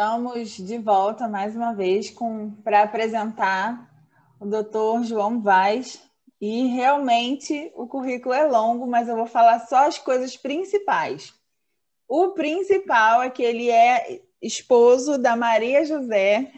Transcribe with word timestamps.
Estamos 0.00 0.56
de 0.56 0.78
volta 0.78 1.28
mais 1.28 1.54
uma 1.54 1.74
vez 1.74 2.10
para 2.64 2.84
apresentar 2.84 3.86
o 4.40 4.46
Dr. 4.46 5.04
João 5.04 5.42
Vaz. 5.42 6.02
E 6.40 6.68
realmente 6.68 7.70
o 7.74 7.86
currículo 7.86 8.34
é 8.34 8.46
longo, 8.46 8.86
mas 8.86 9.08
eu 9.08 9.14
vou 9.14 9.26
falar 9.26 9.58
só 9.66 9.86
as 9.86 9.98
coisas 9.98 10.38
principais. 10.38 11.34
O 12.08 12.28
principal 12.28 13.22
é 13.22 13.28
que 13.28 13.42
ele 13.42 13.70
é 13.70 14.22
esposo 14.40 15.18
da 15.18 15.36
Maria 15.36 15.84
José, 15.84 16.50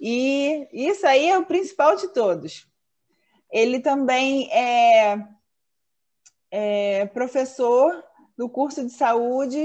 e 0.00 0.66
isso 0.72 1.06
aí 1.06 1.28
é 1.28 1.38
o 1.38 1.44
principal 1.44 1.96
de 1.96 2.08
todos. 2.14 2.66
Ele 3.52 3.78
também 3.80 4.50
é, 4.50 5.22
é 6.50 7.06
professor 7.08 8.02
do 8.38 8.48
curso 8.48 8.82
de 8.82 8.90
saúde 8.90 9.64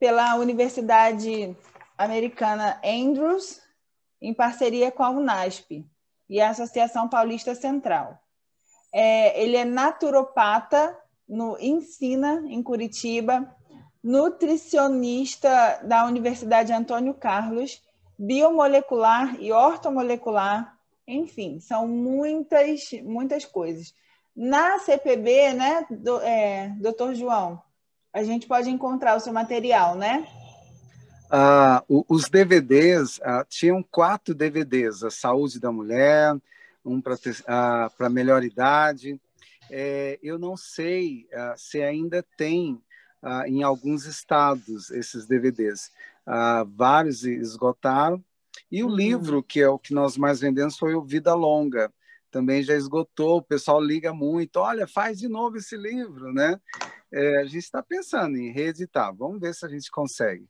pela 0.00 0.34
Universidade 0.34 1.56
Americana 2.00 2.80
Andrews, 2.82 3.60
em 4.22 4.32
parceria 4.32 4.90
com 4.90 5.02
a 5.02 5.10
Unasp 5.10 5.84
e 6.30 6.40
a 6.40 6.48
Associação 6.48 7.10
Paulista 7.10 7.54
Central. 7.54 8.18
É, 8.90 9.38
ele 9.42 9.54
é 9.54 9.66
naturopata 9.66 10.98
no 11.28 11.58
Ensina, 11.60 12.42
em 12.46 12.62
Curitiba, 12.62 13.54
nutricionista 14.02 15.78
da 15.84 16.06
Universidade 16.06 16.72
Antônio 16.72 17.12
Carlos, 17.12 17.82
biomolecular 18.18 19.36
e 19.38 19.52
ortomolecular, 19.52 20.74
enfim, 21.06 21.60
são 21.60 21.86
muitas, 21.86 22.92
muitas 23.04 23.44
coisas. 23.44 23.94
Na 24.34 24.78
CPB, 24.78 25.52
né, 25.52 25.86
do, 25.90 26.18
é, 26.22 26.68
doutor 26.78 27.14
João, 27.14 27.62
a 28.10 28.22
gente 28.22 28.46
pode 28.46 28.70
encontrar 28.70 29.16
o 29.16 29.20
seu 29.20 29.34
material, 29.34 29.96
né? 29.96 30.26
Ah, 31.32 31.84
os 31.88 32.28
DVDs, 32.28 33.20
ah, 33.22 33.46
tinham 33.48 33.84
quatro 33.84 34.34
DVDs, 34.34 35.04
a 35.04 35.10
Saúde 35.10 35.60
da 35.60 35.70
Mulher, 35.70 36.36
um 36.84 37.00
para 37.00 37.16
ah, 37.46 38.10
melhor 38.10 38.42
idade. 38.42 39.20
É, 39.70 40.18
eu 40.20 40.40
não 40.40 40.56
sei 40.56 41.28
ah, 41.32 41.54
se 41.56 41.80
ainda 41.80 42.24
tem 42.36 42.82
ah, 43.22 43.48
em 43.48 43.62
alguns 43.62 44.06
estados 44.06 44.90
esses 44.90 45.24
DVDs. 45.26 45.92
Ah, 46.26 46.64
vários 46.66 47.24
esgotaram. 47.24 48.22
E 48.70 48.82
o 48.82 48.88
uhum. 48.88 48.96
livro, 48.96 49.42
que 49.42 49.60
é 49.60 49.68
o 49.68 49.78
que 49.78 49.94
nós 49.94 50.16
mais 50.16 50.40
vendemos, 50.40 50.76
foi 50.76 50.94
o 50.94 51.04
Vida 51.04 51.32
Longa. 51.34 51.92
Também 52.28 52.62
já 52.62 52.74
esgotou, 52.74 53.38
o 53.38 53.42
pessoal 53.42 53.80
liga 53.80 54.12
muito, 54.12 54.56
olha, 54.56 54.86
faz 54.86 55.18
de 55.18 55.28
novo 55.28 55.56
esse 55.56 55.76
livro, 55.76 56.32
né? 56.32 56.60
É, 57.12 57.38
a 57.38 57.44
gente 57.44 57.58
está 57.58 57.82
pensando 57.82 58.36
em 58.36 58.52
reeditar, 58.52 59.12
vamos 59.14 59.40
ver 59.40 59.54
se 59.54 59.64
a 59.64 59.68
gente 59.68 59.90
consegue. 59.90 60.48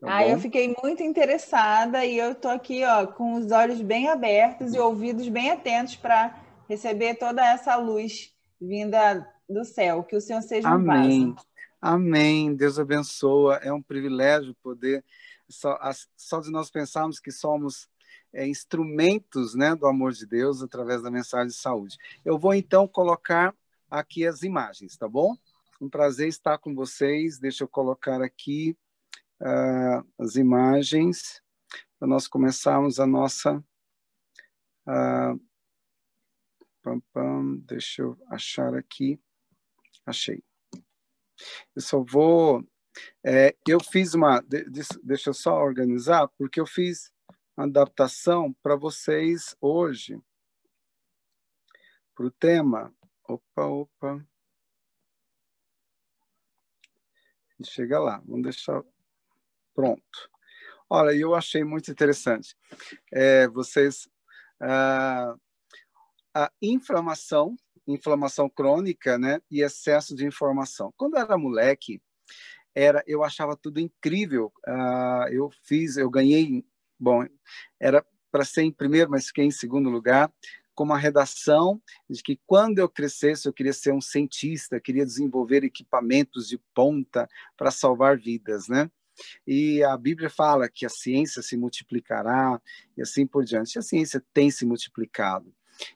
Tá 0.00 0.18
ah, 0.18 0.28
eu 0.28 0.38
fiquei 0.38 0.74
muito 0.80 1.02
interessada 1.02 2.04
e 2.04 2.16
eu 2.16 2.32
estou 2.32 2.52
aqui 2.52 2.84
ó, 2.84 3.06
com 3.06 3.34
os 3.34 3.50
olhos 3.50 3.80
bem 3.80 4.08
abertos 4.08 4.72
e 4.72 4.78
ouvidos 4.78 5.28
bem 5.28 5.50
atentos 5.50 5.96
para 5.96 6.40
receber 6.68 7.16
toda 7.16 7.44
essa 7.44 7.74
luz 7.74 8.32
vinda 8.60 9.28
do 9.48 9.64
céu. 9.64 10.04
Que 10.04 10.14
o 10.14 10.20
Senhor 10.20 10.42
seja 10.42 10.68
Amém. 10.68 11.34
Amém. 11.80 12.54
Deus 12.54 12.78
abençoa. 12.78 13.56
É 13.56 13.72
um 13.72 13.82
privilégio 13.82 14.54
poder, 14.62 15.04
só, 15.48 15.76
só 16.16 16.40
de 16.40 16.50
nós 16.50 16.70
pensarmos 16.70 17.18
que 17.18 17.32
somos 17.32 17.88
é, 18.32 18.46
instrumentos 18.46 19.56
né, 19.56 19.74
do 19.74 19.86
amor 19.86 20.12
de 20.12 20.26
Deus 20.26 20.62
através 20.62 21.02
da 21.02 21.10
mensagem 21.10 21.48
de 21.48 21.54
saúde. 21.54 21.96
Eu 22.24 22.38
vou 22.38 22.54
então 22.54 22.86
colocar 22.86 23.52
aqui 23.90 24.24
as 24.24 24.42
imagens, 24.42 24.96
tá 24.96 25.08
bom? 25.08 25.34
Um 25.80 25.88
prazer 25.88 26.28
estar 26.28 26.58
com 26.58 26.72
vocês. 26.72 27.38
Deixa 27.38 27.64
eu 27.64 27.68
colocar 27.68 28.22
aqui 28.22 28.76
uh, 29.40 30.06
as 30.18 30.36
imagens 30.36 31.42
para 31.98 32.08
nós 32.08 32.28
começarmos 32.28 33.00
a 33.00 33.06
nossa. 33.06 33.64
Uh, 34.86 35.40
pam, 36.82 37.00
pam, 37.12 37.56
deixa 37.66 38.02
eu 38.02 38.16
achar 38.28 38.74
aqui. 38.74 39.20
Achei. 40.06 40.42
Eu 41.74 41.82
só 41.82 42.02
vou. 42.02 42.66
É, 43.24 43.56
eu 43.66 43.78
fiz 43.80 44.14
uma. 44.14 44.40
Deixa 45.02 45.30
eu 45.30 45.34
só 45.34 45.54
organizar, 45.56 46.28
porque 46.38 46.60
eu 46.60 46.66
fiz 46.66 47.12
uma 47.56 47.66
adaptação 47.66 48.52
para 48.62 48.76
vocês 48.76 49.54
hoje, 49.60 50.20
para 52.14 52.26
o 52.26 52.30
tema. 52.30 52.94
Opa, 53.24 53.66
opa. 53.66 54.26
Chega 57.64 57.98
lá, 57.98 58.22
vamos 58.24 58.44
deixar 58.44 58.84
Pronto. 59.78 60.02
Olha, 60.90 61.12
eu 61.16 61.36
achei 61.36 61.62
muito 61.62 61.88
interessante. 61.88 62.56
É, 63.12 63.46
vocês. 63.46 64.08
Ah, 64.60 65.36
a 66.34 66.50
inflamação, 66.60 67.54
inflamação 67.86 68.50
crônica, 68.50 69.16
né? 69.16 69.40
E 69.48 69.62
excesso 69.62 70.16
de 70.16 70.26
informação. 70.26 70.92
Quando 70.96 71.14
eu 71.14 71.20
era 71.20 71.38
moleque, 71.38 72.02
era, 72.74 73.04
eu 73.06 73.22
achava 73.22 73.56
tudo 73.56 73.78
incrível. 73.78 74.52
Ah, 74.66 75.26
eu 75.30 75.48
fiz, 75.62 75.96
eu 75.96 76.10
ganhei. 76.10 76.64
Bom, 76.98 77.24
era 77.78 78.04
para 78.32 78.44
ser 78.44 78.62
em 78.62 78.72
primeiro, 78.72 79.12
mas 79.12 79.28
fiquei 79.28 79.44
em 79.44 79.52
segundo 79.52 79.88
lugar 79.88 80.28
com 80.74 80.82
uma 80.82 80.98
redação 80.98 81.80
de 82.10 82.20
que 82.20 82.40
quando 82.46 82.80
eu 82.80 82.88
crescesse 82.88 83.46
eu 83.46 83.52
queria 83.52 83.72
ser 83.72 83.92
um 83.92 84.00
cientista, 84.00 84.80
queria 84.80 85.06
desenvolver 85.06 85.62
equipamentos 85.62 86.48
de 86.48 86.58
ponta 86.74 87.28
para 87.56 87.70
salvar 87.70 88.18
vidas, 88.18 88.66
né? 88.66 88.90
E 89.46 89.82
a 89.82 89.96
Bíblia 89.96 90.30
fala 90.30 90.68
que 90.68 90.86
a 90.86 90.90
ciência 90.90 91.42
se 91.42 91.56
multiplicará 91.56 92.60
e 92.96 93.02
assim 93.02 93.26
por 93.26 93.44
diante. 93.44 93.76
E 93.76 93.78
a 93.78 93.82
ciência 93.82 94.22
tem 94.32 94.50
se 94.50 94.64
multiplicado. 94.64 95.52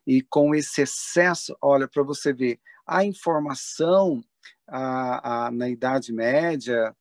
E 0.07 0.23
com 0.23 0.55
esse 0.55 0.83
excesso, 0.83 1.57
olha, 1.61 1.89
para 1.89 2.03
você 2.03 2.33
ver, 2.33 2.61
a 2.87 3.05
informação 3.05 4.23
a, 4.67 5.47
a, 5.47 5.51
na 5.51 5.69
Idade 5.69 6.13
Média, 6.13 6.95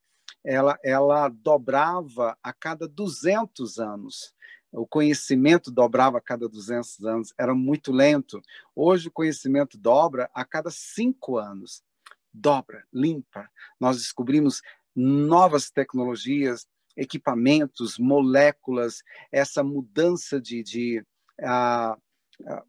ela, 0.43 0.77
ela 0.83 1.29
dobrava 1.29 2.37
a 2.41 2.51
cada 2.51 2.87
200 2.87 3.79
anos. 3.79 4.33
O 4.71 4.87
conhecimento 4.87 5.69
dobrava 5.69 6.17
a 6.17 6.21
cada 6.21 6.47
200 6.47 7.05
anos, 7.05 7.33
era 7.37 7.53
muito 7.53 7.91
lento. 7.91 8.41
Hoje 8.75 9.09
o 9.09 9.11
conhecimento 9.11 9.77
dobra 9.77 10.29
a 10.33 10.45
cada 10.45 10.71
cinco 10.71 11.37
anos. 11.37 11.83
Dobra, 12.33 12.85
limpa. 12.93 13.49
Nós 13.79 13.97
descobrimos 13.97 14.61
novas 14.95 15.69
tecnologias, 15.69 16.67
equipamentos, 16.95 17.97
moléculas, 17.97 19.01
essa 19.31 19.63
mudança 19.63 20.39
de, 20.39 20.63
de 20.63 21.05
a, 21.41 21.97
a 22.45 22.63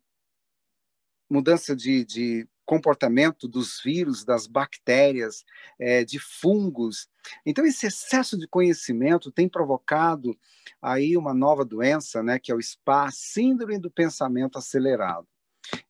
mudança 1.28 1.74
de, 1.74 2.04
de, 2.04 2.48
comportamento 2.64 3.48
dos 3.48 3.80
vírus, 3.84 4.24
das 4.24 4.46
bactérias, 4.46 5.44
é, 5.78 6.04
de 6.04 6.18
fungos. 6.18 7.08
Então 7.44 7.66
esse 7.66 7.86
excesso 7.86 8.38
de 8.38 8.46
conhecimento 8.46 9.32
tem 9.32 9.48
provocado 9.48 10.38
aí 10.80 11.16
uma 11.16 11.34
nova 11.34 11.64
doença, 11.64 12.22
né, 12.22 12.38
que 12.38 12.52
é 12.52 12.54
o 12.54 12.62
SPA, 12.62 13.10
síndrome 13.10 13.78
do 13.78 13.90
pensamento 13.90 14.58
acelerado. 14.58 15.26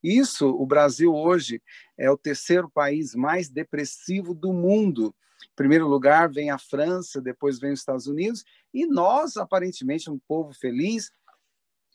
Isso, 0.03 0.49
o 0.49 0.67
Brasil 0.67 1.15
hoje 1.15 1.63
é 1.97 2.11
o 2.11 2.19
terceiro 2.19 2.69
país 2.71 3.15
mais 3.15 3.49
depressivo 3.49 4.35
do 4.35 4.53
mundo 4.53 5.15
em 5.45 5.55
primeiro 5.57 5.87
lugar 5.87 6.31
vem 6.31 6.51
a 6.51 6.59
França, 6.59 7.21
depois 7.21 7.59
vem 7.59 7.73
os 7.73 7.81
Estados 7.81 8.07
Unidos, 8.07 8.45
e 8.73 8.87
nós, 8.87 9.37
aparentemente, 9.37 10.11
um 10.11 10.19
povo 10.19 10.53
feliz, 10.53 11.13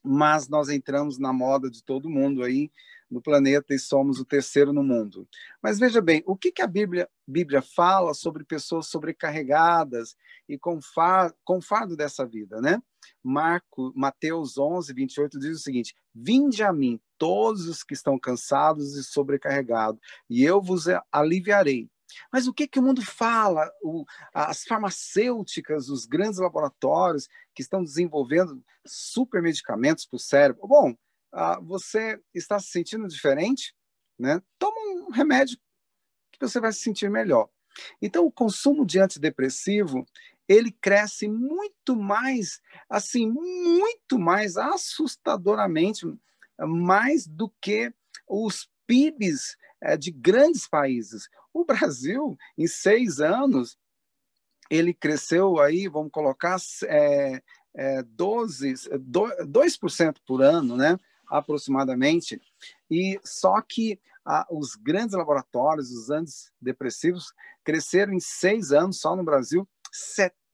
mas 0.03 0.47
nós 0.47 0.69
entramos 0.69 1.17
na 1.17 1.33
moda 1.33 1.69
de 1.69 1.83
todo 1.83 2.09
mundo 2.09 2.44
aí 2.44 2.71
no 3.09 3.21
planeta 3.21 3.73
e 3.73 3.79
somos 3.79 4.19
o 4.19 4.25
terceiro 4.25 4.73
no 4.73 4.83
mundo. 4.83 5.27
Mas 5.61 5.79
veja 5.79 6.01
bem, 6.01 6.23
o 6.25 6.35
que, 6.35 6.51
que 6.51 6.61
a 6.61 6.67
Bíblia, 6.67 7.09
Bíblia 7.25 7.61
fala 7.61 8.13
sobre 8.13 8.44
pessoas 8.44 8.88
sobrecarregadas 8.88 10.15
e 10.47 10.57
com, 10.57 10.81
far, 10.81 11.33
com 11.44 11.61
fardo 11.61 11.95
dessa 11.95 12.25
vida, 12.25 12.61
né? 12.61 12.81
Marco, 13.23 13.94
Mateus 13.95 14.57
11, 14.57 14.94
28 14.94 15.39
diz 15.39 15.57
o 15.57 15.63
seguinte: 15.63 15.95
Vinde 16.13 16.63
a 16.63 16.73
mim, 16.73 16.99
todos 17.17 17.67
os 17.67 17.83
que 17.83 17.94
estão 17.94 18.19
cansados 18.19 18.95
e 18.95 19.03
sobrecarregados, 19.03 19.99
e 20.29 20.44
eu 20.44 20.61
vos 20.61 20.85
aliviarei. 21.11 21.89
Mas 22.31 22.48
o 22.48 22.54
que, 22.54 22.68
que 22.68 22.80
o 22.80 22.83
mundo 22.83 23.04
fala? 23.06 23.69
O, 23.81 24.06
as 24.33 24.63
farmacêuticas, 24.63 25.89
os 25.89 26.06
grandes 26.06 26.39
laboratórios 26.39 27.27
que 27.54 27.62
estão 27.62 27.83
desenvolvendo 27.83 28.63
super 28.86 29.42
medicamentos 29.42 30.06
para 30.06 30.18
o 30.18 30.19
cérebro. 30.19 30.68
Bom, 30.68 30.95
ah, 31.31 31.59
você 31.62 32.19
está 32.33 32.59
se 32.59 32.68
sentindo 32.68 33.07
diferente? 33.07 33.75
Né? 34.18 34.42
Toma 34.57 34.80
um 35.07 35.12
remédio 35.12 35.57
que 36.31 36.39
você 36.39 36.59
vai 36.59 36.71
se 36.71 36.80
sentir 36.80 37.09
melhor. 37.09 37.50
Então, 38.01 38.25
o 38.25 38.31
consumo 38.31 38.86
de 38.86 39.00
antidepressivo 39.00 40.06
ele 40.48 40.71
cresce 40.71 41.27
muito 41.27 41.95
mais, 41.95 42.62
assim, 42.89 43.30
muito 43.30 44.18
mais 44.18 44.56
assustadoramente, 44.56 46.06
mais 46.57 47.27
do 47.27 47.50
que 47.62 47.94
os 48.27 48.69
PIBs 48.88 49.57
é, 49.81 49.98
de 49.98 50.12
grandes 50.12 50.68
países. 50.68 51.27
O 51.57 51.65
Brasil, 51.65 52.38
em 52.56 52.68
seis 52.68 53.19
anos, 53.19 53.80
ele 54.69 54.94
cresceu 54.94 55.59
aí, 55.59 55.88
vamos 55.88 56.12
colocar, 56.12 56.57
é, 56.86 57.42
é, 57.75 58.04
12, 58.04 58.74
2% 59.00 60.18
por 60.24 60.44
ano, 60.44 60.77
né? 60.77 61.00
aproximadamente, 61.27 62.39
e 62.92 63.19
só 63.24 63.59
que 63.59 64.00
os 64.51 64.75
grandes 64.75 65.15
laboratórios, 65.15 65.89
os 65.89 66.12
antidepressivos, 66.12 67.33
cresceram 67.63 68.13
em 68.13 68.19
seis 68.19 68.71
anos, 68.71 69.00
só 69.01 69.15
no 69.15 69.24
Brasil, 69.24 69.68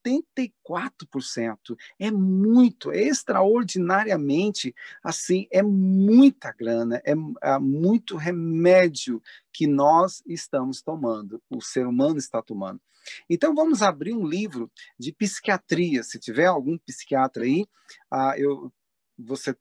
74%. 0.05 1.75
É 1.99 2.11
muito, 2.11 2.91
é 2.91 3.01
extraordinariamente, 3.01 4.75
assim, 5.03 5.47
é 5.51 5.61
muita 5.61 6.51
grana, 6.51 7.01
é, 7.05 7.13
é 7.41 7.59
muito 7.59 8.17
remédio 8.17 9.21
que 9.51 9.67
nós 9.67 10.21
estamos 10.25 10.81
tomando, 10.81 11.41
o 11.49 11.61
ser 11.61 11.87
humano 11.87 12.17
está 12.17 12.41
tomando. 12.41 12.81
Então, 13.29 13.53
vamos 13.53 13.81
abrir 13.81 14.13
um 14.13 14.25
livro 14.25 14.71
de 14.97 15.11
psiquiatria. 15.11 16.03
Se 16.03 16.19
tiver 16.19 16.45
algum 16.45 16.77
psiquiatra 16.77 17.43
aí, 17.43 17.67
ah, 18.11 18.33
eu, 18.37 18.71
você 19.17 19.55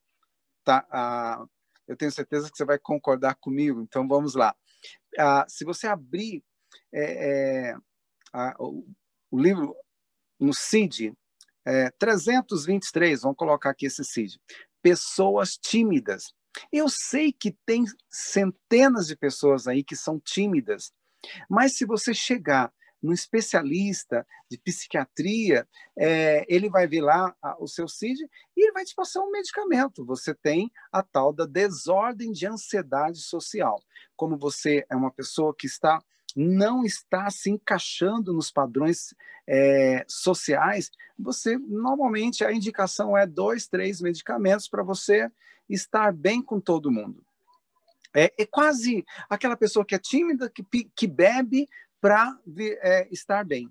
tá, 0.64 0.86
ah, 0.90 1.44
eu 1.86 1.96
tenho 1.96 2.12
certeza 2.12 2.50
que 2.50 2.56
você 2.56 2.64
vai 2.64 2.78
concordar 2.78 3.34
comigo. 3.36 3.80
Então, 3.80 4.06
vamos 4.06 4.34
lá. 4.34 4.54
Ah, 5.18 5.44
se 5.48 5.64
você 5.64 5.86
abrir 5.86 6.42
é, 6.92 7.70
é, 7.70 7.76
o, 8.58 8.86
o, 9.30 9.38
livro 9.38 9.74
no 10.42 10.52
CID, 10.52 11.14
é, 11.64 11.90
323, 11.98 13.22
vamos 13.22 13.36
colocar 13.36 13.70
aqui 13.70 13.86
esse 13.86 14.04
CID, 14.04 14.40
pessoas 14.82 15.56
tímidas. 15.56 16.34
Eu 16.70 16.88
sei 16.88 17.32
que 17.32 17.56
tem 17.64 17.84
centenas 18.10 19.06
de 19.06 19.16
pessoas 19.16 19.66
aí 19.66 19.84
que 19.84 19.96
são 19.96 20.20
tímidas, 20.20 20.92
mas 21.48 21.76
se 21.76 21.86
você 21.86 22.12
chegar 22.12 22.72
no 23.00 23.12
especialista 23.12 24.26
de 24.48 24.58
psiquiatria, 24.58 25.66
é, 25.98 26.44
ele 26.48 26.68
vai 26.68 26.86
ver 26.86 27.00
lá 27.00 27.34
a, 27.42 27.56
o 27.60 27.66
seu 27.66 27.88
CID 27.88 28.22
e 28.56 28.62
ele 28.62 28.72
vai 28.72 28.84
te 28.84 28.94
passar 28.94 29.20
um 29.20 29.30
medicamento. 29.30 30.04
Você 30.04 30.32
tem 30.34 30.70
a 30.92 31.02
tal 31.02 31.32
da 31.32 31.44
desordem 31.44 32.30
de 32.30 32.46
ansiedade 32.46 33.20
social. 33.20 33.82
Como 34.14 34.38
você 34.38 34.86
é 34.88 34.94
uma 34.94 35.10
pessoa 35.10 35.54
que 35.56 35.66
está 35.66 35.98
não 36.36 36.84
está 36.84 37.30
se 37.30 37.50
encaixando 37.50 38.32
nos 38.32 38.50
padrões 38.50 39.14
é, 39.46 40.04
sociais, 40.08 40.90
você 41.18 41.58
normalmente 41.58 42.44
a 42.44 42.52
indicação 42.52 43.16
é 43.16 43.26
dois, 43.26 43.66
três 43.66 44.00
medicamentos 44.00 44.68
para 44.68 44.82
você 44.82 45.30
estar 45.68 46.12
bem 46.12 46.42
com 46.42 46.60
todo 46.60 46.90
mundo. 46.90 47.24
É, 48.14 48.32
é, 48.38 48.46
quase 48.46 49.04
aquela 49.28 49.56
pessoa 49.56 49.84
que 49.84 49.94
é 49.94 49.98
tímida, 49.98 50.50
que, 50.50 50.62
que 50.94 51.06
bebe, 51.06 51.68
para 52.00 52.36
é, 52.82 53.08
estar 53.12 53.44
bem. 53.44 53.70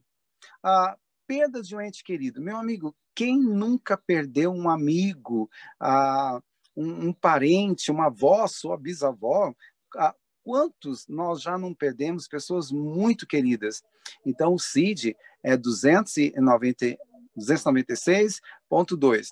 A 0.63 0.97
perda 1.27 1.61
de 1.61 1.75
um 1.75 1.81
ente 1.81 2.03
querido. 2.03 2.41
Meu 2.41 2.57
amigo, 2.57 2.95
quem 3.13 3.37
nunca 3.37 3.97
perdeu 3.97 4.51
um 4.51 4.69
amigo, 4.69 5.49
a, 5.79 6.41
um, 6.75 7.09
um, 7.09 7.13
parente, 7.13 7.91
uma 7.91 8.07
avó, 8.07 8.47
sua 8.47 8.77
bisavó? 8.77 9.53
A, 9.97 10.15
quantos 10.43 11.07
nós 11.07 11.41
já 11.41 11.57
não 11.57 11.73
perdemos 11.73 12.27
pessoas 12.27 12.71
muito 12.71 13.25
queridas? 13.27 13.83
Então, 14.25 14.53
o 14.53 14.59
CID 14.59 15.15
é 15.43 15.55
290, 15.57 16.97
296.2. 17.37 19.27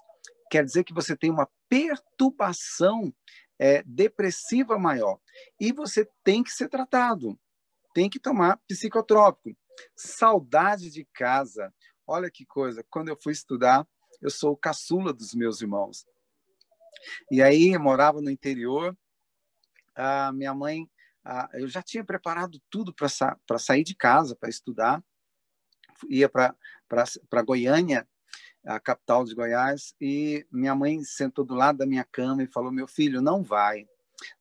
Quer 0.49 0.65
dizer 0.65 0.83
que 0.83 0.93
você 0.93 1.15
tem 1.15 1.29
uma 1.29 1.47
perturbação 1.67 3.13
é, 3.57 3.83
depressiva 3.83 4.79
maior. 4.79 5.19
E 5.59 5.71
você 5.71 6.07
tem 6.23 6.41
que 6.43 6.51
ser 6.51 6.69
tratado 6.69 7.37
tem 7.93 8.09
que 8.09 8.19
tomar 8.19 8.57
psicotrópico. 8.67 9.59
Saudade 9.95 10.89
de 10.89 11.05
casa. 11.13 11.73
Olha 12.05 12.29
que 12.29 12.45
coisa. 12.45 12.83
Quando 12.89 13.09
eu 13.09 13.17
fui 13.21 13.33
estudar, 13.33 13.87
eu 14.21 14.29
sou 14.29 14.53
o 14.53 14.57
caçula 14.57 15.13
dos 15.13 15.33
meus 15.33 15.61
irmãos. 15.61 16.05
E 17.31 17.41
aí, 17.41 17.73
eu 17.73 17.79
morava 17.79 18.21
no 18.21 18.29
interior. 18.29 18.97
A 19.95 20.31
minha 20.31 20.53
mãe, 20.53 20.89
a, 21.29 21.49
eu 21.53 21.67
já 21.67 21.81
tinha 21.81 22.03
preparado 22.03 22.59
tudo 22.69 22.93
para 22.93 23.07
sa 23.07 23.37
sair 23.57 23.83
de 23.83 23.95
casa, 23.95 24.35
para 24.35 24.49
estudar. 24.49 25.03
Ia 26.09 26.29
para 26.29 27.43
Goiânia, 27.45 28.07
a 28.65 28.79
capital 28.79 29.25
de 29.25 29.35
Goiás, 29.35 29.93
e 29.99 30.45
minha 30.51 30.73
mãe 30.73 31.03
sentou 31.03 31.45
do 31.45 31.53
lado 31.53 31.77
da 31.77 31.85
minha 31.85 32.03
cama 32.03 32.41
e 32.43 32.47
falou: 32.47 32.71
Meu 32.71 32.87
filho, 32.87 33.21
não 33.21 33.43
vai 33.43 33.85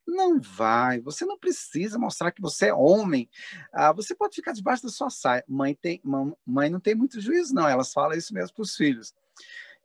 não 0.07 0.41
vai. 0.41 1.01
Você 1.01 1.25
não 1.25 1.39
precisa 1.39 1.99
mostrar 1.99 2.33
que 2.33 2.43
você 2.43 2.67
é 2.67 2.75
homem. 2.75 3.29
Ah, 3.73 3.93
você 3.93 4.15
pode 4.15 4.35
ficar 4.35 4.53
debaixo 4.53 4.83
da 4.83 4.89
sua 4.89 5.11
saia. 5.11 5.45
Mãe 5.49 5.75
tem, 5.75 6.01
mãe 6.45 6.71
não 6.71 6.81
tem 6.81 6.95
muito 6.95 7.21
juízo, 7.21 7.55
não. 7.55 7.69
Elas 7.69 7.93
falam 7.93 8.17
isso 8.17 8.35
mesmo 8.35 8.55
para 8.55 8.63
os 8.63 8.75
filhos. 8.75 9.15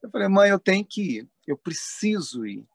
Eu 0.01 0.09
falei, 0.09 0.27
mãe, 0.27 0.49
eu 0.49 0.59
tenho 0.59 0.85
que 0.85 1.19
ir. 1.19 1.29
Eu 1.47 1.57
preciso 1.57 2.45
ir. 2.45 2.67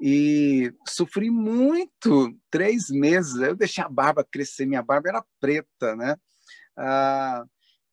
E 0.00 0.72
sofri 0.86 1.30
muito, 1.30 2.32
três 2.50 2.88
meses. 2.88 3.36
Eu 3.36 3.56
deixei 3.56 3.82
a 3.82 3.88
barba 3.88 4.24
crescer. 4.24 4.66
Minha 4.66 4.82
barba 4.82 5.08
era 5.08 5.24
preta, 5.40 5.96
né? 5.96 6.16
Ah, 6.76 7.44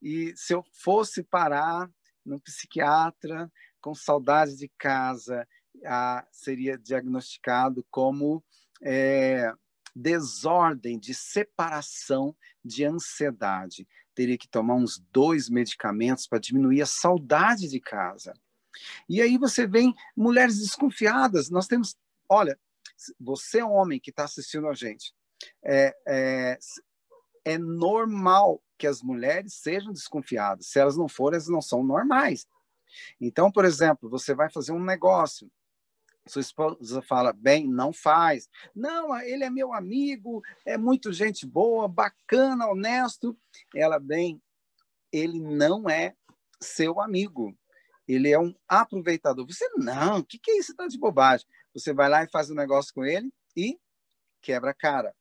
e 0.01 0.33
se 0.35 0.53
eu 0.53 0.63
fosse 0.83 1.23
parar 1.23 1.89
no 2.23 2.39
psiquiatra 2.39 3.51
com 3.81 3.95
saudade 3.95 4.55
de 4.55 4.69
casa 4.77 5.47
a, 5.83 6.25
seria 6.31 6.77
diagnosticado 6.77 7.85
como 7.89 8.43
é, 8.83 9.51
desordem 9.95 10.99
de 10.99 11.13
separação 11.13 12.35
de 12.63 12.85
ansiedade. 12.85 13.87
Teria 14.13 14.37
que 14.37 14.47
tomar 14.47 14.75
uns 14.75 14.99
dois 15.11 15.49
medicamentos 15.49 16.27
para 16.27 16.39
diminuir 16.39 16.81
a 16.81 16.85
saudade 16.85 17.67
de 17.67 17.79
casa. 17.79 18.33
E 19.07 19.21
aí 19.21 19.37
você 19.37 19.65
vem 19.67 19.93
mulheres 20.15 20.59
desconfiadas. 20.59 21.49
Nós 21.49 21.67
temos, 21.67 21.95
olha, 22.29 22.59
você 23.19 23.59
é 23.59 23.65
homem 23.65 23.99
que 23.99 24.09
está 24.09 24.23
assistindo 24.23 24.67
a 24.67 24.73
gente, 24.73 25.13
é, 25.63 25.95
é, 26.07 26.59
é 27.43 27.57
normal 27.57 28.61
que 28.77 28.87
as 28.87 29.01
mulheres 29.01 29.53
sejam 29.53 29.93
desconfiadas. 29.93 30.67
Se 30.67 30.79
elas 30.79 30.97
não 30.97 31.07
forem, 31.07 31.37
elas 31.37 31.47
não 31.47 31.61
são 31.61 31.83
normais. 31.83 32.47
Então, 33.19 33.51
por 33.51 33.65
exemplo, 33.65 34.09
você 34.09 34.33
vai 34.33 34.49
fazer 34.49 34.71
um 34.71 34.83
negócio, 34.83 35.49
sua 36.27 36.41
esposa 36.41 37.01
fala, 37.01 37.31
bem, 37.31 37.67
não 37.67 37.93
faz. 37.93 38.49
Não, 38.73 39.15
ele 39.21 39.43
é 39.43 39.49
meu 39.49 39.73
amigo, 39.73 40.41
é 40.65 40.77
muito 40.77 41.13
gente 41.13 41.45
boa, 41.45 41.87
bacana, 41.87 42.67
honesto. 42.67 43.37
Ela, 43.75 43.99
bem, 43.99 44.41
ele 45.11 45.39
não 45.39 45.89
é 45.89 46.15
seu 46.59 46.99
amigo. 46.99 47.55
Ele 48.07 48.29
é 48.29 48.39
um 48.39 48.53
aproveitador. 48.67 49.45
Você, 49.47 49.67
não, 49.77 50.19
o 50.19 50.25
que, 50.25 50.37
que 50.37 50.51
é 50.51 50.57
isso? 50.57 50.71
Está 50.71 50.87
de 50.87 50.97
bobagem. 50.97 51.45
Você 51.73 51.93
vai 51.93 52.09
lá 52.09 52.23
e 52.23 52.29
faz 52.29 52.49
um 52.49 52.55
negócio 52.55 52.93
com 52.93 53.03
ele 53.03 53.31
e 53.55 53.79
quebra 54.41 54.71
a 54.71 54.75
cara. 54.75 55.13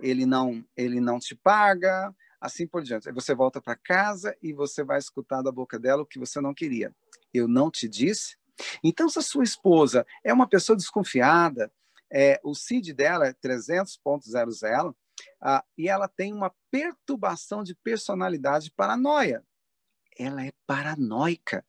Ele 0.00 0.24
não, 0.24 0.64
ele 0.76 1.00
não 1.00 1.18
te 1.18 1.34
paga, 1.34 2.14
assim 2.40 2.66
por 2.66 2.82
diante. 2.82 3.08
Aí 3.08 3.14
você 3.14 3.34
volta 3.34 3.60
para 3.60 3.76
casa 3.76 4.36
e 4.42 4.52
você 4.52 4.84
vai 4.84 4.98
escutar 4.98 5.42
da 5.42 5.52
boca 5.52 5.78
dela 5.78 6.02
o 6.02 6.06
que 6.06 6.18
você 6.18 6.40
não 6.40 6.54
queria. 6.54 6.94
Eu 7.32 7.48
não 7.48 7.70
te 7.70 7.88
disse 7.88 8.36
então, 8.82 9.08
se 9.08 9.18
a 9.18 9.22
sua 9.22 9.44
esposa 9.44 10.06
é 10.24 10.32
uma 10.32 10.48
pessoa 10.48 10.76
desconfiada, 10.76 11.72
é, 12.12 12.40
o 12.44 12.54
CID 12.54 12.92
dela 12.92 13.26
é 13.26 13.32
300.00, 13.32 14.94
ah, 15.40 15.64
e 15.76 15.88
ela 15.88 16.08
tem 16.08 16.32
uma 16.32 16.54
perturbação 16.70 17.62
de 17.62 17.74
personalidade 17.74 18.70
paranoia. 18.70 19.44
Ela 20.18 20.44
é 20.44 20.52
paranoica. 20.66 21.64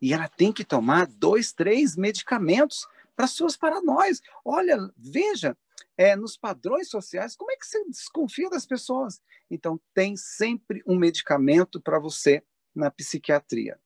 E 0.00 0.12
ela 0.12 0.28
tem 0.28 0.52
que 0.52 0.64
tomar 0.64 1.06
dois, 1.06 1.52
três 1.52 1.96
medicamentos 1.96 2.86
para 3.14 3.26
suas 3.26 3.56
paranoias. 3.56 4.20
Olha, 4.44 4.78
veja, 4.96 5.56
é, 5.96 6.14
nos 6.14 6.36
padrões 6.36 6.88
sociais, 6.88 7.34
como 7.34 7.50
é 7.50 7.56
que 7.56 7.66
você 7.66 7.84
desconfia 7.86 8.50
das 8.50 8.66
pessoas? 8.66 9.20
Então, 9.50 9.80
tem 9.94 10.16
sempre 10.16 10.82
um 10.86 10.96
medicamento 10.96 11.80
para 11.80 11.98
você 11.98 12.42
na 12.74 12.90
psiquiatria. 12.90 13.80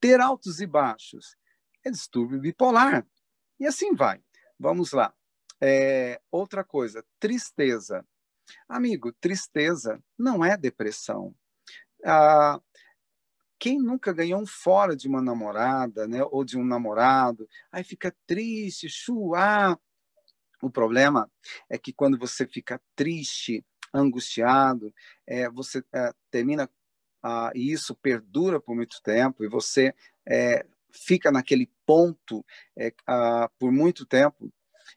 Ter 0.00 0.20
altos 0.20 0.60
e 0.60 0.66
baixos 0.66 1.36
é 1.84 1.90
distúrbio 1.90 2.40
bipolar. 2.40 3.06
E 3.58 3.66
assim 3.66 3.94
vai. 3.94 4.20
Vamos 4.58 4.92
lá. 4.92 5.14
É, 5.60 6.20
outra 6.30 6.62
coisa, 6.62 7.04
tristeza. 7.18 8.06
Amigo, 8.68 9.12
tristeza 9.12 10.02
não 10.18 10.44
é 10.44 10.56
depressão. 10.56 11.34
Ah, 12.04 12.60
quem 13.58 13.78
nunca 13.78 14.12
ganhou 14.12 14.40
um 14.40 14.46
fora 14.46 14.96
de 14.96 15.08
uma 15.08 15.22
namorada, 15.22 16.06
né, 16.06 16.22
ou 16.30 16.44
de 16.44 16.58
um 16.58 16.64
namorado, 16.64 17.48
aí 17.70 17.82
fica 17.82 18.14
triste, 18.26 18.88
chuar. 18.88 19.78
O 20.62 20.70
problema 20.70 21.30
é 21.68 21.78
que 21.78 21.92
quando 21.92 22.18
você 22.18 22.46
fica 22.46 22.80
triste, 22.94 23.64
angustiado, 23.92 24.92
é, 25.26 25.48
você 25.48 25.82
é, 25.92 26.12
termina 26.30 26.68
ah, 27.22 27.50
e 27.54 27.72
isso 27.72 27.94
perdura 27.94 28.60
por 28.60 28.74
muito 28.74 29.00
tempo 29.02 29.44
e 29.44 29.48
você 29.48 29.94
é, 30.28 30.64
fica 30.92 31.30
naquele 31.30 31.70
ponto 31.84 32.44
é, 32.76 32.92
a, 33.06 33.50
por 33.58 33.72
muito 33.72 34.06
tempo. 34.06 34.52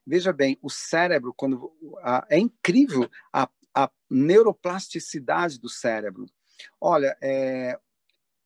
Veja 0.05 0.31
bem, 0.31 0.57
o 0.61 0.69
cérebro, 0.69 1.33
quando 1.35 1.71
a, 2.01 2.25
é 2.29 2.37
incrível 2.37 3.09
a, 3.33 3.49
a, 3.73 3.89
neuroplasticidade 4.09 5.59
do 5.59 5.69
cérebro. 5.69 6.25
Olha, 6.79 7.17
é, 7.21 7.79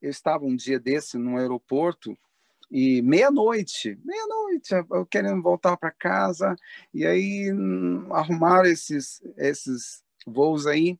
eu 0.03 0.09
estava 0.09 0.43
um 0.43 0.53
dia 0.53 0.77
desse 0.77 1.17
no 1.17 1.37
aeroporto 1.37 2.15
e 2.69 3.01
meia-noite, 3.01 3.97
meia-noite, 4.03 4.73
eu 4.91 5.05
querendo 5.05 5.41
voltar 5.41 5.77
para 5.77 5.91
casa, 5.91 6.55
e 6.93 7.05
aí 7.05 7.53
hum, 7.53 8.13
arrumaram 8.13 8.67
esses, 8.67 9.21
esses 9.37 10.03
voos 10.27 10.67
aí, 10.67 10.99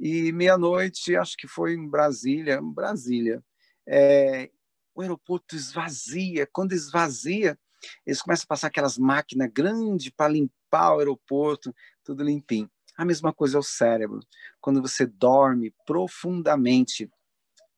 e 0.00 0.32
meia-noite, 0.32 1.14
acho 1.14 1.36
que 1.36 1.46
foi 1.46 1.74
em 1.74 1.86
Brasília, 1.86 2.60
Brasília, 2.62 3.44
é, 3.86 4.48
o 4.94 5.02
aeroporto 5.02 5.54
esvazia, 5.54 6.48
quando 6.50 6.72
esvazia, 6.72 7.58
eles 8.06 8.22
começam 8.22 8.44
a 8.44 8.48
passar 8.48 8.68
aquelas 8.68 8.96
máquinas 8.96 9.50
grandes 9.52 10.08
para 10.08 10.32
limpar 10.32 10.94
o 10.94 11.00
aeroporto, 11.00 11.74
tudo 12.02 12.24
limpinho. 12.24 12.70
A 12.96 13.04
mesma 13.04 13.32
coisa 13.32 13.58
é 13.58 13.60
o 13.60 13.62
cérebro. 13.62 14.20
Quando 14.60 14.80
você 14.80 15.04
dorme 15.04 15.74
profundamente, 15.84 17.10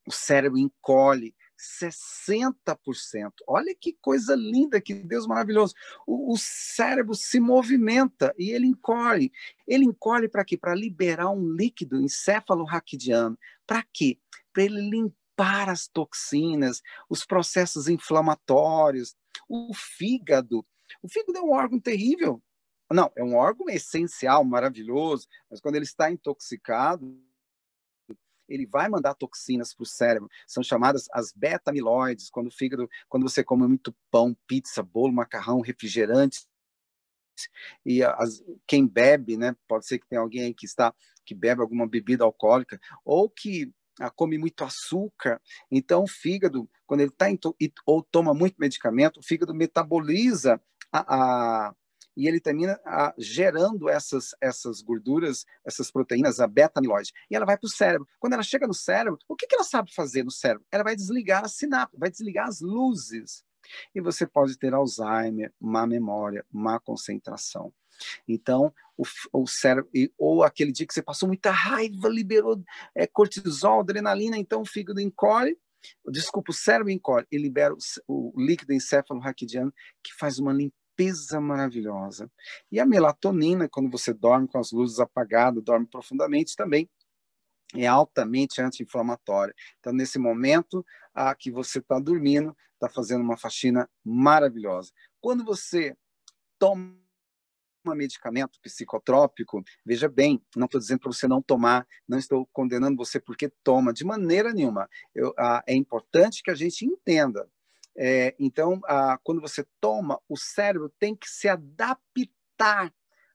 o 0.06 0.12
cérebro 0.12 0.58
encolhe 0.58 1.34
60%. 1.58 3.32
Olha 3.46 3.74
que 3.74 3.96
coisa 4.00 4.34
linda, 4.34 4.80
que 4.80 4.94
Deus 4.94 5.26
maravilhoso. 5.26 5.74
O, 6.06 6.32
o 6.32 6.36
cérebro 6.38 7.14
se 7.14 7.40
movimenta 7.40 8.34
e 8.38 8.50
ele 8.50 8.66
encolhe. 8.66 9.32
Ele 9.66 9.84
encolhe 9.84 10.28
para 10.28 10.44
quê? 10.44 10.56
Para 10.56 10.74
liberar 10.74 11.30
um 11.30 11.52
líquido 11.52 12.00
encéfalo-raquidiano. 12.00 13.38
Para 13.66 13.84
quê? 13.92 14.18
Para 14.52 14.64
ele 14.64 14.90
limpar 14.90 15.68
as 15.68 15.86
toxinas, 15.86 16.82
os 17.08 17.24
processos 17.24 17.88
inflamatórios, 17.88 19.16
o 19.48 19.72
fígado. 19.74 20.64
O 21.02 21.08
fígado 21.08 21.38
é 21.38 21.42
um 21.42 21.52
órgão 21.52 21.80
terrível. 21.80 22.42
Não, 22.92 23.10
é 23.16 23.24
um 23.24 23.34
órgão 23.34 23.68
essencial, 23.68 24.44
maravilhoso, 24.44 25.26
mas 25.50 25.60
quando 25.60 25.76
ele 25.76 25.84
está 25.84 26.10
intoxicado, 26.10 27.18
ele 28.48 28.66
vai 28.66 28.88
mandar 28.88 29.14
toxinas 29.14 29.74
para 29.74 29.82
o 29.82 29.86
cérebro. 29.86 30.28
São 30.46 30.62
chamadas 30.62 31.06
as 31.12 31.32
beta-amiloides, 31.32 32.30
quando 32.30 32.48
o 32.48 32.50
fígado, 32.50 32.88
quando 33.08 33.28
você 33.28 33.42
come 33.42 33.66
muito 33.66 33.94
pão, 34.10 34.36
pizza, 34.46 34.82
bolo, 34.82 35.12
macarrão, 35.12 35.60
refrigerante, 35.60 36.46
e 37.84 38.02
as, 38.02 38.42
quem 38.66 38.86
bebe, 38.86 39.36
né? 39.36 39.56
Pode 39.66 39.86
ser 39.86 39.98
que 39.98 40.06
tenha 40.06 40.20
alguém 40.20 40.42
aí 40.42 40.54
que 40.54 40.66
está 40.66 40.94
que 41.24 41.34
bebe 41.34 41.62
alguma 41.62 41.86
bebida 41.86 42.22
alcoólica 42.22 42.78
ou 43.04 43.30
que 43.30 43.72
ah, 43.98 44.10
come 44.10 44.36
muito 44.38 44.62
açúcar. 44.64 45.40
Então, 45.70 46.02
o 46.02 46.08
fígado, 46.08 46.68
quando 46.86 47.00
ele 47.00 47.10
está 47.10 47.26
ou 47.86 48.02
toma 48.02 48.34
muito 48.34 48.56
medicamento, 48.58 49.20
o 49.20 49.22
fígado 49.22 49.54
metaboliza 49.54 50.60
a, 50.92 51.68
a 51.68 51.74
e 52.16 52.28
ele 52.28 52.40
termina 52.40 52.78
ah, 52.84 53.14
gerando 53.18 53.88
essas, 53.88 54.34
essas 54.40 54.80
gorduras, 54.80 55.44
essas 55.64 55.90
proteínas, 55.90 56.40
a 56.40 56.46
beta-amiloide. 56.46 57.12
E 57.30 57.36
ela 57.36 57.46
vai 57.46 57.56
para 57.58 57.66
o 57.66 57.70
cérebro. 57.70 58.06
Quando 58.18 58.34
ela 58.34 58.42
chega 58.42 58.66
no 58.66 58.74
cérebro, 58.74 59.18
o 59.28 59.34
que, 59.34 59.46
que 59.46 59.54
ela 59.54 59.64
sabe 59.64 59.92
fazer 59.92 60.22
no 60.24 60.30
cérebro? 60.30 60.66
Ela 60.70 60.84
vai 60.84 60.96
desligar 60.96 61.44
a 61.44 61.48
sinapse, 61.48 61.98
vai 61.98 62.10
desligar 62.10 62.48
as 62.48 62.60
luzes. 62.60 63.44
E 63.94 64.00
você 64.00 64.26
pode 64.26 64.58
ter 64.58 64.74
Alzheimer, 64.74 65.52
má 65.60 65.86
memória, 65.86 66.44
má 66.52 66.78
concentração. 66.78 67.72
Então, 68.28 68.72
o, 68.96 69.04
o 69.32 69.46
cérebro, 69.46 69.90
ou 70.18 70.42
aquele 70.42 70.72
dia 70.72 70.86
que 70.86 70.92
você 70.92 71.02
passou 71.02 71.28
muita 71.28 71.50
raiva, 71.50 72.08
liberou 72.08 72.62
é, 72.94 73.06
cortisol, 73.06 73.80
adrenalina, 73.80 74.36
então 74.36 74.62
o 74.62 74.66
fígado 74.66 75.00
encolhe, 75.00 75.56
desculpa, 76.10 76.50
o 76.50 76.54
cérebro 76.54 76.90
encolhe 76.90 77.26
e 77.30 77.38
libera 77.38 77.74
o, 77.74 77.78
o 78.08 78.40
líquido 78.40 78.72
encéfalo-raquidiano, 78.72 79.72
que 80.02 80.12
faz 80.14 80.38
uma 80.38 80.52
limpeza 80.52 80.83
limpeza 80.94 81.40
maravilhosa. 81.40 82.30
E 82.70 82.80
a 82.80 82.86
melatonina, 82.86 83.68
quando 83.68 83.90
você 83.90 84.12
dorme 84.12 84.48
com 84.48 84.58
as 84.58 84.72
luzes 84.72 84.98
apagadas, 85.00 85.62
dorme 85.62 85.86
profundamente 85.86 86.56
também, 86.56 86.88
é 87.74 87.86
altamente 87.86 88.60
anti-inflamatória. 88.60 89.54
Então, 89.80 89.92
nesse 89.92 90.18
momento 90.18 90.84
a 91.12 91.34
que 91.34 91.50
você 91.50 91.78
está 91.78 91.98
dormindo, 91.98 92.56
está 92.74 92.88
fazendo 92.88 93.22
uma 93.22 93.36
faxina 93.36 93.88
maravilhosa. 94.04 94.92
Quando 95.20 95.44
você 95.44 95.96
toma 96.58 96.94
medicamento 97.94 98.58
psicotrópico, 98.62 99.62
veja 99.84 100.08
bem, 100.08 100.42
não 100.56 100.66
estou 100.66 100.80
dizendo 100.80 101.00
para 101.00 101.12
você 101.12 101.26
não 101.26 101.42
tomar, 101.42 101.86
não 102.08 102.18
estou 102.18 102.46
condenando 102.52 102.96
você 102.96 103.20
porque 103.20 103.50
toma, 103.62 103.92
de 103.92 104.04
maneira 104.04 104.52
nenhuma. 104.52 104.88
Eu, 105.14 105.34
ah, 105.36 105.62
é 105.66 105.74
importante 105.74 106.42
que 106.42 106.50
a 106.50 106.54
gente 106.54 106.86
entenda 106.86 107.48
é, 107.96 108.34
então, 108.38 108.80
a, 108.84 109.18
quando 109.22 109.40
você 109.40 109.64
toma, 109.80 110.20
o 110.28 110.36
cérebro 110.36 110.92
tem 110.98 111.14
que 111.14 111.28
se 111.28 111.48
adaptar 111.48 112.92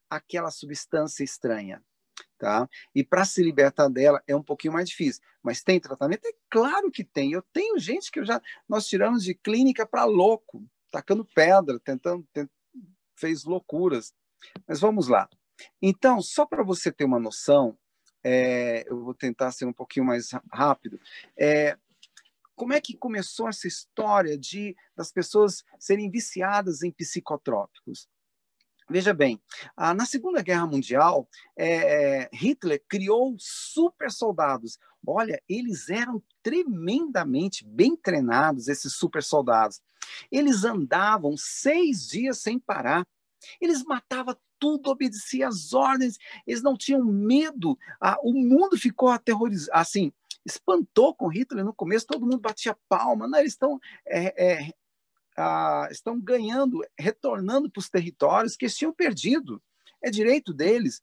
àquela 0.08 0.50
substância 0.50 1.24
estranha. 1.24 1.82
Tá? 2.38 2.68
E 2.94 3.04
para 3.04 3.24
se 3.24 3.42
libertar 3.42 3.88
dela 3.88 4.22
é 4.26 4.34
um 4.34 4.42
pouquinho 4.42 4.72
mais 4.72 4.88
difícil. 4.88 5.22
Mas 5.42 5.62
tem 5.62 5.78
tratamento? 5.78 6.26
É 6.26 6.32
claro 6.48 6.90
que 6.90 7.04
tem. 7.04 7.32
Eu 7.32 7.42
tenho 7.52 7.78
gente 7.78 8.10
que 8.10 8.18
eu 8.18 8.24
já 8.24 8.40
nós 8.68 8.86
tiramos 8.86 9.22
de 9.22 9.34
clínica 9.34 9.86
para 9.86 10.04
louco, 10.04 10.66
tacando 10.90 11.24
pedra, 11.24 11.78
tentando, 11.78 12.26
tent, 12.32 12.50
fez 13.14 13.44
loucuras. 13.44 14.14
Mas 14.66 14.80
vamos 14.80 15.08
lá. 15.08 15.28
Então, 15.82 16.22
só 16.22 16.46
para 16.46 16.62
você 16.62 16.90
ter 16.90 17.04
uma 17.04 17.20
noção, 17.20 17.76
é, 18.24 18.84
eu 18.88 19.02
vou 19.02 19.14
tentar 19.14 19.52
ser 19.52 19.66
um 19.66 19.72
pouquinho 19.72 20.06
mais 20.06 20.30
rápido. 20.50 20.98
É, 21.38 21.76
como 22.60 22.74
é 22.74 22.80
que 22.80 22.94
começou 22.94 23.48
essa 23.48 23.66
história 23.66 24.36
de 24.36 24.76
das 24.94 25.10
pessoas 25.10 25.64
serem 25.78 26.10
viciadas 26.10 26.82
em 26.82 26.90
psicotrópicos? 26.90 28.06
Veja 28.86 29.14
bem, 29.14 29.40
na 29.78 30.04
Segunda 30.04 30.42
Guerra 30.42 30.66
Mundial, 30.66 31.26
é, 31.56 32.28
Hitler 32.34 32.84
criou 32.86 33.34
super 33.38 34.10
soldados. 34.10 34.78
Olha, 35.06 35.42
eles 35.48 35.88
eram 35.88 36.22
tremendamente 36.42 37.64
bem 37.64 37.96
treinados, 37.96 38.68
esses 38.68 38.92
super 38.92 39.22
soldados. 39.22 39.80
Eles 40.30 40.62
andavam 40.62 41.38
seis 41.38 42.06
dias 42.08 42.40
sem 42.40 42.58
parar. 42.58 43.06
Eles 43.58 43.82
matavam 43.84 44.36
tudo, 44.58 44.90
obedeciam 44.90 45.48
às 45.48 45.72
ordens, 45.72 46.18
eles 46.46 46.62
não 46.62 46.76
tinham 46.76 47.02
medo. 47.02 47.78
Ah, 47.98 48.18
o 48.22 48.34
mundo 48.34 48.76
ficou 48.76 49.08
aterrorizado, 49.08 49.70
assim, 49.72 50.12
espantou 50.44 51.14
com 51.14 51.28
Hitler 51.28 51.64
no 51.64 51.74
começo, 51.74 52.06
todo 52.06 52.22
mundo 52.22 52.40
batia 52.40 52.76
palma, 52.88 53.28
não, 53.28 53.38
eles 53.38 53.52
estão, 53.52 53.78
é, 54.06 54.62
é, 54.62 54.72
estão 55.90 56.20
ganhando, 56.20 56.80
retornando 56.98 57.70
para 57.70 57.80
os 57.80 57.88
territórios 57.88 58.56
que 58.56 58.66
tinham 58.68 58.92
perdido, 58.92 59.62
é 60.02 60.10
direito 60.10 60.52
deles. 60.52 61.02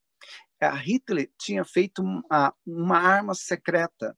A 0.60 0.76
Hitler 0.76 1.32
tinha 1.38 1.64
feito 1.64 2.02
uma, 2.02 2.54
uma 2.66 2.98
arma 2.98 3.36
secreta, 3.36 4.18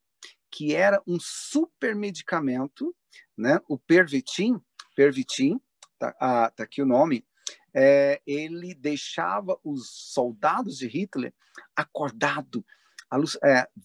que 0.50 0.74
era 0.74 1.02
um 1.06 1.18
super 1.20 1.96
medicamento, 1.96 2.96
né? 3.38 3.60
o 3.68 3.78
Pervitin, 3.78 4.60
Pervitin, 4.96 5.60
tá, 5.98 6.16
ah, 6.20 6.52
tá 6.56 6.64
aqui 6.64 6.82
o 6.82 6.86
nome, 6.86 7.26
é, 7.74 8.22
ele 8.26 8.74
deixava 8.74 9.60
os 9.64 9.90
soldados 10.12 10.78
de 10.78 10.88
Hitler 10.88 11.34
acordados, 11.76 12.64
é, 12.64 12.79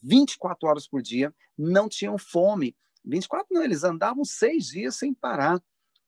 24 0.03 0.69
horas 0.69 0.87
por 0.87 1.01
dia, 1.01 1.35
não 1.57 1.89
tinham 1.89 2.19
fome. 2.19 2.77
24 3.05 3.47
não, 3.51 3.63
eles 3.63 3.85
andavam 3.85 4.25
seis 4.25 4.67
dias 4.67 4.97
sem 4.97 5.15
parar. 5.15 5.63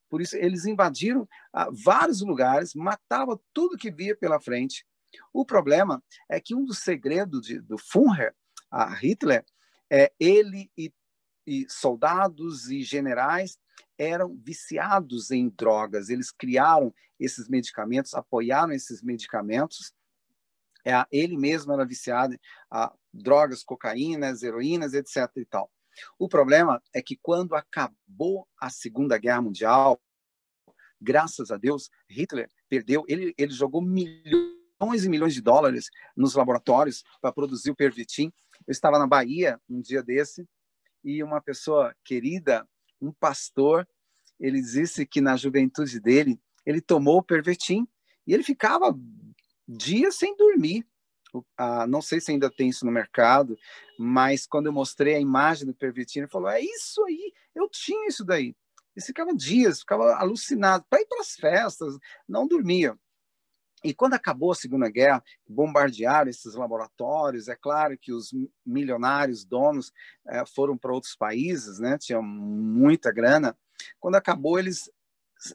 Por 0.08 0.20
isso, 0.20 0.36
eles 0.36 0.66
invadiram 0.66 1.28
ah, 1.52 1.68
vários 1.70 2.20
lugares, 2.20 2.74
matavam 2.74 3.40
tudo 3.52 3.76
que 3.76 3.90
via 3.90 4.16
pela 4.16 4.40
frente. 4.40 4.86
O 5.32 5.44
problema 5.44 6.02
é 6.28 6.40
que 6.40 6.54
um 6.54 6.64
dos 6.64 6.78
segredos 6.78 7.46
de, 7.46 7.60
do 7.60 7.76
Führer, 7.78 8.34
a 8.70 8.92
Hitler, 8.94 9.44
é 9.90 10.12
ele 10.18 10.70
e, 10.76 10.92
e 11.46 11.66
soldados 11.68 12.70
e 12.70 12.82
generais 12.82 13.58
eram 13.98 14.36
viciados 14.36 15.30
em 15.30 15.48
drogas. 15.48 16.08
Eles 16.08 16.30
criaram 16.30 16.94
esses 17.18 17.48
medicamentos, 17.48 18.14
apoiaram 18.14 18.72
esses 18.72 19.02
medicamentos 19.02 19.94
é, 20.86 21.04
ele 21.10 21.36
mesmo 21.36 21.72
era 21.72 21.84
viciado 21.84 22.38
drogas, 23.16 23.62
cocaínas, 23.62 24.42
heroínas, 24.42 24.94
etc. 24.94 25.30
E 25.36 25.44
tal. 25.44 25.70
O 26.18 26.28
problema 26.28 26.82
é 26.94 27.00
que 27.00 27.16
quando 27.16 27.54
acabou 27.54 28.46
a 28.60 28.68
Segunda 28.68 29.16
Guerra 29.18 29.42
Mundial, 29.42 30.00
graças 31.00 31.50
a 31.50 31.56
Deus, 31.56 31.90
Hitler 32.08 32.50
perdeu, 32.68 33.04
ele, 33.08 33.34
ele 33.38 33.52
jogou 33.52 33.82
milhões 33.82 35.04
e 35.04 35.08
milhões 35.08 35.34
de 35.34 35.40
dólares 35.40 35.86
nos 36.16 36.34
laboratórios 36.34 37.02
para 37.20 37.32
produzir 37.32 37.70
o 37.70 37.76
Pervitin. 37.76 38.32
Eu 38.66 38.72
estava 38.72 38.98
na 38.98 39.06
Bahia 39.06 39.60
um 39.68 39.80
dia 39.80 40.02
desse 40.02 40.46
e 41.04 41.22
uma 41.22 41.40
pessoa 41.40 41.94
querida, 42.04 42.68
um 43.00 43.12
pastor, 43.12 43.86
ele 44.40 44.60
disse 44.60 45.06
que 45.06 45.20
na 45.20 45.36
juventude 45.36 46.00
dele, 46.00 46.38
ele 46.64 46.80
tomou 46.80 47.18
o 47.18 47.22
Pervitin 47.22 47.86
e 48.26 48.34
ele 48.34 48.42
ficava 48.42 48.98
dias 49.66 50.16
sem 50.16 50.36
dormir. 50.36 50.86
Não 51.88 52.00
sei 52.00 52.20
se 52.20 52.30
ainda 52.30 52.50
tem 52.50 52.68
isso 52.68 52.84
no 52.86 52.92
mercado, 52.92 53.58
mas 53.98 54.46
quando 54.46 54.66
eu 54.66 54.72
mostrei 54.72 55.14
a 55.14 55.20
imagem 55.20 55.66
do 55.66 55.74
pervertido, 55.74 56.24
ele 56.24 56.30
falou: 56.30 56.48
é 56.48 56.60
isso 56.60 57.04
aí, 57.04 57.32
eu 57.54 57.68
tinha 57.68 58.08
isso 58.08 58.24
daí. 58.24 58.54
E 58.96 59.02
ficava 59.02 59.34
dias, 59.34 59.80
ficava 59.80 60.14
alucinado, 60.14 60.84
para 60.88 61.00
ir 61.00 61.06
para 61.06 61.20
as 61.20 61.34
festas, 61.34 61.98
não 62.28 62.46
dormia. 62.46 62.96
E 63.84 63.94
quando 63.94 64.14
acabou 64.14 64.52
a 64.52 64.54
Segunda 64.54 64.88
Guerra, 64.88 65.22
bombardearam 65.46 66.30
esses 66.30 66.54
laboratórios, 66.54 67.46
é 67.46 67.54
claro 67.54 67.96
que 67.98 68.12
os 68.12 68.30
milionários, 68.64 69.44
donos, 69.44 69.92
eh, 70.26 70.44
foram 70.46 70.76
para 70.76 70.92
outros 70.92 71.14
países, 71.14 71.78
né? 71.78 71.98
tinham 71.98 72.22
muita 72.22 73.12
grana, 73.12 73.56
Quando 74.00 74.16
acabou, 74.16 74.58
eles 74.58 74.90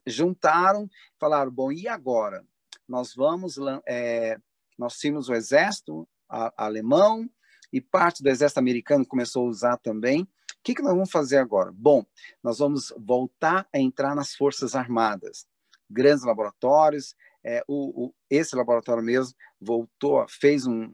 juntaram, 0.06 0.90
falaram: 1.20 1.52
bom, 1.52 1.72
e 1.72 1.88
agora? 1.88 2.46
Nós 2.88 3.14
vamos, 3.16 3.58
é, 3.88 4.38
nós 4.82 4.98
tínhamos 4.98 5.30
o 5.30 5.36
exército 5.36 6.10
alemão 6.58 7.30
e 7.72 7.80
parte 7.80 8.24
do 8.24 8.30
exército 8.30 8.60
americano 8.60 9.06
começou 9.06 9.46
a 9.46 9.50
usar 9.50 9.78
também. 9.78 10.24
O 10.24 10.28
que, 10.64 10.74
que 10.74 10.82
nós 10.82 10.94
vamos 10.94 11.12
fazer 11.12 11.38
agora? 11.38 11.72
Bom, 11.72 12.04
nós 12.44 12.58
vamos 12.58 12.92
voltar 12.98 13.68
a 13.72 13.78
entrar 13.78 14.16
nas 14.16 14.34
forças 14.34 14.74
armadas, 14.74 15.46
grandes 15.88 16.24
laboratórios. 16.24 17.16
É, 17.44 17.64
o, 17.68 18.06
o, 18.06 18.16
esse 18.28 18.56
laboratório 18.56 19.04
mesmo 19.04 19.36
voltou, 19.60 20.26
fez 20.28 20.66
um, 20.66 20.92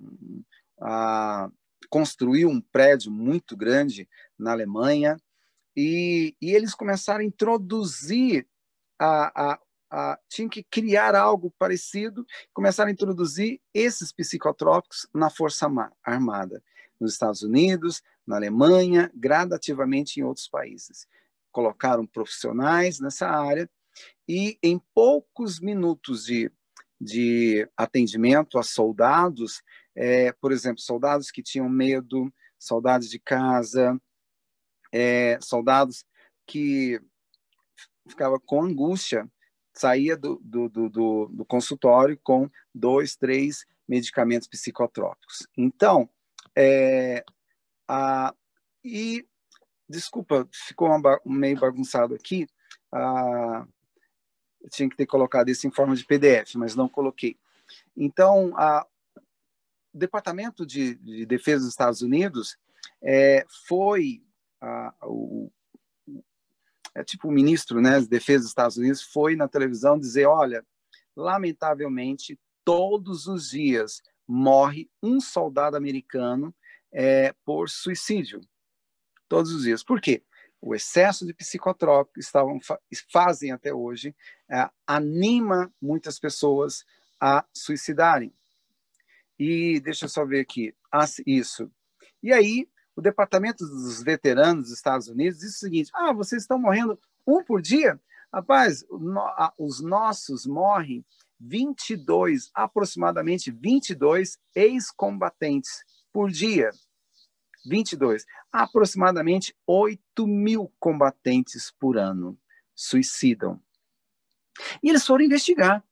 a, 0.81 1.49
construiu 1.89 2.49
um 2.49 2.59
prédio 2.59 3.09
muito 3.09 3.55
grande 3.55 4.07
na 4.37 4.51
Alemanha 4.51 5.17
e, 5.75 6.35
e 6.41 6.51
eles 6.53 6.75
começaram 6.75 7.21
a 7.21 7.25
introduzir 7.25 8.45
a, 8.99 9.51
a, 9.53 9.59
a, 9.89 10.19
tinham 10.29 10.49
que 10.49 10.63
criar 10.63 11.15
algo 11.15 11.53
parecido, 11.57 12.25
começaram 12.53 12.89
a 12.89 12.91
introduzir 12.91 13.61
esses 13.73 14.11
psicotrópicos 14.11 15.07
na 15.13 15.29
Força 15.29 15.67
Armada, 16.03 16.63
nos 16.99 17.13
Estados 17.13 17.41
Unidos, 17.41 18.01
na 18.25 18.35
Alemanha, 18.35 19.11
gradativamente 19.15 20.19
em 20.19 20.23
outros 20.23 20.47
países. 20.47 21.07
Colocaram 21.51 22.05
profissionais 22.05 22.99
nessa 22.99 23.27
área 23.27 23.69
e 24.27 24.57
em 24.61 24.79
poucos 24.93 25.59
minutos 25.59 26.25
de, 26.25 26.51
de 26.99 27.67
atendimento 27.75 28.59
a 28.59 28.63
soldados, 28.63 29.61
é, 29.95 30.31
por 30.33 30.51
exemplo, 30.51 30.81
soldados 30.81 31.31
que 31.31 31.41
tinham 31.41 31.69
medo, 31.69 32.31
soldados 32.59 33.09
de 33.09 33.19
casa, 33.19 33.99
é, 34.91 35.39
soldados 35.41 36.05
que 36.45 36.99
ficava 38.07 38.39
com 38.39 38.63
angústia, 38.63 39.29
saía 39.79 40.17
do, 40.17 40.39
do, 40.43 40.69
do, 40.69 40.89
do, 41.29 41.45
consultório 41.45 42.19
com 42.23 42.49
dois, 42.73 43.15
três 43.15 43.65
medicamentos 43.87 44.47
psicotrópicos. 44.47 45.47
Então, 45.57 46.09
é, 46.55 47.23
a, 47.87 48.33
e 48.83 49.25
desculpa, 49.87 50.47
ficou 50.51 50.89
uma, 50.89 51.19
meio 51.25 51.59
bagunçado 51.59 52.13
aqui. 52.13 52.47
Eu 54.61 54.69
tinha 54.69 54.89
que 54.89 54.97
ter 54.97 55.05
colocado 55.05 55.49
isso 55.49 55.67
em 55.67 55.71
forma 55.71 55.95
de 55.95 56.05
PDF, 56.05 56.55
mas 56.55 56.75
não 56.75 56.89
coloquei. 56.89 57.37
Então, 57.95 58.53
a, 58.57 58.85
o 59.93 59.97
Departamento 59.97 60.65
de, 60.65 60.95
de 60.95 61.25
Defesa 61.25 61.59
dos 61.59 61.69
Estados 61.69 62.01
Unidos 62.01 62.57
é, 63.01 63.45
foi 63.67 64.23
a, 64.61 64.93
o, 65.03 65.51
é, 66.97 67.03
tipo 67.03 67.27
o 67.27 67.31
ministro 67.31 67.79
né, 67.79 67.99
de 67.99 68.07
Defesa 68.07 68.39
dos 68.39 68.49
Estados 68.49 68.75
Unidos 68.75 69.03
foi 69.03 69.35
na 69.35 69.47
televisão 69.47 69.99
dizer, 69.99 70.25
olha, 70.25 70.65
lamentavelmente, 71.15 72.39
todos 72.65 73.27
os 73.27 73.51
dias 73.51 74.01
morre 74.27 74.89
um 75.01 75.19
soldado 75.19 75.77
americano 75.77 76.53
é, 76.91 77.35
por 77.45 77.69
suicídio. 77.69 78.41
Todos 79.29 79.53
os 79.53 79.63
dias. 79.63 79.83
Por 79.83 80.01
quê? 80.01 80.23
O 80.59 80.73
excesso 80.73 81.23
de 81.23 81.35
psicotrópicos 81.35 82.25
estavam, 82.25 82.59
fazem 83.11 83.51
até 83.51 83.71
hoje, 83.71 84.15
é, 84.49 84.67
anima 84.87 85.71
muitas 85.79 86.19
pessoas 86.19 86.83
a 87.21 87.45
suicidarem. 87.55 88.33
E 89.37 89.79
deixa 89.81 90.05
eu 90.05 90.09
só 90.09 90.25
ver 90.25 90.39
aqui, 90.39 90.73
isso. 91.27 91.71
E 92.23 92.33
aí, 92.33 92.67
o 92.97 93.01
Departamento 93.01 93.63
dos 93.63 94.01
Veteranos 94.01 94.63
dos 94.63 94.73
Estados 94.73 95.07
Unidos 95.07 95.39
diz 95.39 95.55
o 95.55 95.59
seguinte: 95.59 95.91
ah, 95.93 96.11
vocês 96.11 96.41
estão 96.41 96.57
morrendo 96.57 96.99
um 97.27 97.43
por 97.43 97.61
dia? 97.61 98.01
Rapaz, 98.33 98.83
os 99.57 99.79
nossos 99.81 100.47
morrem 100.47 101.05
22, 101.39 102.49
aproximadamente 102.55 103.51
22 103.51 104.39
ex-combatentes 104.55 105.83
por 106.11 106.31
dia. 106.31 106.71
22. 107.65 108.25
Aproximadamente 108.51 109.55
8 109.67 110.25
mil 110.25 110.73
combatentes 110.79 111.71
por 111.79 111.97
ano 111.97 112.37
suicidam. 112.75 113.61
E 114.81 114.89
eles 114.89 115.05
foram 115.05 115.23
investigar. 115.23 115.83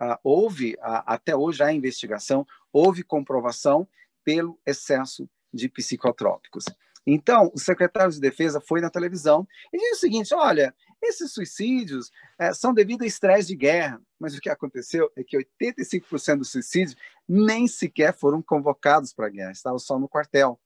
Uh, 0.00 0.16
houve, 0.24 0.74
uh, 0.74 1.02
até 1.06 1.36
hoje 1.36 1.62
a 1.62 1.72
investigação, 1.72 2.46
houve 2.72 3.02
comprovação 3.02 3.88
pelo 4.24 4.58
excesso 4.66 5.28
de 5.52 5.68
psicotrópicos. 5.68 6.64
Então, 7.06 7.50
o 7.54 7.58
secretário 7.58 8.12
de 8.12 8.20
Defesa 8.20 8.60
foi 8.60 8.80
na 8.80 8.90
televisão 8.90 9.46
e 9.72 9.78
disse 9.78 9.92
o 9.92 10.00
seguinte: 10.00 10.34
olha, 10.34 10.74
esses 11.02 11.32
suicídios 11.32 12.10
é, 12.38 12.52
são 12.52 12.74
devido 12.74 13.02
a 13.02 13.06
estresse 13.06 13.48
de 13.48 13.56
guerra, 13.56 14.00
mas 14.18 14.36
o 14.36 14.40
que 14.40 14.50
aconteceu 14.50 15.10
é 15.16 15.24
que 15.24 15.38
85% 15.38 16.38
dos 16.38 16.50
suicídios 16.50 16.96
nem 17.26 17.66
sequer 17.66 18.14
foram 18.14 18.42
convocados 18.42 19.12
para 19.12 19.26
a 19.26 19.30
guerra, 19.30 19.52
estavam 19.52 19.78
só 19.78 19.98
no 19.98 20.08
quartel. 20.08 20.60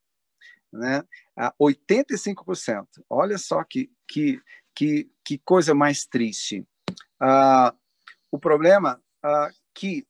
Né? 0.73 1.05
85%. 1.61 2.87
Olha 3.09 3.37
só 3.37 3.63
que, 3.63 3.93
que, 4.09 4.41
que, 4.75 5.11
que 5.23 5.39
coisa 5.39 5.75
mais 5.75 6.07
triste. 6.07 6.67
Ah, 7.21 7.75
o 8.31 8.39
problema 8.39 9.01
ah, 9.23 9.51
que 9.75 10.07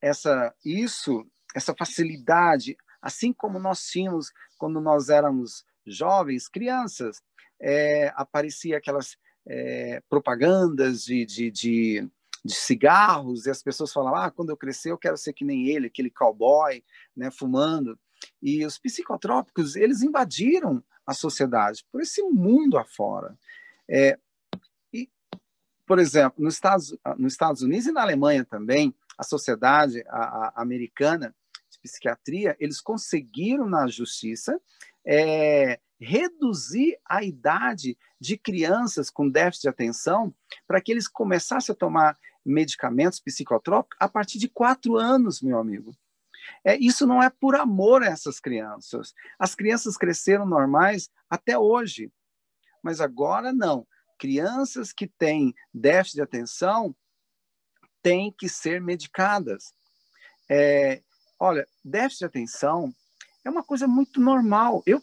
essa, 0.00 0.54
isso, 0.64 1.28
essa 1.54 1.74
facilidade, 1.76 2.76
assim 3.00 3.32
como 3.32 3.58
nós 3.58 3.86
tínhamos 3.86 4.32
quando 4.56 4.80
nós 4.80 5.08
éramos 5.08 5.64
jovens, 5.86 6.48
crianças, 6.48 7.22
é, 7.60 8.12
aparecia 8.14 8.76
aquelas 8.76 9.16
é, 9.46 10.02
propagandas 10.08 11.04
de, 11.04 11.24
de, 11.24 11.50
de, 11.50 12.10
de, 12.44 12.54
cigarros 12.54 13.46
e 13.46 13.50
as 13.50 13.62
pessoas 13.62 13.92
falavam, 13.92 14.20
ah, 14.20 14.30
quando 14.30 14.50
eu 14.50 14.56
crescer 14.56 14.90
eu 14.90 14.98
quero 14.98 15.16
ser 15.16 15.32
que 15.32 15.44
nem 15.44 15.68
ele, 15.68 15.86
aquele 15.86 16.10
cowboy, 16.10 16.84
né, 17.16 17.30
fumando. 17.30 17.98
E 18.42 18.64
os 18.66 18.78
psicotrópicos, 18.78 19.76
eles 19.76 20.02
invadiram 20.02 20.82
a 21.06 21.14
sociedade 21.14 21.84
por 21.90 22.02
esse 22.02 22.22
mundo 22.22 22.76
afora. 22.76 23.38
É, 23.88 24.18
e, 24.92 25.08
por 25.86 25.98
exemplo, 25.98 26.44
nos 26.44 26.54
Estados, 26.54 26.96
nos 27.16 27.32
Estados 27.32 27.62
Unidos 27.62 27.86
e 27.86 27.92
na 27.92 28.02
Alemanha 28.02 28.44
também, 28.44 28.94
a 29.16 29.22
sociedade 29.24 30.04
a, 30.08 30.52
a 30.54 30.62
americana 30.62 31.34
psiquiatria, 31.90 32.56
eles 32.58 32.80
conseguiram 32.80 33.68
na 33.68 33.86
justiça 33.86 34.60
é, 35.06 35.80
reduzir 36.00 36.98
a 37.04 37.24
idade 37.24 37.98
de 38.20 38.36
crianças 38.36 39.10
com 39.10 39.28
déficit 39.28 39.62
de 39.62 39.68
atenção 39.68 40.34
para 40.66 40.80
que 40.80 40.92
eles 40.92 41.08
começassem 41.08 41.72
a 41.72 41.76
tomar 41.76 42.18
medicamentos 42.44 43.20
psicotrópicos 43.20 43.98
a 44.00 44.08
partir 44.08 44.38
de 44.38 44.48
quatro 44.48 44.96
anos, 44.96 45.42
meu 45.42 45.58
amigo. 45.58 45.94
É, 46.64 46.76
isso 46.76 47.06
não 47.06 47.22
é 47.22 47.30
por 47.30 47.54
amor 47.54 48.02
a 48.02 48.06
essas 48.06 48.40
crianças. 48.40 49.12
As 49.38 49.54
crianças 49.54 49.96
cresceram 49.96 50.46
normais 50.46 51.10
até 51.28 51.58
hoje, 51.58 52.10
mas 52.82 53.00
agora 53.00 53.52
não. 53.52 53.86
Crianças 54.18 54.92
que 54.92 55.06
têm 55.06 55.54
déficit 55.72 56.16
de 56.16 56.22
atenção 56.22 56.94
têm 58.02 58.32
que 58.32 58.48
ser 58.48 58.80
medicadas. 58.80 59.72
É, 60.50 61.02
Olha, 61.38 61.66
déficit 61.84 62.20
de 62.20 62.24
atenção 62.24 62.94
é 63.44 63.50
uma 63.50 63.62
coisa 63.62 63.86
muito 63.86 64.20
normal. 64.20 64.82
Eu, 64.84 65.00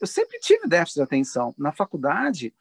eu 0.00 0.06
sempre 0.06 0.38
tive 0.38 0.68
déficit 0.68 0.96
de 0.96 1.02
atenção. 1.02 1.54
Na 1.56 1.72
faculdade, 1.72 2.54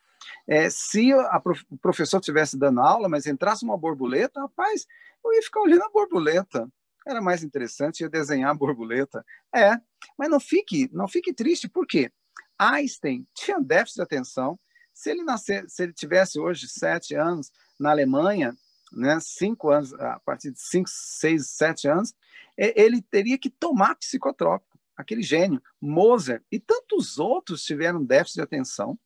é, 0.48 0.70
se 0.70 1.12
a, 1.14 1.42
o 1.70 1.78
professor 1.78 2.20
estivesse 2.20 2.58
dando 2.58 2.82
aula, 2.82 3.10
mas 3.10 3.26
entrasse 3.26 3.64
uma 3.64 3.78
borboleta, 3.78 4.40
rapaz, 4.40 4.88
eu 5.24 5.34
ia 5.34 5.42
ficar 5.42 5.62
olhando 5.62 5.84
a 5.84 5.90
borboleta. 5.90 6.68
Era 7.06 7.22
mais 7.22 7.44
interessante, 7.44 8.02
ia 8.02 8.10
desenhar 8.10 8.52
a 8.52 8.54
borboleta. 8.54 9.26
É, 9.54 9.80
mas 10.18 10.30
não 10.30 10.40
fique, 10.40 10.90
não 10.94 11.08
fique 11.08 11.34
triste, 11.34 11.70
por 11.70 11.86
quê? 11.86 12.12
Einstein 12.58 13.26
tinha 13.34 13.60
déficit 13.60 13.98
de 13.98 14.02
atenção. 14.04 14.60
Se 14.94 15.12
ele 15.12 15.24
nascer, 15.24 15.70
se 15.70 15.84
ele 15.84 15.94
tivesse 15.94 16.40
hoje 16.40 16.68
sete 16.68 17.14
anos 17.14 17.52
na 17.80 17.92
Alemanha, 17.92 18.58
né, 18.92 19.20
cinco 19.20 19.70
anos, 19.70 19.94
a 19.94 20.20
partir 20.20 20.52
de 20.52 20.60
cinco, 20.60 20.90
seis, 20.90 21.50
sete 21.50 21.88
anos, 21.88 22.14
ele 22.58 23.02
teria 23.02 23.38
que 23.38 23.50
tomar 23.50 23.96
psicotrópico, 23.96 24.78
aquele 24.96 25.22
gênio. 25.22 25.62
Mozart 25.80 26.44
e 26.52 26.60
tantos 26.60 27.20
outros 27.20 27.64
tiveram 27.64 28.04
déficit 28.04 28.36
de 28.36 28.42
atenção. 28.42 28.98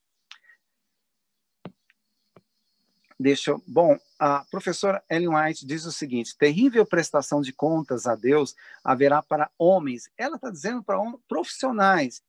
Deixa 3.20 3.52
eu... 3.52 3.64
Bom, 3.68 4.00
a 4.18 4.44
professora 4.50 5.04
Ellen 5.10 5.36
White 5.36 5.66
diz 5.66 5.86
o 5.86 5.92
seguinte: 5.92 6.36
terrível 6.38 6.86
prestação 6.86 7.42
de 7.42 7.54
contas 7.54 8.08
a 8.08 8.16
Deus 8.16 8.56
haverá 8.84 9.22
para 9.22 9.52
homens. 9.60 10.10
Ela 10.18 10.38
está 10.38 10.50
dizendo 10.50 10.82
para 10.82 10.98
profissionais, 11.28 12.24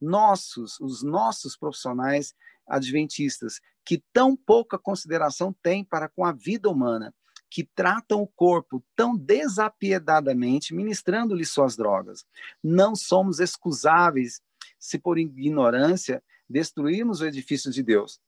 nossos, 0.00 0.78
os 0.78 1.02
nossos 1.02 1.56
profissionais 1.56 2.34
adventistas, 2.66 3.60
que 3.84 4.02
tão 4.12 4.36
pouca 4.36 4.78
consideração 4.78 5.54
têm 5.62 5.84
para 5.84 6.08
com 6.08 6.24
a 6.24 6.32
vida 6.32 6.68
humana, 6.68 7.14
que 7.48 7.64
tratam 7.64 8.20
o 8.20 8.26
corpo 8.26 8.82
tão 8.96 9.16
desapiedadamente, 9.16 10.74
ministrando-lhe 10.74 11.44
suas 11.44 11.76
drogas. 11.76 12.26
Não 12.62 12.96
somos 12.96 13.38
excusáveis 13.38 14.40
se 14.78 14.98
por 14.98 15.18
ignorância 15.18 16.22
destruirmos 16.48 17.20
o 17.20 17.26
edifício 17.26 17.70
de 17.70 17.82
Deus. 17.82 18.20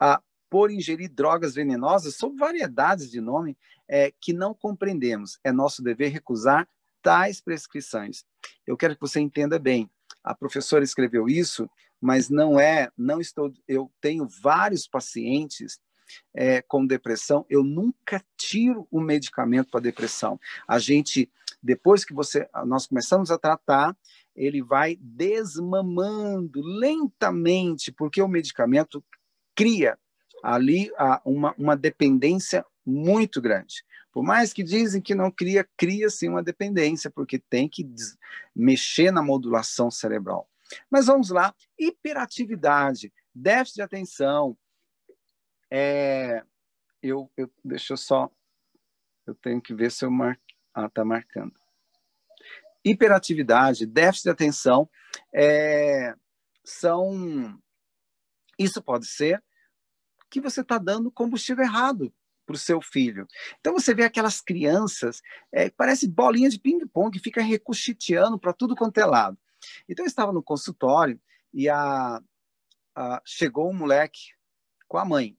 a, 0.00 0.20
por 0.50 0.70
ingerir 0.70 1.10
drogas 1.10 1.54
venenosas 1.54 2.16
sob 2.16 2.36
variedades 2.36 3.10
de 3.10 3.22
nome 3.22 3.56
é, 3.88 4.12
que 4.20 4.34
não 4.34 4.52
compreendemos. 4.52 5.38
É 5.42 5.50
nosso 5.50 5.82
dever 5.82 6.10
recusar 6.10 6.68
tais 7.00 7.40
prescrições. 7.40 8.24
Eu 8.66 8.76
quero 8.76 8.94
que 8.94 9.00
você 9.00 9.18
entenda 9.18 9.58
bem. 9.58 9.90
A 10.22 10.34
professora 10.34 10.84
escreveu 10.84 11.26
isso, 11.26 11.70
mas 12.02 12.28
não 12.28 12.58
é, 12.58 12.90
não 12.98 13.20
estou. 13.20 13.52
Eu 13.68 13.88
tenho 14.00 14.26
vários 14.26 14.88
pacientes 14.88 15.80
é, 16.34 16.60
com 16.60 16.84
depressão. 16.84 17.46
Eu 17.48 17.62
nunca 17.62 18.20
tiro 18.36 18.88
o 18.90 19.00
medicamento 19.00 19.70
para 19.70 19.78
depressão. 19.78 20.38
A 20.66 20.80
gente, 20.80 21.30
depois 21.62 22.04
que 22.04 22.12
você, 22.12 22.48
nós 22.66 22.88
começamos 22.88 23.30
a 23.30 23.38
tratar, 23.38 23.96
ele 24.34 24.60
vai 24.60 24.98
desmamando 25.00 26.60
lentamente, 26.60 27.92
porque 27.92 28.20
o 28.20 28.26
medicamento 28.26 29.02
cria 29.54 29.96
ali 30.42 30.90
uma, 31.24 31.54
uma 31.56 31.76
dependência 31.76 32.66
muito 32.84 33.40
grande. 33.40 33.84
Por 34.10 34.24
mais 34.24 34.52
que 34.52 34.64
dizem 34.64 35.00
que 35.00 35.14
não 35.14 35.30
cria, 35.30 35.66
cria 35.76 36.10
sim 36.10 36.28
uma 36.28 36.42
dependência, 36.42 37.08
porque 37.08 37.38
tem 37.38 37.68
que 37.68 37.88
mexer 38.54 39.12
na 39.12 39.22
modulação 39.22 39.88
cerebral. 39.88 40.48
Mas 40.90 41.06
vamos 41.06 41.30
lá, 41.30 41.54
hiperatividade, 41.78 43.12
déficit 43.34 43.76
de 43.76 43.82
atenção. 43.82 44.56
É, 45.70 46.42
eu, 47.02 47.30
eu, 47.36 47.50
deixa 47.64 47.94
eu 47.94 47.96
só, 47.96 48.30
eu 49.26 49.34
tenho 49.34 49.60
que 49.60 49.74
ver 49.74 49.90
se 49.90 50.04
eu 50.04 50.10
mar, 50.10 50.38
ah, 50.74 50.88
tá 50.88 51.04
marcando 51.04 51.62
hiperatividade, 52.84 53.86
déficit 53.86 54.24
de 54.24 54.30
atenção, 54.30 54.88
é, 55.34 56.14
são. 56.64 57.58
Isso 58.58 58.82
pode 58.82 59.06
ser 59.06 59.42
que 60.30 60.40
você 60.40 60.60
está 60.60 60.78
dando 60.78 61.10
combustível 61.10 61.64
errado 61.64 62.12
para 62.46 62.54
o 62.54 62.58
seu 62.58 62.80
filho. 62.80 63.26
Então 63.60 63.72
você 63.72 63.94
vê 63.94 64.04
aquelas 64.04 64.40
crianças, 64.40 65.20
é, 65.52 65.70
parece 65.70 66.08
bolinha 66.08 66.48
de 66.48 66.58
ping-pong, 66.58 67.18
fica 67.18 67.42
recuchiteando 67.42 68.38
para 68.38 68.52
tudo 68.52 68.74
quanto 68.74 68.98
é 68.98 69.04
lado. 69.04 69.38
Então 69.88 70.04
eu 70.04 70.08
estava 70.08 70.32
no 70.32 70.42
consultório 70.42 71.20
e 71.52 71.68
a, 71.68 72.20
a, 72.94 73.22
chegou 73.24 73.70
um 73.70 73.74
moleque 73.74 74.32
com 74.88 74.98
a 74.98 75.04
mãe. 75.04 75.36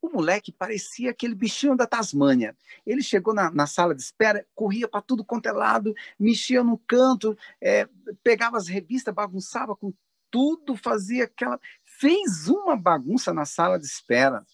O 0.00 0.08
moleque 0.08 0.52
parecia 0.52 1.10
aquele 1.10 1.34
bichinho 1.34 1.76
da 1.76 1.86
Tasmânia. 1.86 2.56
Ele 2.86 3.02
chegou 3.02 3.34
na, 3.34 3.50
na 3.50 3.66
sala 3.66 3.94
de 3.94 4.02
espera, 4.02 4.46
corria 4.54 4.88
para 4.88 5.02
tudo 5.02 5.24
quanto 5.24 5.46
é 5.46 5.52
lado, 5.52 5.94
mexia 6.18 6.64
no 6.64 6.78
canto, 6.78 7.36
é, 7.60 7.88
pegava 8.22 8.56
as 8.56 8.68
revistas, 8.68 9.14
bagunçava 9.14 9.76
com 9.76 9.92
tudo, 10.30 10.76
fazia 10.76 11.24
aquela. 11.24 11.60
Fez 11.84 12.48
uma 12.48 12.76
bagunça 12.76 13.32
na 13.32 13.44
sala 13.44 13.78
de 13.78 13.86
espera. 13.86 14.44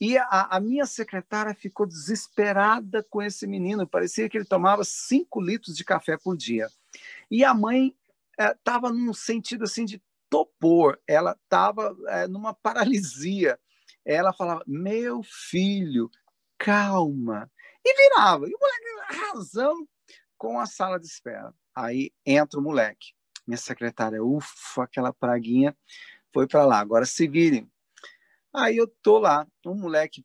E 0.00 0.18
a, 0.18 0.48
a, 0.50 0.60
minha 0.60 0.86
secretária 0.86 1.54
ficou 1.54 1.86
desesperada 1.86 3.02
com 3.08 3.22
esse 3.22 3.46
menino. 3.46 3.86
Parecia 3.86 4.28
que 4.28 4.36
ele 4.36 4.44
tomava 4.44 4.84
cinco 4.84 5.40
litros 5.40 5.76
de 5.76 5.84
café 5.84 6.18
por 6.18 6.36
dia. 6.36 6.68
E 7.30 7.44
a 7.44 7.54
mãe 7.54 7.94
estava 8.38 8.88
é, 8.88 8.92
num 8.92 9.14
sentido 9.14 9.64
assim 9.64 9.84
de 9.84 10.02
topor. 10.30 10.98
Ela 11.06 11.32
estava 11.32 11.96
é, 12.08 12.26
numa 12.26 12.54
paralisia 12.54 13.58
ela 14.04 14.32
falava: 14.32 14.62
Meu 14.66 15.22
filho, 15.22 16.10
calma. 16.58 17.50
E 17.84 17.94
virava. 17.94 18.46
E 18.46 18.54
o 18.54 18.58
moleque 18.58 19.20
arrasando 19.22 19.88
com 20.36 20.60
a 20.60 20.66
sala 20.66 20.98
de 20.98 21.06
espera. 21.06 21.54
Aí 21.74 22.12
entra 22.24 22.60
o 22.60 22.62
moleque. 22.62 23.14
Minha 23.46 23.58
secretária, 23.58 24.22
ufa, 24.22 24.84
aquela 24.84 25.12
praguinha 25.12 25.76
foi 26.32 26.46
para 26.46 26.64
lá. 26.64 26.78
Agora 26.80 27.04
se 27.04 27.26
virem. 27.26 27.70
Aí 28.52 28.76
eu 28.76 28.86
tô 29.02 29.18
lá, 29.18 29.46
um 29.66 29.74
moleque 29.74 30.22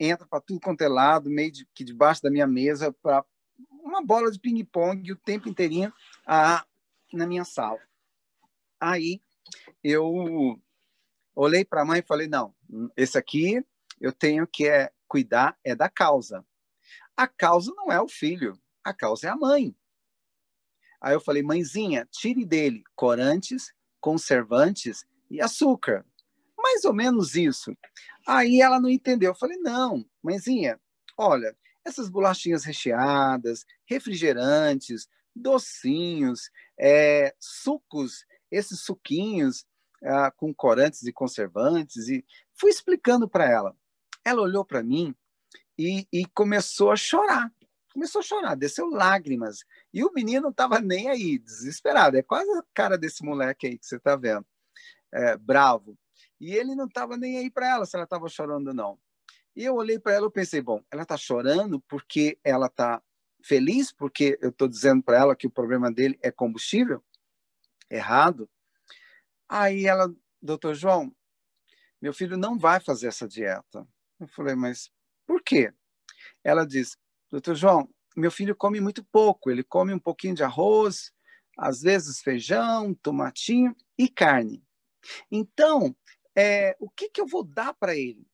entra 0.00 0.26
para 0.26 0.40
tudo 0.40 0.60
quanto 0.60 0.80
é 0.80 0.88
lado, 0.88 1.28
meio 1.28 1.52
de, 1.52 1.66
que 1.74 1.84
debaixo 1.84 2.22
da 2.22 2.30
minha 2.30 2.46
mesa, 2.46 2.92
para 3.02 3.24
uma 3.70 4.02
bola 4.02 4.30
de 4.30 4.40
ping-pong 4.40 5.12
o 5.12 5.16
tempo 5.16 5.48
inteirinho 5.48 5.92
a, 6.26 6.66
na 7.16 7.26
minha 7.26 7.44
sala. 7.44 7.80
Aí 8.80 9.20
eu 9.82 10.60
olhei 11.34 11.64
para 11.64 11.82
a 11.82 11.84
mãe 11.84 12.00
e 12.00 12.06
falei: 12.06 12.26
não, 12.26 12.54
esse 12.96 13.16
aqui 13.16 13.64
eu 14.00 14.12
tenho 14.12 14.46
que 14.46 14.68
é, 14.68 14.92
cuidar 15.08 15.58
é 15.64 15.74
da 15.74 15.88
causa. 15.88 16.44
A 17.16 17.26
causa 17.26 17.72
não 17.74 17.90
é 17.90 18.00
o 18.00 18.08
filho, 18.08 18.60
a 18.84 18.92
causa 18.92 19.28
é 19.28 19.30
a 19.30 19.36
mãe. 19.36 19.74
Aí 21.00 21.14
eu 21.14 21.20
falei: 21.20 21.42
mãezinha, 21.42 22.06
tire 22.10 22.44
dele 22.44 22.82
corantes, 22.94 23.72
conservantes 24.00 25.06
e 25.30 25.40
açúcar. 25.40 26.04
Mais 26.56 26.84
ou 26.84 26.92
menos 26.92 27.34
isso. 27.34 27.76
Aí 28.26 28.60
ela 28.60 28.80
não 28.80 28.88
entendeu. 28.88 29.30
Eu 29.30 29.36
falei: 29.36 29.56
não, 29.58 30.04
mãezinha, 30.22 30.80
olha, 31.16 31.56
essas 31.84 32.08
bolachinhas 32.08 32.64
recheadas, 32.64 33.64
refrigerantes, 33.84 35.08
docinhos, 35.34 36.50
é, 36.78 37.34
sucos, 37.38 38.24
esses 38.50 38.80
suquinhos, 38.80 39.66
ah, 40.04 40.30
com 40.30 40.54
corantes 40.54 41.02
e 41.04 41.12
conservantes 41.12 42.08
e 42.08 42.24
fui 42.54 42.70
explicando 42.70 43.28
para 43.28 43.50
ela. 43.50 43.76
Ela 44.24 44.42
olhou 44.42 44.64
para 44.64 44.82
mim 44.82 45.14
e, 45.78 46.06
e, 46.12 46.26
começou 46.26 46.90
a 46.90 46.96
chorar. 46.96 47.52
Começou 47.92 48.20
a 48.20 48.24
chorar, 48.24 48.54
desceu 48.54 48.88
lágrimas. 48.88 49.64
E 49.92 50.04
o 50.04 50.12
menino 50.12 50.50
estava 50.50 50.80
nem 50.80 51.08
aí, 51.08 51.38
desesperado. 51.38 52.16
É 52.16 52.22
quase 52.22 52.50
a 52.50 52.62
cara 52.74 52.98
desse 52.98 53.24
moleque 53.24 53.66
aí 53.66 53.78
que 53.78 53.86
você 53.86 53.96
está 53.96 54.16
vendo, 54.16 54.44
é, 55.12 55.36
bravo. 55.36 55.96
E 56.38 56.54
ele 56.54 56.74
não 56.74 56.84
estava 56.86 57.16
nem 57.16 57.38
aí 57.38 57.50
para 57.50 57.68
ela 57.68 57.86
se 57.86 57.96
ela 57.96 58.04
estava 58.04 58.28
chorando 58.28 58.68
ou 58.68 58.74
não. 58.74 58.98
E 59.54 59.64
eu 59.64 59.74
olhei 59.74 59.98
para 59.98 60.12
ela 60.12 60.26
e 60.26 60.30
pensei, 60.30 60.60
bom, 60.60 60.82
ela 60.90 61.02
está 61.02 61.16
chorando 61.16 61.80
porque 61.88 62.38
ela 62.44 62.66
está 62.66 63.02
feliz, 63.46 63.92
porque 63.92 64.38
eu 64.40 64.50
estou 64.50 64.68
dizendo 64.68 65.02
para 65.02 65.18
ela 65.18 65.36
que 65.36 65.46
o 65.46 65.50
problema 65.50 65.92
dele 65.92 66.18
é 66.22 66.30
combustível 66.30 67.02
errado. 67.90 68.48
Aí 69.48 69.86
ela, 69.86 70.12
doutor 70.42 70.74
João, 70.74 71.14
meu 72.02 72.12
filho 72.12 72.36
não 72.36 72.58
vai 72.58 72.80
fazer 72.80 73.06
essa 73.06 73.28
dieta. 73.28 73.86
Eu 74.18 74.26
falei, 74.28 74.54
mas 74.54 74.90
por 75.26 75.42
quê? 75.42 75.72
Ela 76.42 76.66
diz, 76.66 76.96
doutor 77.30 77.54
João, 77.54 77.88
meu 78.16 78.30
filho 78.30 78.56
come 78.56 78.80
muito 78.80 79.04
pouco, 79.04 79.50
ele 79.50 79.62
come 79.62 79.92
um 79.92 79.98
pouquinho 79.98 80.34
de 80.34 80.42
arroz, 80.42 81.12
às 81.56 81.80
vezes 81.80 82.20
feijão, 82.20 82.94
tomatinho 82.94 83.74
e 83.96 84.08
carne. 84.08 84.64
Então, 85.30 85.96
é, 86.36 86.76
o 86.80 86.90
que, 86.90 87.08
que 87.08 87.20
eu 87.20 87.26
vou 87.26 87.44
dar 87.44 87.74
para 87.74 87.94
ele? 87.94 88.26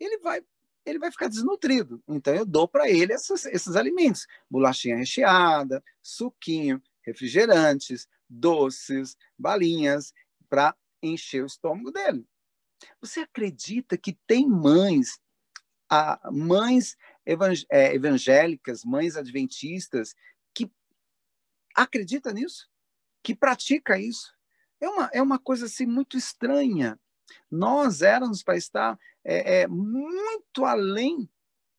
Ele 0.00 0.18
vai 0.18 0.42
ele 0.84 0.98
vai 0.98 1.10
ficar 1.10 1.28
desnutrido. 1.28 2.02
Então, 2.08 2.34
eu 2.34 2.44
dou 2.44 2.68
para 2.68 2.90
ele 2.90 3.12
esses, 3.12 3.46
esses 3.46 3.76
alimentos: 3.76 4.26
bolachinha 4.50 4.96
recheada, 4.96 5.82
suquinho, 6.02 6.82
refrigerantes, 7.02 8.08
doces, 8.28 9.16
balinhas 9.38 10.12
para 10.48 10.76
encher 11.02 11.42
o 11.42 11.46
estômago 11.46 11.90
dele. 11.90 12.26
Você 13.00 13.20
acredita 13.20 13.96
que 13.96 14.18
tem 14.26 14.48
mães, 14.48 15.18
a, 15.88 16.30
mães 16.30 16.96
é, 17.70 17.94
evangélicas, 17.94 18.84
mães 18.84 19.16
adventistas, 19.16 20.14
que 20.54 20.70
acredita 21.74 22.32
nisso? 22.32 22.68
Que 23.22 23.34
pratica 23.34 23.98
isso? 23.98 24.34
É 24.80 24.88
uma, 24.88 25.10
é 25.14 25.22
uma 25.22 25.38
coisa 25.38 25.66
assim 25.66 25.86
muito 25.86 26.16
estranha. 26.16 26.98
Nós 27.50 28.02
éramos 28.02 28.42
para 28.42 28.56
estar 28.56 28.98
é, 29.24 29.62
é, 29.62 29.66
muito 29.66 30.64
além 30.64 31.28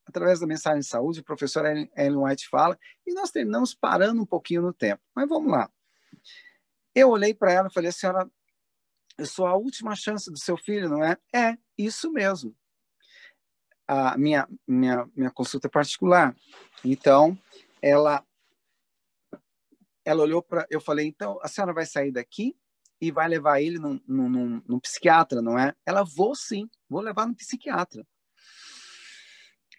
através 0.06 0.38
da 0.38 0.46
mensagem 0.46 0.80
de 0.80 0.86
saúde, 0.86 1.20
o 1.20 1.24
professor 1.24 1.66
Ellen 1.66 2.16
White 2.16 2.48
fala, 2.48 2.78
e 3.04 3.12
nós 3.12 3.32
terminamos 3.32 3.74
parando 3.74 4.22
um 4.22 4.26
pouquinho 4.26 4.62
no 4.62 4.72
tempo. 4.72 5.02
Mas 5.14 5.28
vamos 5.28 5.50
lá. 5.50 5.68
Eu 6.94 7.10
olhei 7.10 7.34
para 7.34 7.52
ela 7.52 7.68
e 7.68 7.72
falei, 7.72 7.90
senhora 7.90 8.30
eu 9.18 9.26
sou 9.26 9.46
a 9.46 9.56
última 9.56 9.96
chance 9.96 10.30
do 10.30 10.38
seu 10.38 10.56
filho, 10.56 10.88
não 10.88 11.02
é? 11.02 11.16
É, 11.34 11.56
isso 11.76 12.12
mesmo. 12.12 12.54
A 13.88 14.16
minha, 14.18 14.46
minha, 14.66 15.08
minha 15.16 15.30
consulta 15.30 15.68
particular. 15.68 16.36
Então, 16.84 17.38
ela 17.80 18.24
ela 20.04 20.22
olhou 20.22 20.42
para. 20.42 20.66
Eu 20.70 20.80
falei, 20.80 21.06
então, 21.06 21.38
a 21.42 21.48
senhora 21.48 21.72
vai 21.72 21.86
sair 21.86 22.12
daqui 22.12 22.56
e 23.00 23.10
vai 23.10 23.28
levar 23.28 23.60
ele 23.60 23.78
num, 23.78 24.00
num 24.06 24.80
psiquiatra, 24.80 25.42
não 25.42 25.58
é? 25.58 25.74
Ela, 25.84 26.02
vou 26.02 26.34
sim, 26.34 26.68
vou 26.88 27.00
levar 27.00 27.26
no 27.26 27.34
psiquiatra. 27.34 28.06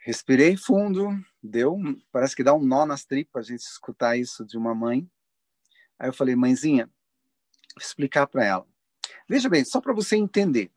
Respirei 0.06 0.56
fundo, 0.56 1.10
deu, 1.44 1.78
parece 2.12 2.36
que 2.36 2.44
dá 2.44 2.54
um 2.54 2.64
nó 2.64 2.86
nas 2.86 3.04
tripas 3.04 3.46
a 3.46 3.50
gente 3.50 3.62
escutar 3.62 4.18
isso 4.18 4.46
de 4.46 4.58
uma 4.58 4.74
mãe. 4.74 5.10
Aí 6.00 6.08
eu 6.10 6.14
falei, 6.14 6.36
mãezinha, 6.36 6.86
vou 6.86 7.82
explicar 7.82 8.28
para 8.28 8.46
ela. 8.46 8.68
Veja 9.28 9.50
bem, 9.50 9.66
só 9.66 9.82
para 9.82 9.94
você 9.94 10.16
entender. 10.16 10.72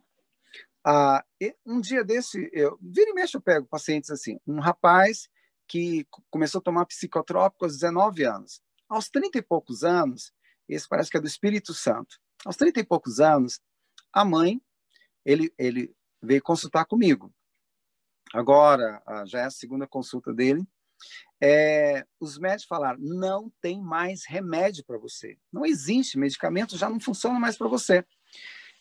Ah, 0.84 1.24
um 1.64 1.80
dia 1.80 2.02
desse, 2.02 2.50
eu, 2.52 2.78
vira 2.80 3.10
e 3.10 3.14
mexe, 3.14 3.36
eu 3.36 3.40
pego 3.40 3.66
pacientes 3.66 4.10
assim. 4.10 4.40
Um 4.46 4.58
rapaz 4.58 5.28
que 5.68 6.06
começou 6.30 6.58
a 6.58 6.62
tomar 6.62 6.86
psicotrópico 6.86 7.64
aos 7.64 7.74
19 7.74 8.24
anos. 8.24 8.60
Aos 8.88 9.08
30 9.08 9.38
e 9.38 9.42
poucos 9.42 9.84
anos, 9.84 10.32
esse 10.68 10.88
parece 10.88 11.10
que 11.10 11.16
é 11.16 11.20
do 11.20 11.28
Espírito 11.28 11.72
Santo. 11.72 12.18
Aos 12.44 12.56
30 12.56 12.80
e 12.80 12.84
poucos 12.84 13.20
anos, 13.20 13.60
a 14.12 14.24
mãe, 14.24 14.60
ele, 15.24 15.52
ele 15.58 15.94
veio 16.22 16.42
consultar 16.42 16.84
comigo. 16.84 17.32
Agora, 18.32 19.02
já 19.26 19.40
é 19.40 19.44
a 19.44 19.50
segunda 19.50 19.86
consulta 19.86 20.32
dele. 20.32 20.66
É, 21.40 22.06
os 22.20 22.38
médicos 22.38 22.66
falaram: 22.66 23.00
não 23.00 23.50
tem 23.60 23.80
mais 23.80 24.24
remédio 24.24 24.84
para 24.84 24.98
você. 24.98 25.38
Não 25.52 25.64
existe, 25.64 26.18
medicamento 26.18 26.76
já 26.76 26.88
não 26.88 27.00
funciona 27.00 27.38
mais 27.38 27.56
para 27.56 27.68
você. 27.68 28.04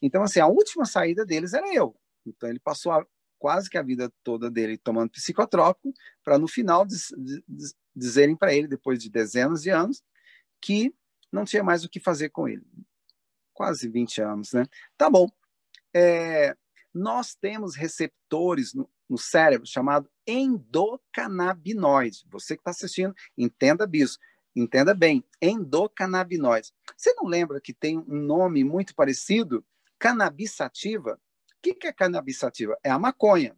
Então, 0.01 0.23
assim, 0.23 0.39
a 0.39 0.47
última 0.47 0.85
saída 0.85 1.25
deles 1.25 1.53
era 1.53 1.73
eu. 1.73 1.95
Então, 2.25 2.49
ele 2.49 2.59
passou 2.59 2.91
a, 2.91 3.05
quase 3.37 3.69
que 3.69 3.77
a 3.77 3.83
vida 3.83 4.11
toda 4.23 4.51
dele 4.51 4.77
tomando 4.77 5.11
psicotrópico, 5.11 5.93
para 6.23 6.37
no 6.37 6.47
final 6.47 6.85
diz, 6.85 7.13
diz, 7.47 7.73
dizerem 7.95 8.35
para 8.35 8.53
ele, 8.53 8.67
depois 8.67 8.99
de 8.99 9.09
dezenas 9.09 9.63
de 9.63 9.69
anos, 9.69 10.03
que 10.61 10.93
não 11.31 11.45
tinha 11.45 11.63
mais 11.63 11.83
o 11.83 11.89
que 11.89 11.99
fazer 11.99 12.29
com 12.29 12.47
ele. 12.47 12.65
Quase 13.59 13.89
20 13.89 14.21
anos, 14.21 14.53
né? 14.53 14.65
Tá 14.97 15.09
bom. 15.09 15.27
É, 15.93 16.55
nós 16.93 17.35
temos 17.35 17.75
receptores 17.75 18.73
no, 18.73 18.89
no 19.09 19.17
cérebro 19.17 19.67
chamado 19.67 20.09
endocannabinoides. 20.25 22.25
Você 22.31 22.55
que 22.55 22.61
está 22.61 22.71
assistindo, 22.71 23.13
entenda 23.37 23.85
isso. 23.91 24.17
Entenda 24.55 24.93
bem, 24.93 25.25
endocannabinoides. 25.41 26.71
Você 26.95 27.13
não 27.15 27.25
lembra 27.25 27.59
que 27.59 27.73
tem 27.73 27.97
um 27.97 28.21
nome 28.21 28.63
muito 28.63 28.95
parecido? 28.95 29.61
Cannabis-sativa. 29.99 31.19
O 31.57 31.61
que, 31.61 31.73
que 31.73 31.87
é 31.87 31.91
cannabis-sativa? 31.91 32.77
É 32.81 32.89
a 32.89 32.97
maconha. 32.97 33.57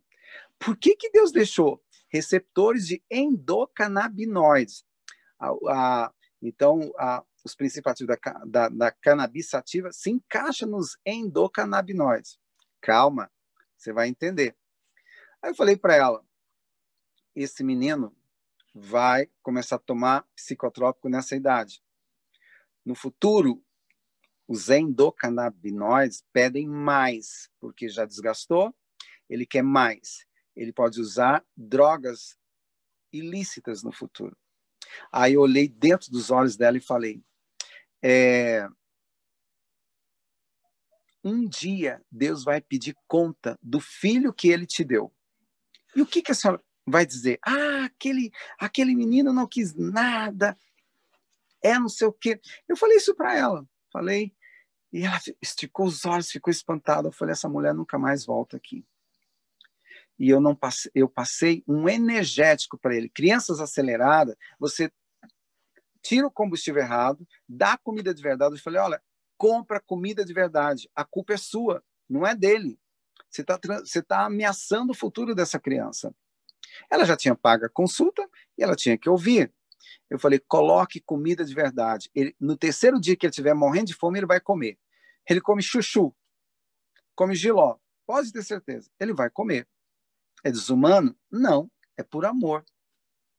Por 0.57 0.75
que, 0.77 0.95
que 0.95 1.11
Deus 1.11 1.31
deixou 1.31 1.79
receptores 2.09 2.87
de 2.87 3.03
endocannabinoides? 3.11 4.83
A, 5.39 5.51
a, 5.69 6.13
então, 6.41 6.91
a, 6.97 7.23
os 7.43 7.55
princípios 7.55 7.91
ativos 7.91 8.15
da, 8.23 8.45
da, 8.45 8.69
da 8.69 8.91
cannabis 8.91 9.49
sativa 9.49 9.91
se 9.91 10.09
encaixam 10.09 10.69
nos 10.69 10.97
endocannabinoides. 11.05 12.39
Calma, 12.81 13.31
você 13.77 13.91
vai 13.91 14.07
entender. 14.07 14.55
Aí 15.41 15.51
eu 15.51 15.55
falei 15.55 15.75
para 15.75 15.95
ela: 15.95 16.25
esse 17.35 17.63
menino 17.63 18.15
vai 18.73 19.29
começar 19.41 19.75
a 19.75 19.79
tomar 19.79 20.27
psicotrópico 20.35 21.09
nessa 21.09 21.35
idade. 21.35 21.83
No 22.85 22.95
futuro, 22.95 23.63
os 24.47 24.69
endocannabinoides 24.69 26.23
pedem 26.33 26.67
mais, 26.67 27.49
porque 27.59 27.87
já 27.87 28.05
desgastou, 28.05 28.75
ele 29.29 29.45
quer 29.45 29.63
mais. 29.63 30.25
Ele 30.55 30.73
pode 30.73 30.99
usar 30.99 31.45
drogas 31.55 32.37
ilícitas 33.11 33.83
no 33.83 33.91
futuro. 33.91 34.37
Aí 35.11 35.33
eu 35.33 35.41
olhei 35.41 35.67
dentro 35.67 36.11
dos 36.11 36.31
olhos 36.31 36.57
dela 36.57 36.77
e 36.77 36.81
falei: 36.81 37.23
é, 38.01 38.67
um 41.23 41.47
dia 41.47 42.01
Deus 42.11 42.43
vai 42.43 42.61
pedir 42.61 42.95
conta 43.07 43.57
do 43.61 43.79
filho 43.79 44.33
que 44.33 44.49
ele 44.49 44.65
te 44.65 44.83
deu. 44.83 45.13
E 45.95 46.01
o 46.01 46.05
que, 46.05 46.21
que 46.21 46.31
a 46.31 46.35
senhora 46.35 46.61
vai 46.85 47.05
dizer? 47.05 47.39
Ah, 47.45 47.85
aquele, 47.85 48.31
aquele 48.57 48.95
menino 48.95 49.33
não 49.33 49.47
quis 49.47 49.73
nada, 49.75 50.57
é 51.61 51.77
não 51.77 51.89
sei 51.89 52.07
o 52.07 52.13
quê. 52.13 52.39
Eu 52.67 52.75
falei 52.75 52.97
isso 52.97 53.13
para 53.15 53.35
ela, 53.37 53.67
falei, 53.91 54.33
e 54.91 55.03
ela 55.03 55.19
esticou 55.41 55.85
os 55.85 56.05
olhos, 56.05 56.31
ficou 56.31 56.51
espantada. 56.51 57.07
Eu 57.07 57.13
falei, 57.13 57.33
essa 57.33 57.47
mulher 57.47 57.73
nunca 57.73 57.97
mais 57.97 58.25
volta 58.25 58.57
aqui. 58.57 58.85
E 60.19 60.29
eu 60.29 60.41
não 60.41 60.55
passei, 60.55 60.91
eu 60.93 61.07
passei 61.07 61.63
um 61.67 61.87
energético 61.87 62.77
para 62.77 62.95
ele. 62.95 63.09
Crianças 63.09 63.59
aceleradas, 63.59 64.35
você 64.59 64.91
tira 66.01 66.27
o 66.27 66.31
combustível 66.31 66.81
errado, 66.81 67.27
dá 67.47 67.77
comida 67.77 68.13
de 68.13 68.21
verdade. 68.21 68.55
Eu 68.55 68.61
falei, 68.61 68.79
olha, 68.79 69.01
compra 69.37 69.79
comida 69.79 70.23
de 70.25 70.33
verdade. 70.33 70.89
A 70.95 71.03
culpa 71.03 71.33
é 71.33 71.37
sua, 71.37 71.83
não 72.09 72.25
é 72.25 72.35
dele. 72.35 72.79
Você 73.29 73.41
está 73.41 73.59
você 73.79 74.01
tá 74.01 74.25
ameaçando 74.25 74.91
o 74.91 74.95
futuro 74.95 75.33
dessa 75.33 75.59
criança. 75.59 76.13
Ela 76.89 77.05
já 77.05 77.15
tinha 77.15 77.35
pago 77.35 77.65
a 77.65 77.69
consulta 77.69 78.27
e 78.57 78.63
ela 78.63 78.75
tinha 78.75 78.97
que 78.97 79.09
ouvir. 79.09 79.53
Eu 80.09 80.19
falei, 80.19 80.39
coloque 80.39 80.99
comida 80.99 81.43
de 81.43 81.53
verdade. 81.53 82.09
Ele, 82.13 82.35
no 82.39 82.57
terceiro 82.57 82.99
dia 82.99 83.15
que 83.15 83.25
ele 83.25 83.31
estiver 83.31 83.53
morrendo 83.53 83.87
de 83.87 83.93
fome, 83.93 84.19
ele 84.19 84.25
vai 84.25 84.39
comer. 84.39 84.77
Ele 85.29 85.39
come 85.39 85.61
chuchu, 85.61 86.13
come 87.15 87.35
giló. 87.35 87.77
Pode 88.05 88.31
ter 88.31 88.43
certeza, 88.43 88.89
ele 88.99 89.13
vai 89.13 89.29
comer. 89.29 89.67
É 90.43 90.51
desumano? 90.51 91.15
Não, 91.31 91.71
é 91.97 92.03
por 92.03 92.25
amor. 92.25 92.65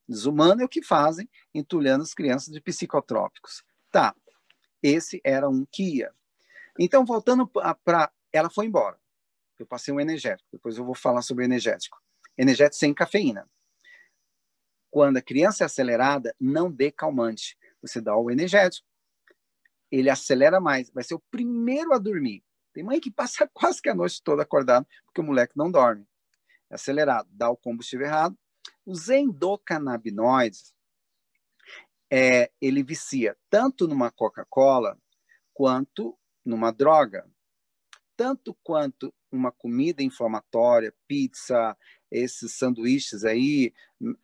Desumano 0.08 0.62
é 0.62 0.64
o 0.64 0.68
que 0.68 0.82
fazem 0.82 1.28
entulhando 1.54 2.02
as 2.02 2.14
crianças 2.14 2.52
de 2.52 2.60
psicotrópicos. 2.60 3.64
Tá, 3.90 4.14
esse 4.82 5.20
era 5.24 5.48
um 5.48 5.64
que 5.70 5.98
ia. 5.98 6.12
Então, 6.78 7.04
voltando 7.04 7.46
para. 7.46 8.12
Ela 8.32 8.50
foi 8.50 8.66
embora. 8.66 8.98
Eu 9.58 9.66
passei 9.66 9.92
um 9.92 10.00
energético, 10.00 10.48
depois 10.50 10.76
eu 10.76 10.84
vou 10.84 10.94
falar 10.94 11.22
sobre 11.22 11.44
energético. 11.44 12.00
Energético 12.36 12.76
sem 12.76 12.94
cafeína. 12.94 13.48
Quando 14.90 15.18
a 15.18 15.22
criança 15.22 15.64
é 15.64 15.66
acelerada, 15.66 16.34
não 16.40 16.70
dê 16.70 16.90
calmante. 16.90 17.56
Você 17.80 18.00
dá 18.00 18.16
o 18.16 18.30
energético, 18.30 18.86
ele 19.90 20.08
acelera 20.08 20.58
mais, 20.58 20.90
vai 20.90 21.04
ser 21.04 21.14
o 21.14 21.22
primeiro 21.30 21.92
a 21.92 21.98
dormir. 21.98 22.42
Tem 22.72 22.82
mãe 22.82 22.98
que 22.98 23.10
passa 23.10 23.48
quase 23.52 23.80
que 23.82 23.90
a 23.90 23.94
noite 23.94 24.22
toda 24.22 24.42
acordado, 24.42 24.86
porque 25.04 25.20
o 25.20 25.24
moleque 25.24 25.56
não 25.56 25.70
dorme. 25.70 26.08
É 26.70 26.74
acelerado, 26.74 27.28
dá 27.30 27.50
o 27.50 27.56
combustível 27.56 28.06
errado, 28.06 28.36
os 28.84 29.08
endocannabinoides, 29.08 30.74
é, 32.10 32.50
ele 32.60 32.82
vicia 32.82 33.36
tanto 33.48 33.88
numa 33.88 34.10
Coca-Cola 34.10 34.98
quanto 35.54 36.18
numa 36.44 36.70
droga. 36.70 37.28
Tanto 38.16 38.54
quanto 38.62 39.14
uma 39.30 39.50
comida 39.50 40.02
inflamatória, 40.02 40.94
pizza, 41.08 41.76
esses 42.10 42.52
sanduíches 42.58 43.24
aí, 43.24 43.72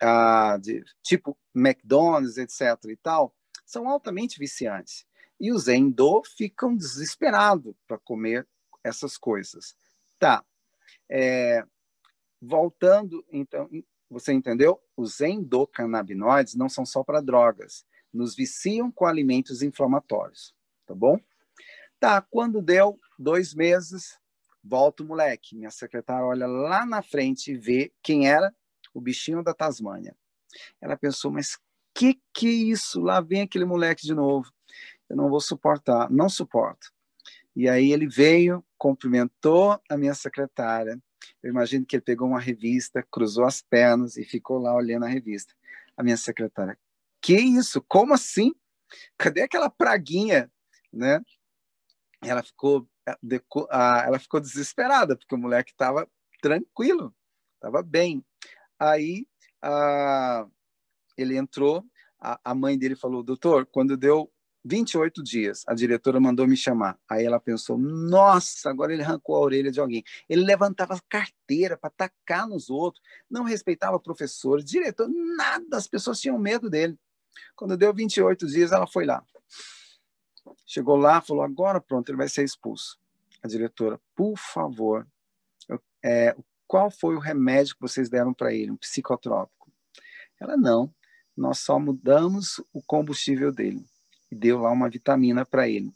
ah, 0.01 0.59
de, 0.61 0.85
tipo 1.03 1.39
McDonald's, 1.55 2.37
etc. 2.37 2.91
e 2.91 2.97
tal, 2.97 3.35
são 3.65 3.89
altamente 3.89 4.39
viciantes. 4.39 5.07
E 5.41 5.53
os 5.53 5.69
endo 5.69 6.23
ficam 6.37 6.77
desesperados 6.77 7.75
para 7.87 7.99
comer 7.99 8.47
essas 8.85 9.17
coisas. 9.17 9.75
Tá. 10.19 10.45
É, 11.11 11.65
voltando, 12.41 13.25
então, 13.31 13.69
você 14.11 14.33
entendeu? 14.33 14.81
Os 14.97 15.21
endocannabinoides 15.21 16.55
não 16.55 16.69
são 16.69 16.85
só 16.87 17.05
para 17.05 17.21
drogas. 17.21 17.85
Nos 18.13 18.35
viciam 18.35 18.91
com 18.91 19.07
alimentos 19.07 19.63
inflamatórios. 19.63 20.55
Tá 20.87 20.95
bom? 20.95 21.19
Tá, 22.01 22.23
quando 22.23 22.63
deu 22.63 22.99
dois 23.19 23.55
meses, 23.55 24.19
volta 24.65 25.03
o 25.03 25.07
moleque. 25.07 25.57
Minha 25.57 25.71
secretária 25.71 26.25
olha 26.25 26.47
lá 26.47 26.87
na 26.87 27.03
frente 27.03 27.53
e 27.53 27.57
vê 27.57 27.93
quem 28.03 28.29
era 28.29 28.55
o 28.95 29.01
bichinho 29.01 29.43
da 29.43 29.53
Tasmânia. 29.53 30.17
Ela 30.81 30.97
pensou, 30.97 31.31
mas 31.31 31.59
que 31.95 32.21
que 32.33 32.47
é 32.47 32.51
isso? 32.51 33.01
Lá 33.01 33.21
vem 33.21 33.43
aquele 33.43 33.65
moleque 33.65 34.07
de 34.07 34.15
novo. 34.15 34.51
Eu 35.09 35.17
não 35.17 35.29
vou 35.29 35.41
suportar, 35.41 36.11
não 36.11 36.29
suporto. 36.29 36.93
E 37.55 37.69
aí 37.69 37.93
ele 37.93 38.07
veio, 38.07 38.65
cumprimentou 38.77 39.81
a 39.89 39.97
minha 39.97 40.15
secretária, 40.15 41.03
eu 41.43 41.51
imagino 41.51 41.85
que 41.85 41.97
ele 41.97 42.03
pegou 42.03 42.29
uma 42.29 42.41
revista, 42.41 43.03
cruzou 43.11 43.45
as 43.45 43.63
pernas 43.63 44.17
e 44.17 44.25
ficou 44.25 44.59
lá 44.59 44.75
olhando 44.75 45.05
a 45.05 45.09
revista. 45.09 45.55
A 45.97 46.03
minha 46.03 46.17
secretária, 46.17 46.79
que 47.21 47.35
isso? 47.35 47.83
Como 47.89 48.15
assim? 48.15 48.55
Cadê 49.17 49.43
aquela 49.43 49.69
praguinha, 49.69 50.51
né? 50.93 51.21
Ela 52.23 52.43
ficou, 52.43 52.89
ela 53.71 54.19
ficou 54.19 54.41
desesperada 54.41 55.17
porque 55.17 55.35
o 55.35 55.39
moleque 55.39 55.73
estava 55.73 56.09
tranquilo, 56.41 57.15
estava 57.55 57.83
bem. 57.83 58.25
Aí 58.79 59.27
ele 61.17 61.37
entrou, 61.37 61.85
a 62.21 62.55
mãe 62.55 62.79
dele 62.79 62.95
falou, 62.95 63.23
doutor, 63.23 63.67
quando 63.67 63.97
deu 63.97 64.33
28 64.65 65.23
dias, 65.23 65.65
a 65.67 65.75
diretora 65.75 66.21
mandou 66.21 66.47
me 66.47 66.57
chamar. 66.57 66.99
Aí 67.09 67.25
ela 67.25 67.41
pensou: 67.41 67.79
nossa, 67.79 68.71
agora 68.71 68.93
ele 68.93 69.03
arrancou 69.03 69.37
a 69.37 69.41
orelha 69.41 69.71
de 69.71 69.81
alguém. 69.81 70.05
Ele 70.29 70.45
levantava 70.45 71.01
carteira 71.09 71.77
para 71.77 71.89
atacar 71.89 72.47
nos 72.47 72.69
outros, 72.69 73.03
não 73.31 73.45
respeitava 73.45 73.99
professor, 74.01 74.63
diretor, 74.63 75.09
nada. 75.09 75.77
As 75.77 75.87
pessoas 75.87 76.21
tinham 76.21 76.39
medo 76.39 76.69
dele. 76.69 76.99
Quando 77.55 77.77
deu 77.77 77.95
28 77.95 78.47
dias, 78.47 78.73
ela 78.73 78.87
foi 78.87 79.07
lá. 79.07 79.25
Chegou 80.67 80.97
lá, 80.97 81.21
falou: 81.21 81.43
agora 81.43 81.81
pronto, 81.81 82.09
ele 82.11 82.19
vai 82.19 82.29
ser 82.29 82.45
expulso. 82.45 82.99
A 83.43 83.49
diretora, 83.49 84.01
por 84.17 84.37
favor, 84.37 85.07
é, 86.05 86.37
qual 86.67 86.91
foi 86.91 87.15
o 87.15 87.21
remédio 87.21 87.75
que 87.75 87.81
vocês 87.81 88.11
deram 88.11 88.35
para 88.35 88.53
ele? 88.53 88.73
Um 88.73 88.77
psicotrópico. 88.77 89.71
Ela, 90.41 90.57
não, 90.57 90.93
nós 91.37 91.61
só 91.61 91.79
mudamos 91.79 92.61
o 92.73 92.83
combustível 92.83 93.53
dele 93.53 93.88
e 94.31 94.35
deu 94.35 94.61
lá 94.61 94.71
uma 94.71 94.89
vitamina 94.89 95.45
para 95.45 95.69
ele. 95.69 95.93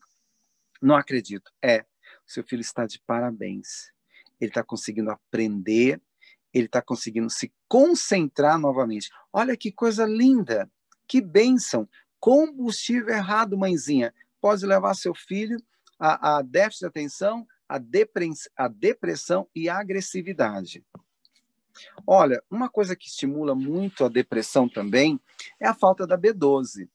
Não 0.80 0.96
acredito. 0.96 1.52
É, 1.62 1.84
seu 2.26 2.42
filho 2.42 2.60
está 2.60 2.86
de 2.86 3.00
parabéns. 3.00 3.92
Ele 4.40 4.50
está 4.50 4.62
conseguindo 4.64 5.10
aprender, 5.10 6.00
ele 6.52 6.66
está 6.66 6.82
conseguindo 6.82 7.30
se 7.30 7.52
concentrar 7.68 8.58
novamente. 8.58 9.10
Olha 9.32 9.56
que 9.56 9.70
coisa 9.70 10.04
linda, 10.04 10.70
que 11.06 11.20
bênção. 11.20 11.88
Combustível 12.18 13.14
errado, 13.14 13.56
mãezinha. 13.56 14.14
Pode 14.40 14.64
levar 14.66 14.94
seu 14.94 15.14
filho 15.14 15.62
a, 15.98 16.38
a 16.38 16.42
déficit 16.42 16.80
de 16.80 16.86
atenção, 16.86 17.46
a, 17.68 17.76
a 18.56 18.68
depressão 18.68 19.48
e 19.54 19.68
a 19.68 19.78
agressividade. 19.78 20.84
Olha, 22.06 22.42
uma 22.50 22.68
coisa 22.68 22.94
que 22.94 23.06
estimula 23.06 23.54
muito 23.54 24.04
a 24.04 24.08
depressão 24.08 24.68
também 24.68 25.20
é 25.58 25.66
a 25.66 25.74
falta 25.74 26.06
da 26.06 26.18
B12, 26.18 26.88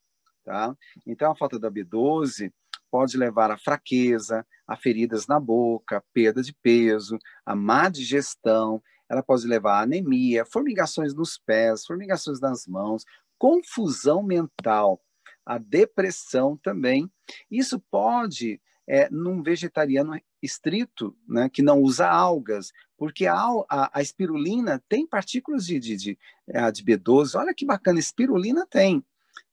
tá? 0.47 0.73
Então, 1.05 1.29
a 1.29 1.35
falta 1.35 1.59
da 1.59 1.69
B12 1.69 2.53
pode 2.89 3.17
levar 3.17 3.51
a 3.51 3.57
fraqueza, 3.57 4.47
a 4.65 4.77
feridas 4.77 5.27
na 5.27 5.41
boca, 5.41 6.01
perda 6.13 6.41
de 6.41 6.53
peso, 6.53 7.19
a 7.45 7.53
má 7.53 7.89
digestão, 7.89 8.81
ela 9.09 9.21
pode 9.21 9.45
levar 9.45 9.79
a 9.79 9.81
anemia, 9.81 10.45
formigações 10.45 11.13
nos 11.13 11.37
pés, 11.37 11.85
formigações 11.85 12.39
nas 12.39 12.65
mãos, 12.65 13.03
confusão 13.37 14.23
mental, 14.23 15.01
a 15.45 15.57
depressão 15.57 16.55
também. 16.55 17.11
Isso 17.51 17.77
pode, 17.91 18.61
é, 18.87 19.09
num 19.09 19.43
vegetariano 19.43 20.17
estrito, 20.41 21.13
né, 21.27 21.49
que 21.49 21.61
não 21.61 21.81
usa 21.81 22.07
algas, 22.07 22.71
porque 22.97 23.27
a, 23.27 23.35
a, 23.69 23.99
a 23.99 24.01
espirulina 24.01 24.81
tem 24.87 25.05
partículas 25.05 25.65
de, 25.65 25.77
de, 25.77 25.97
de, 25.97 26.19
é, 26.47 26.71
de 26.71 26.85
B12. 26.85 27.37
Olha 27.37 27.53
que 27.53 27.65
bacana, 27.65 27.99
espirulina 27.99 28.65
tem 28.65 29.03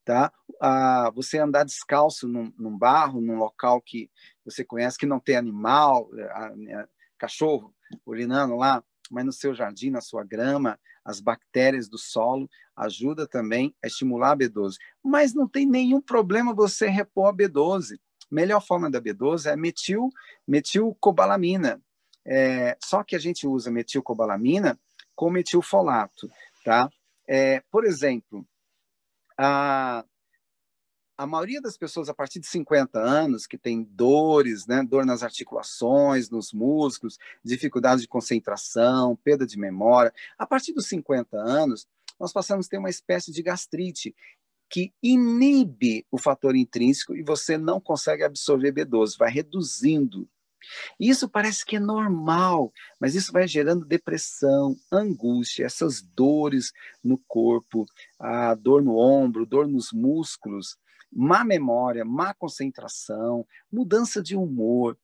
tá? 0.04 0.32
Ah, 0.60 1.10
você 1.14 1.38
andar 1.38 1.64
descalço 1.64 2.28
num, 2.28 2.52
num, 2.58 2.76
barro, 2.76 3.20
num 3.20 3.38
local 3.38 3.80
que 3.80 4.10
você 4.44 4.64
conhece 4.64 4.98
que 4.98 5.06
não 5.06 5.18
tem 5.18 5.36
animal, 5.36 6.10
a, 6.30 6.46
a, 6.46 6.88
cachorro 7.18 7.74
urinando 8.04 8.56
lá, 8.56 8.82
mas 9.10 9.24
no 9.24 9.32
seu 9.32 9.54
jardim, 9.54 9.90
na 9.90 10.00
sua 10.00 10.24
grama, 10.24 10.78
as 11.04 11.20
bactérias 11.20 11.88
do 11.88 11.98
solo 11.98 12.48
ajuda 12.76 13.26
também 13.26 13.74
a 13.82 13.86
estimular 13.86 14.32
a 14.32 14.36
B12. 14.36 14.74
Mas 15.02 15.34
não 15.34 15.48
tem 15.48 15.66
nenhum 15.66 16.00
problema 16.00 16.54
você 16.54 16.88
repor 16.88 17.28
a 17.28 17.32
B12. 17.32 17.98
Melhor 18.30 18.60
forma 18.60 18.90
da 18.90 19.00
B12 19.00 19.50
é 19.50 19.56
metil, 19.56 20.10
metilcobalamina. 20.46 21.80
É, 22.26 22.76
só 22.82 23.02
que 23.02 23.14
a 23.14 23.18
gente 23.18 23.46
usa 23.46 23.70
metilcobalamina 23.70 24.78
com 25.14 25.30
metilfolato, 25.30 26.28
tá? 26.64 26.88
É, 27.28 27.62
por 27.70 27.84
exemplo, 27.84 28.46
a, 29.38 30.04
a 31.16 31.26
maioria 31.26 31.60
das 31.60 31.76
pessoas 31.76 32.08
a 32.08 32.14
partir 32.14 32.40
de 32.40 32.46
50 32.46 32.98
anos 32.98 33.46
que 33.46 33.56
tem 33.56 33.82
dores, 33.82 34.66
né, 34.66 34.82
dor 34.82 35.06
nas 35.06 35.22
articulações, 35.22 36.30
nos 36.30 36.52
músculos, 36.52 37.18
dificuldade 37.42 38.02
de 38.02 38.08
concentração, 38.08 39.16
perda 39.16 39.46
de 39.46 39.58
memória, 39.58 40.12
a 40.38 40.46
partir 40.46 40.72
dos 40.72 40.86
50 40.88 41.36
anos, 41.36 41.86
nós 42.18 42.32
passamos 42.32 42.66
a 42.66 42.70
ter 42.70 42.78
uma 42.78 42.90
espécie 42.90 43.32
de 43.32 43.42
gastrite 43.42 44.14
que 44.68 44.92
inibe 45.02 46.06
o 46.10 46.18
fator 46.18 46.56
intrínseco 46.56 47.14
e 47.14 47.22
você 47.22 47.56
não 47.56 47.80
consegue 47.80 48.24
absorver 48.24 48.72
B12, 48.72 49.16
vai 49.16 49.30
reduzindo 49.30 50.28
isso 50.98 51.28
parece 51.28 51.64
que 51.64 51.76
é 51.76 51.80
normal, 51.80 52.72
mas 53.00 53.14
isso 53.14 53.32
vai 53.32 53.46
gerando 53.46 53.84
depressão, 53.84 54.76
angústia, 54.92 55.64
essas 55.64 56.02
dores 56.02 56.72
no 57.02 57.18
corpo, 57.26 57.86
a 58.18 58.54
dor 58.54 58.82
no 58.82 58.96
ombro, 58.96 59.46
dor 59.46 59.66
nos 59.66 59.92
músculos, 59.92 60.76
má 61.12 61.44
memória, 61.44 62.04
má 62.04 62.34
concentração, 62.34 63.46
mudança 63.70 64.22
de 64.22 64.36
humor. 64.36 64.98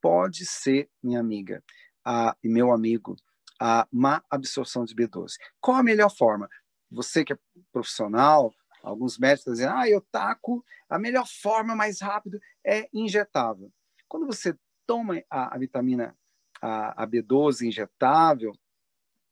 Pode 0.00 0.46
ser, 0.46 0.88
minha 1.02 1.18
amiga 1.18 1.62
a, 2.06 2.36
e 2.42 2.48
meu 2.48 2.72
amigo, 2.72 3.16
a 3.60 3.86
má 3.90 4.22
absorção 4.30 4.84
de 4.84 4.94
B12. 4.94 5.32
Qual 5.60 5.76
a 5.76 5.82
melhor 5.82 6.08
forma? 6.08 6.48
Você 6.88 7.24
que 7.24 7.32
é 7.32 7.38
profissional, 7.72 8.54
alguns 8.80 9.18
médicos 9.18 9.54
dizem, 9.54 9.66
ah, 9.66 9.88
eu 9.88 10.00
taco, 10.00 10.64
a 10.88 11.00
melhor 11.00 11.26
forma 11.26 11.74
mais 11.74 12.00
rápido 12.00 12.38
é 12.64 12.88
injetável. 12.94 13.72
Quando 14.06 14.24
você 14.24 14.56
toma 14.86 15.22
a, 15.30 15.54
a 15.54 15.58
vitamina 15.58 16.16
a, 16.60 17.02
a, 17.02 17.06
B12 17.06 17.66
injetável, 17.66 18.52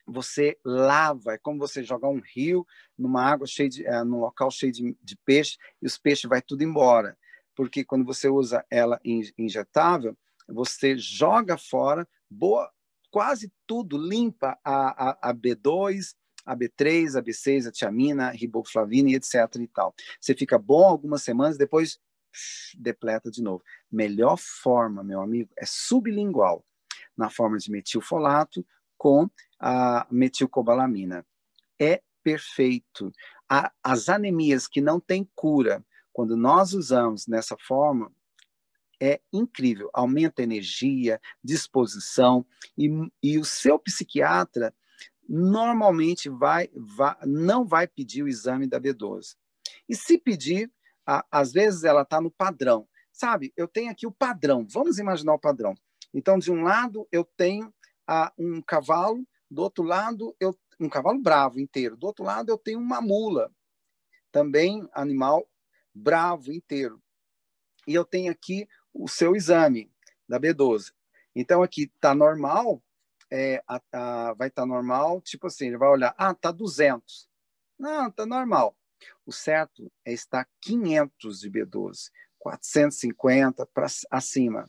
você 0.06 0.58
lava, 0.64 1.34
é 1.34 1.38
como 1.38 1.58
você 1.58 1.82
jogar 1.82 2.08
um 2.08 2.20
rio 2.20 2.66
numa 2.98 3.22
água 3.22 3.46
cheia 3.46 3.68
de, 3.68 3.86
é, 3.86 4.04
num 4.04 4.20
local 4.20 4.50
cheio 4.50 4.72
de, 4.72 4.96
de 5.02 5.16
peixe 5.24 5.56
e 5.80 5.86
os 5.86 5.96
peixes 5.96 6.28
vai 6.28 6.42
tudo 6.42 6.62
embora, 6.62 7.16
porque 7.54 7.84
quando 7.84 8.04
você 8.04 8.28
usa 8.28 8.64
ela 8.70 9.00
injetável, 9.38 10.16
você 10.46 10.98
joga 10.98 11.56
fora 11.56 12.06
boa, 12.28 12.70
quase 13.10 13.50
tudo, 13.66 13.96
limpa 13.96 14.58
a, 14.62 15.10
a, 15.10 15.30
a 15.30 15.34
B2, 15.34 16.14
a 16.44 16.54
B3, 16.54 17.18
a 17.18 17.22
B6, 17.22 17.68
a 17.68 17.72
tiamina, 17.72 18.28
a 18.28 18.30
riboflavina 18.30 19.10
e 19.10 19.14
etc 19.14 19.34
e 19.60 19.68
tal. 19.68 19.94
Você 20.20 20.34
fica 20.34 20.58
bom 20.58 20.84
algumas 20.84 21.22
semanas, 21.22 21.56
depois 21.56 21.98
depleta 22.78 23.30
de 23.30 23.42
novo. 23.42 23.62
Melhor 23.90 24.36
forma, 24.36 25.02
meu 25.02 25.20
amigo, 25.20 25.50
é 25.58 25.64
sublingual, 25.66 26.64
na 27.16 27.30
forma 27.30 27.58
de 27.58 27.70
metilfolato 27.70 28.64
com 28.96 29.28
a 29.60 30.06
metilcobalamina. 30.10 31.26
É 31.80 32.02
perfeito. 32.22 33.12
A, 33.48 33.72
as 33.82 34.08
anemias 34.08 34.66
que 34.66 34.80
não 34.80 34.98
têm 34.98 35.28
cura, 35.34 35.84
quando 36.12 36.36
nós 36.36 36.72
usamos 36.72 37.26
nessa 37.26 37.56
forma, 37.58 38.10
é 39.00 39.20
incrível. 39.32 39.90
Aumenta 39.92 40.40
a 40.40 40.44
energia, 40.44 41.20
disposição, 41.42 42.46
e, 42.78 42.88
e 43.22 43.38
o 43.38 43.44
seu 43.44 43.78
psiquiatra 43.78 44.74
normalmente 45.28 46.28
vai, 46.28 46.70
vai, 46.74 47.16
não 47.24 47.64
vai 47.66 47.86
pedir 47.86 48.22
o 48.22 48.28
exame 48.28 48.66
da 48.66 48.80
B12. 48.80 49.36
E 49.88 49.94
se 49.94 50.18
pedir, 50.18 50.70
a, 51.06 51.24
às 51.30 51.52
vezes 51.52 51.84
ela 51.84 52.02
está 52.02 52.20
no 52.20 52.30
padrão. 52.30 52.88
Sabe, 53.12 53.52
eu 53.56 53.68
tenho 53.68 53.90
aqui 53.90 54.06
o 54.06 54.12
padrão. 54.12 54.66
Vamos 54.68 54.98
imaginar 54.98 55.34
o 55.34 55.38
padrão. 55.38 55.74
Então, 56.12 56.38
de 56.38 56.50
um 56.50 56.62
lado, 56.62 57.06
eu 57.12 57.24
tenho 57.36 57.72
a, 58.06 58.32
um 58.38 58.60
cavalo, 58.60 59.26
do 59.50 59.62
outro 59.62 59.84
lado, 59.84 60.34
eu 60.40 60.56
um 60.80 60.88
cavalo 60.88 61.20
bravo 61.20 61.60
inteiro. 61.60 61.96
Do 61.96 62.06
outro 62.06 62.24
lado, 62.24 62.50
eu 62.50 62.58
tenho 62.58 62.78
uma 62.78 63.00
mula, 63.00 63.52
também 64.32 64.88
animal 64.92 65.48
bravo 65.94 66.52
inteiro. 66.52 67.00
E 67.86 67.94
eu 67.94 68.04
tenho 68.04 68.32
aqui 68.32 68.68
o 68.92 69.08
seu 69.08 69.36
exame 69.36 69.90
da 70.28 70.40
B12. 70.40 70.92
Então, 71.34 71.62
aqui 71.62 71.84
está 71.94 72.14
normal, 72.14 72.82
é, 73.30 73.62
a, 73.66 73.80
a, 73.92 74.34
vai 74.34 74.48
estar 74.48 74.62
tá 74.62 74.66
normal, 74.66 75.20
tipo 75.20 75.46
assim, 75.46 75.66
ele 75.66 75.78
vai 75.78 75.88
olhar, 75.88 76.14
ah, 76.16 76.34
tá 76.34 76.50
200. 76.50 77.28
Não, 77.78 78.10
tá 78.10 78.24
normal. 78.24 78.76
O 79.26 79.32
certo 79.32 79.90
é 80.04 80.12
estar 80.12 80.48
500 80.60 81.40
de 81.40 81.50
B12, 81.50 82.10
450 82.38 83.66
para 83.66 83.86
acima. 84.10 84.68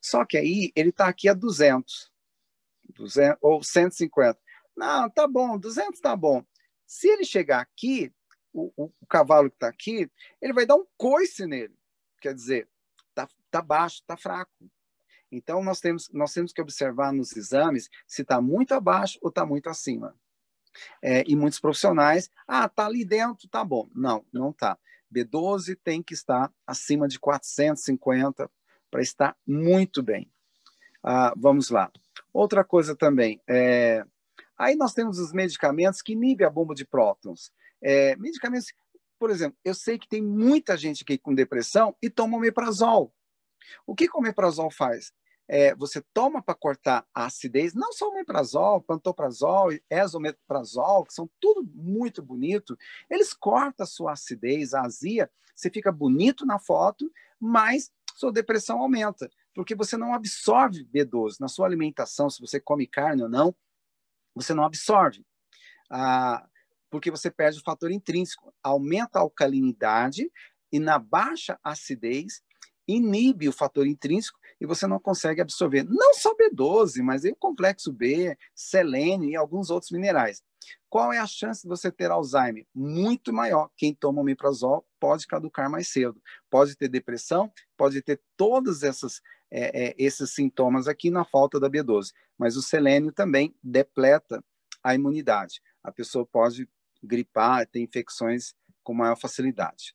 Só 0.00 0.24
que 0.24 0.36
aí 0.36 0.72
ele 0.74 0.90
está 0.90 1.08
aqui 1.08 1.28
a 1.28 1.34
200, 1.34 2.10
200 2.94 3.38
ou 3.40 3.62
150. 3.62 4.38
Não, 4.76 5.10
tá 5.10 5.26
bom, 5.26 5.58
200 5.58 6.00
tá 6.00 6.16
bom. 6.16 6.44
Se 6.86 7.08
ele 7.08 7.24
chegar 7.24 7.60
aqui, 7.60 8.12
o, 8.52 8.72
o, 8.76 8.92
o 9.00 9.06
cavalo 9.06 9.50
que 9.50 9.56
está 9.56 9.68
aqui, 9.68 10.10
ele 10.40 10.52
vai 10.52 10.66
dar 10.66 10.76
um 10.76 10.86
coice 10.96 11.46
nele. 11.46 11.74
Quer 12.20 12.34
dizer, 12.34 12.68
tá, 13.14 13.28
tá 13.50 13.62
baixo, 13.62 14.02
tá 14.06 14.16
fraco. 14.16 14.52
Então, 15.30 15.64
nós 15.64 15.80
temos, 15.80 16.10
nós 16.10 16.32
temos 16.32 16.52
que 16.52 16.60
observar 16.60 17.12
nos 17.12 17.34
exames 17.34 17.88
se 18.06 18.20
está 18.22 18.40
muito 18.40 18.72
abaixo 18.74 19.18
ou 19.22 19.30
está 19.30 19.46
muito 19.46 19.68
acima. 19.68 20.14
É, 21.02 21.24
e 21.26 21.36
muitos 21.36 21.60
profissionais, 21.60 22.30
ah, 22.46 22.68
tá 22.68 22.86
ali 22.86 23.04
dentro, 23.04 23.48
tá 23.48 23.64
bom. 23.64 23.88
Não, 23.94 24.24
não 24.32 24.52
tá. 24.52 24.78
B12 25.12 25.78
tem 25.84 26.02
que 26.02 26.14
estar 26.14 26.50
acima 26.66 27.06
de 27.06 27.18
450 27.18 28.50
para 28.90 29.02
estar 29.02 29.36
muito 29.46 30.02
bem. 30.02 30.30
Ah, 31.02 31.34
vamos 31.36 31.70
lá. 31.70 31.90
Outra 32.32 32.64
coisa 32.64 32.96
também, 32.96 33.40
é... 33.48 34.04
aí 34.56 34.74
nós 34.74 34.94
temos 34.94 35.18
os 35.18 35.32
medicamentos 35.32 36.00
que 36.00 36.12
inibem 36.12 36.46
a 36.46 36.50
bomba 36.50 36.74
de 36.74 36.86
prótons. 36.86 37.52
É, 37.82 38.16
medicamentos, 38.16 38.72
por 39.18 39.30
exemplo, 39.30 39.58
eu 39.64 39.74
sei 39.74 39.98
que 39.98 40.08
tem 40.08 40.22
muita 40.22 40.76
gente 40.76 41.02
aqui 41.02 41.18
com 41.18 41.34
depressão 41.34 41.94
e 42.00 42.08
toma 42.08 42.36
omeprazol. 42.36 43.12
O 43.86 43.94
que 43.94 44.06
o 44.06 44.18
omeprazol 44.18 44.70
faz? 44.70 45.12
É, 45.48 45.74
você 45.74 46.00
toma 46.14 46.42
para 46.42 46.54
cortar 46.54 47.06
a 47.14 47.26
acidez, 47.26 47.74
não 47.74 47.92
só 47.92 48.06
o 48.06 48.10
omeprazol, 48.10 48.80
pantoprazol, 48.80 49.70
esomeprazol, 49.90 51.04
que 51.04 51.12
são 51.12 51.28
tudo 51.40 51.62
muito 51.74 52.22
bonito, 52.22 52.78
eles 53.10 53.34
cortam 53.34 53.84
a 53.84 53.86
sua 53.86 54.12
acidez, 54.12 54.72
a 54.74 54.82
azia, 54.82 55.30
você 55.54 55.70
fica 55.70 55.92
bonito 55.92 56.46
na 56.46 56.58
foto, 56.58 57.10
mas 57.38 57.90
sua 58.14 58.32
depressão 58.32 58.80
aumenta, 58.80 59.30
porque 59.54 59.74
você 59.74 59.96
não 59.96 60.14
absorve 60.14 60.84
B12 60.84 61.36
na 61.40 61.48
sua 61.48 61.66
alimentação, 61.66 62.30
se 62.30 62.40
você 62.40 62.60
come 62.60 62.86
carne 62.86 63.22
ou 63.22 63.28
não, 63.28 63.54
você 64.34 64.54
não 64.54 64.64
absorve. 64.64 65.24
Ah, 65.90 66.46
porque 66.90 67.10
você 67.10 67.30
perde 67.30 67.58
o 67.58 67.62
fator 67.62 67.90
intrínseco, 67.90 68.54
aumenta 68.62 69.18
a 69.18 69.22
alcalinidade 69.22 70.30
e 70.70 70.78
na 70.78 70.98
baixa 70.98 71.58
acidez 71.62 72.42
inibe 72.86 73.48
o 73.48 73.52
fator 73.52 73.86
intrínseco 73.86 74.38
e 74.62 74.66
você 74.66 74.86
não 74.86 75.00
consegue 75.00 75.40
absorver 75.40 75.82
não 75.82 76.14
só 76.14 76.32
B12, 76.36 77.02
mas 77.02 77.24
o 77.24 77.34
complexo 77.34 77.92
B, 77.92 78.38
selênio 78.54 79.28
e 79.28 79.34
alguns 79.34 79.70
outros 79.70 79.90
minerais. 79.90 80.40
Qual 80.88 81.12
é 81.12 81.18
a 81.18 81.26
chance 81.26 81.62
de 81.62 81.68
você 81.68 81.90
ter 81.90 82.12
Alzheimer? 82.12 82.64
Muito 82.72 83.32
maior. 83.32 83.68
Quem 83.76 83.92
toma 83.92 84.20
omeprazol 84.20 84.86
pode 85.00 85.26
caducar 85.26 85.68
mais 85.68 85.88
cedo. 85.88 86.22
Pode 86.48 86.76
ter 86.76 86.86
depressão, 86.86 87.52
pode 87.76 88.00
ter 88.02 88.22
todas 88.36 88.84
essas 88.84 89.20
é, 89.50 89.88
é, 89.88 89.94
esses 89.98 90.32
sintomas 90.32 90.86
aqui 90.86 91.10
na 91.10 91.24
falta 91.24 91.58
da 91.58 91.68
B12. 91.68 92.12
Mas 92.38 92.56
o 92.56 92.62
selênio 92.62 93.10
também 93.10 93.52
depleta 93.60 94.44
a 94.80 94.94
imunidade. 94.94 95.60
A 95.82 95.90
pessoa 95.90 96.24
pode 96.24 96.68
gripar, 97.02 97.66
ter 97.66 97.80
infecções 97.80 98.54
com 98.84 98.94
maior 98.94 99.16
facilidade. 99.16 99.92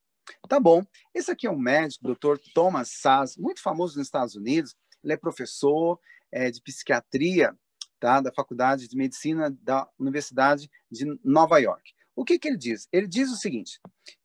Tá 0.47 0.59
bom. 0.59 0.83
Esse 1.13 1.31
aqui 1.31 1.47
é 1.47 1.51
um 1.51 1.57
médico, 1.57 2.13
Dr. 2.13 2.37
Thomas 2.53 2.89
Sass, 2.89 3.37
muito 3.37 3.61
famoso 3.61 3.97
nos 3.97 4.07
Estados 4.07 4.35
Unidos. 4.35 4.75
Ele 5.03 5.13
é 5.13 5.17
professor 5.17 5.99
é, 6.31 6.51
de 6.51 6.61
psiquiatria 6.61 7.57
tá, 7.99 8.21
da 8.21 8.31
Faculdade 8.31 8.87
de 8.87 8.95
Medicina 8.95 9.55
da 9.61 9.87
Universidade 9.97 10.69
de 10.91 11.05
Nova 11.23 11.59
York. 11.59 11.93
O 12.15 12.25
que, 12.25 12.39
que 12.39 12.47
ele 12.47 12.57
diz? 12.57 12.87
Ele 12.91 13.07
diz 13.07 13.31
o 13.31 13.35
seguinte, 13.35 13.79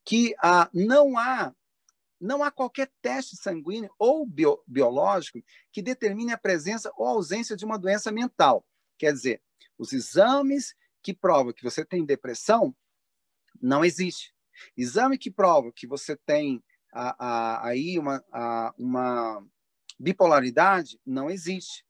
que 0.04 0.34
ah, 0.42 0.68
não 0.72 1.18
há 1.18 1.54
não 2.18 2.44
há 2.44 2.52
qualquer 2.52 2.88
teste 3.02 3.36
sanguíneo 3.36 3.90
ou 3.98 4.24
bio, 4.24 4.62
biológico 4.64 5.42
que 5.72 5.82
determine 5.82 6.32
a 6.32 6.38
presença 6.38 6.92
ou 6.96 7.04
ausência 7.04 7.56
de 7.56 7.64
uma 7.64 7.76
doença 7.76 8.12
mental. 8.12 8.64
Quer 8.96 9.12
dizer, 9.12 9.42
os 9.76 9.92
exames 9.92 10.72
que 11.02 11.12
provam 11.12 11.52
que 11.52 11.64
você 11.64 11.84
tem 11.84 12.04
depressão 12.04 12.74
não 13.60 13.84
existe. 13.84 14.31
Exame 14.76 15.18
que 15.18 15.30
prova 15.30 15.72
que 15.72 15.86
você 15.86 16.16
tem 16.16 16.62
a, 16.92 17.16
a, 17.18 17.66
aí 17.68 17.98
uma, 17.98 18.22
a, 18.32 18.74
uma 18.78 19.46
bipolaridade 19.98 21.00
não 21.06 21.30
existe. 21.30 21.84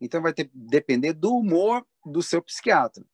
Então 0.00 0.22
vai 0.22 0.32
ter 0.32 0.50
depender 0.52 1.12
do 1.12 1.34
humor 1.36 1.86
do 2.04 2.22
seu 2.22 2.42
psiquiatra. 2.42 3.04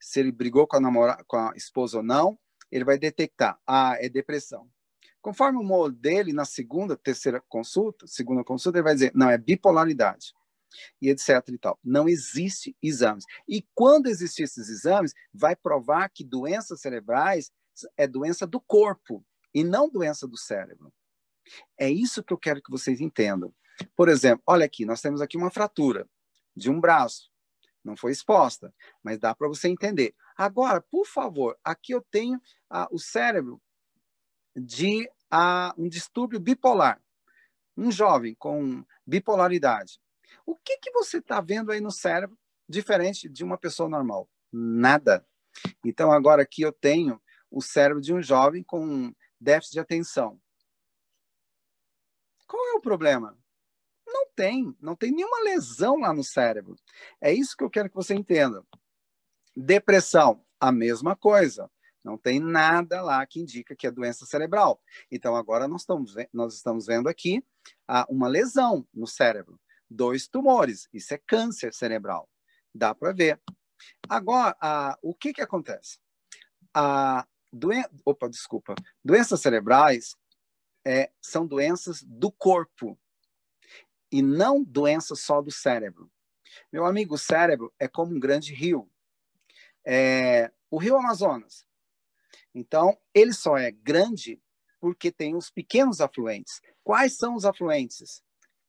Se 0.00 0.20
ele 0.20 0.32
brigou 0.32 0.66
com 0.66 0.76
a 0.76 0.80
namorada, 0.80 1.24
com 1.26 1.36
a 1.36 1.52
esposa 1.56 1.98
ou 1.98 2.02
não, 2.02 2.38
ele 2.70 2.84
vai 2.84 2.98
detectar, 2.98 3.58
ah, 3.66 3.96
é 3.98 4.08
depressão. 4.08 4.68
Conforme 5.20 5.58
o 5.58 5.62
humor 5.62 5.90
dele, 5.90 6.32
na 6.32 6.44
segunda, 6.44 6.96
terceira 6.96 7.42
consulta, 7.48 8.06
segunda 8.06 8.44
consulta, 8.44 8.78
ele 8.78 8.84
vai 8.84 8.94
dizer, 8.94 9.12
não, 9.14 9.28
é 9.28 9.36
bipolaridade. 9.36 10.32
E 11.02 11.08
etc 11.08 11.48
e 11.48 11.58
tal. 11.58 11.78
Não 11.82 12.08
existe 12.08 12.76
exames. 12.82 13.24
E 13.48 13.66
quando 13.74 14.06
existir 14.06 14.42
esses 14.44 14.68
exames, 14.68 15.14
vai 15.32 15.56
provar 15.56 16.08
que 16.10 16.22
doenças 16.22 16.80
cerebrais 16.80 17.50
é 17.96 18.06
doença 18.06 18.46
do 18.46 18.60
corpo 18.60 19.24
e 19.54 19.64
não 19.64 19.88
doença 19.88 20.26
do 20.26 20.36
cérebro. 20.36 20.92
É 21.78 21.90
isso 21.90 22.22
que 22.22 22.32
eu 22.32 22.38
quero 22.38 22.62
que 22.62 22.70
vocês 22.70 23.00
entendam. 23.00 23.54
Por 23.96 24.08
exemplo, 24.08 24.42
olha 24.46 24.66
aqui, 24.66 24.84
nós 24.84 25.00
temos 25.00 25.20
aqui 25.20 25.36
uma 25.36 25.50
fratura 25.50 26.08
de 26.54 26.70
um 26.70 26.80
braço. 26.80 27.30
Não 27.84 27.96
foi 27.96 28.12
exposta, 28.12 28.74
mas 29.02 29.18
dá 29.18 29.34
para 29.34 29.48
você 29.48 29.68
entender. 29.68 30.14
Agora, 30.36 30.80
por 30.80 31.06
favor, 31.06 31.56
aqui 31.64 31.92
eu 31.92 32.04
tenho 32.10 32.40
ah, 32.68 32.88
o 32.90 32.98
cérebro 32.98 33.62
de 34.54 35.08
ah, 35.30 35.74
um 35.78 35.88
distúrbio 35.88 36.40
bipolar. 36.40 37.02
Um 37.76 37.90
jovem 37.90 38.34
com 38.34 38.84
bipolaridade. 39.06 40.00
O 40.44 40.56
que, 40.56 40.78
que 40.78 40.90
você 40.90 41.18
está 41.18 41.40
vendo 41.40 41.70
aí 41.70 41.80
no 41.80 41.90
cérebro 41.90 42.36
diferente 42.68 43.28
de 43.28 43.44
uma 43.44 43.56
pessoa 43.56 43.88
normal? 43.88 44.28
Nada. 44.52 45.26
Então, 45.84 46.10
agora 46.10 46.42
aqui 46.42 46.62
eu 46.62 46.72
tenho 46.72 47.20
o 47.50 47.60
cérebro 47.62 48.00
de 48.00 48.12
um 48.12 48.22
jovem 48.22 48.62
com 48.62 49.12
déficit 49.40 49.74
de 49.74 49.80
atenção. 49.80 50.40
Qual 52.46 52.66
é 52.68 52.72
o 52.72 52.80
problema? 52.80 53.38
Não 54.06 54.26
tem, 54.34 54.74
não 54.80 54.96
tem 54.96 55.12
nenhuma 55.12 55.42
lesão 55.42 55.96
lá 55.98 56.14
no 56.14 56.24
cérebro. 56.24 56.76
É 57.20 57.32
isso 57.32 57.56
que 57.56 57.62
eu 57.62 57.70
quero 57.70 57.90
que 57.90 57.94
você 57.94 58.14
entenda. 58.14 58.64
Depressão, 59.54 60.44
a 60.58 60.72
mesma 60.72 61.14
coisa. 61.14 61.70
Não 62.02 62.16
tem 62.16 62.40
nada 62.40 63.02
lá 63.02 63.24
que 63.26 63.40
indica 63.40 63.76
que 63.76 63.86
é 63.86 63.90
doença 63.90 64.24
cerebral. 64.24 64.80
Então, 65.10 65.36
agora 65.36 65.68
nós 65.68 65.82
estamos, 65.82 66.14
nós 66.32 66.54
estamos 66.54 66.86
vendo 66.86 67.08
aqui 67.08 67.44
ah, 67.86 68.06
uma 68.08 68.28
lesão 68.28 68.86
no 68.94 69.06
cérebro. 69.06 69.60
Dois 69.90 70.26
tumores. 70.26 70.88
Isso 70.92 71.12
é 71.12 71.18
câncer 71.18 71.74
cerebral. 71.74 72.28
Dá 72.74 72.94
para 72.94 73.12
ver. 73.12 73.38
Agora, 74.08 74.56
ah, 74.60 74.98
o 75.02 75.14
que, 75.14 75.34
que 75.34 75.42
acontece? 75.42 75.98
A 76.72 77.26
doen... 77.52 77.82
Opa, 78.04 78.28
desculpa. 78.28 78.74
Doenças 79.04 79.40
cerebrais 79.40 80.16
é, 80.86 81.10
são 81.20 81.46
doenças 81.46 82.02
do 82.02 82.30
corpo 82.30 82.98
e 84.10 84.22
não 84.22 84.62
doenças 84.62 85.20
só 85.20 85.42
do 85.42 85.50
cérebro. 85.50 86.10
Meu 86.72 86.86
amigo, 86.86 87.14
o 87.14 87.18
cérebro 87.18 87.72
é 87.78 87.86
como 87.86 88.14
um 88.14 88.20
grande 88.20 88.54
rio. 88.54 88.90
É, 89.84 90.50
o 90.70 90.78
rio 90.78 90.96
Amazonas. 90.96 91.66
Então, 92.54 92.98
ele 93.14 93.32
só 93.32 93.56
é 93.56 93.70
grande 93.70 94.40
porque 94.80 95.10
tem 95.10 95.34
os 95.34 95.50
pequenos 95.50 96.00
afluentes. 96.00 96.60
Quais 96.82 97.16
são 97.16 97.34
os 97.34 97.44
afluentes 97.44 98.22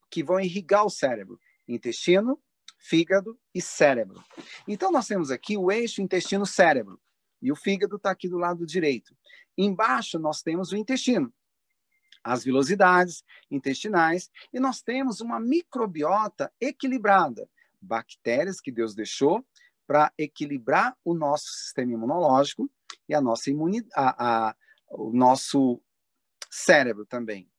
que 0.10 0.24
vão 0.24 0.40
irrigar 0.40 0.86
o 0.86 0.90
cérebro? 0.90 1.40
Intestino, 1.68 2.42
fígado 2.78 3.40
e 3.54 3.62
cérebro. 3.62 4.24
Então, 4.68 4.92
nós 4.92 5.08
temos 5.08 5.32
aqui 5.32 5.58
o 5.58 5.72
eixo 5.72 6.02
intestino-cérebro. 6.02 7.00
E 7.42 7.52
o 7.52 7.56
fígado 7.56 7.96
está 7.96 8.12
aqui 8.12 8.28
do 8.28 8.38
lado 8.38 8.66
direito. 8.66 9.16
Embaixo, 9.58 10.20
nós 10.20 10.42
temos 10.42 10.72
o 10.72 10.78
intestino 10.78 11.34
as 12.24 12.44
vilosidades 12.44 13.24
intestinais, 13.50 14.30
e 14.54 14.60
nós 14.60 14.82
temos 14.82 15.22
uma 15.22 15.40
microbiota 15.40 16.52
equilibrada, 16.60 17.50
bactérias 17.82 18.60
que 18.60 18.72
Deus 18.72 18.94
deixou 18.94 19.46
para 19.88 20.12
equilibrar 20.18 20.96
o 21.04 21.14
nosso 21.14 21.48
sistema 21.48 21.94
imunológico 21.94 22.70
e 23.08 23.16
a 23.16 23.22
nossa 23.22 23.50
imunidade, 23.50 23.92
a, 23.96 24.50
a, 24.50 24.56
o 24.92 25.12
nosso 25.12 25.82
cérebro 26.52 27.06
também. 27.06 27.50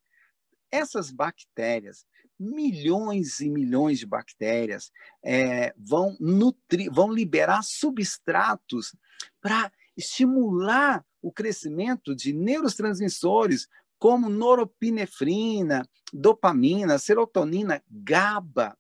Essas 0.70 1.10
bactérias, 1.10 2.06
milhões 2.38 3.40
e 3.40 3.50
milhões 3.50 3.98
de 3.98 4.06
bactérias, 4.06 4.92
é, 5.24 5.74
vão 5.76 6.16
nutrir, 6.20 6.92
vão 6.92 7.12
liberar 7.12 7.62
substratos 7.62 8.94
para 9.40 9.72
estimular 9.96 11.04
o 11.20 11.32
crescimento 11.32 12.14
de 12.14 12.32
neurotransmissores 12.32 13.68
como 13.98 14.30
noropinefrina, 14.30 15.86
dopamina, 16.12 16.98
serotonina, 16.98 17.82
GABA. 17.88 18.76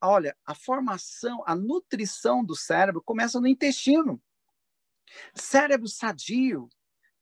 Olha, 0.00 0.36
a 0.44 0.54
formação, 0.54 1.42
a 1.46 1.54
nutrição 1.54 2.44
do 2.44 2.56
cérebro 2.56 3.02
começa 3.02 3.40
no 3.40 3.46
intestino. 3.46 4.20
Cérebro 5.34 5.88
sadio 5.88 6.68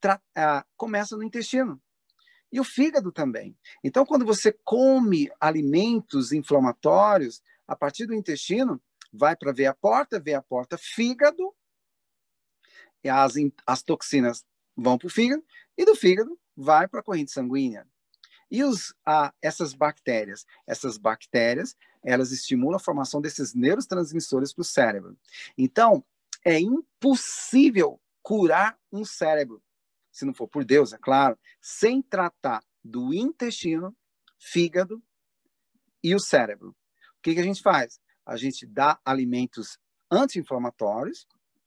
uh, 0.04 0.64
começa 0.76 1.16
no 1.16 1.22
intestino. 1.22 1.80
E 2.50 2.60
o 2.60 2.64
fígado 2.64 3.12
também. 3.12 3.56
Então, 3.82 4.06
quando 4.06 4.24
você 4.24 4.52
come 4.64 5.30
alimentos 5.40 6.32
inflamatórios, 6.32 7.42
a 7.66 7.74
partir 7.74 8.06
do 8.06 8.14
intestino, 8.14 8.80
vai 9.12 9.36
para 9.36 9.52
ver 9.52 9.66
a 9.66 9.74
porta, 9.74 10.20
vê 10.20 10.34
a 10.34 10.42
porta, 10.42 10.78
fígado, 10.78 11.54
as, 13.04 13.34
as 13.66 13.82
toxinas 13.82 14.44
vão 14.76 14.98
para 14.98 15.06
o 15.06 15.10
fígado, 15.10 15.44
e 15.76 15.84
do 15.84 15.94
fígado 15.94 16.38
vai 16.56 16.88
para 16.88 17.00
a 17.00 17.02
corrente 17.02 17.30
sanguínea. 17.30 17.86
E 18.50 18.62
os, 18.62 18.94
ah, 19.04 19.32
essas 19.42 19.74
bactérias? 19.74 20.46
Essas 20.66 20.98
bactérias, 20.98 21.76
elas 22.02 22.30
estimulam 22.30 22.76
a 22.76 22.80
formação 22.80 23.20
desses 23.20 23.54
neurotransmissores 23.54 24.52
para 24.52 24.62
o 24.62 24.64
cérebro. 24.64 25.18
Então, 25.58 26.04
é 26.44 26.60
impossível 26.60 28.00
curar 28.22 28.78
um 28.92 29.04
cérebro, 29.04 29.62
se 30.12 30.24
não 30.24 30.32
for 30.32 30.48
por 30.48 30.64
Deus, 30.64 30.92
é 30.92 30.98
claro, 30.98 31.38
sem 31.60 32.00
tratar 32.00 32.62
do 32.82 33.12
intestino, 33.12 33.94
fígado 34.38 35.02
e 36.02 36.14
o 36.14 36.20
cérebro. 36.20 36.70
O 36.70 37.22
que, 37.22 37.34
que 37.34 37.40
a 37.40 37.44
gente 37.44 37.62
faz? 37.62 38.00
A 38.24 38.36
gente 38.36 38.64
dá 38.64 39.00
alimentos 39.04 39.78
anti-inflamatórios, 40.10 41.26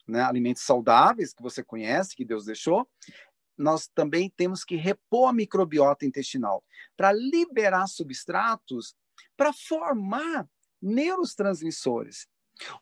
né, 0.10 0.22
alimentos 0.22 0.64
saudáveis 0.64 1.34
que 1.34 1.42
você 1.42 1.64
conhece, 1.64 2.16
que 2.16 2.26
Deus 2.26 2.46
deixou, 2.46 2.88
nós 3.58 3.88
também 3.88 4.32
temos 4.36 4.64
que 4.64 4.76
repor 4.76 5.30
a 5.30 5.34
microbiota 5.34 6.06
intestinal 6.06 6.64
para 6.96 7.12
liberar 7.12 7.88
substratos 7.88 8.96
para 9.36 9.52
formar 9.52 10.48
neurotransmissores. 10.82 12.28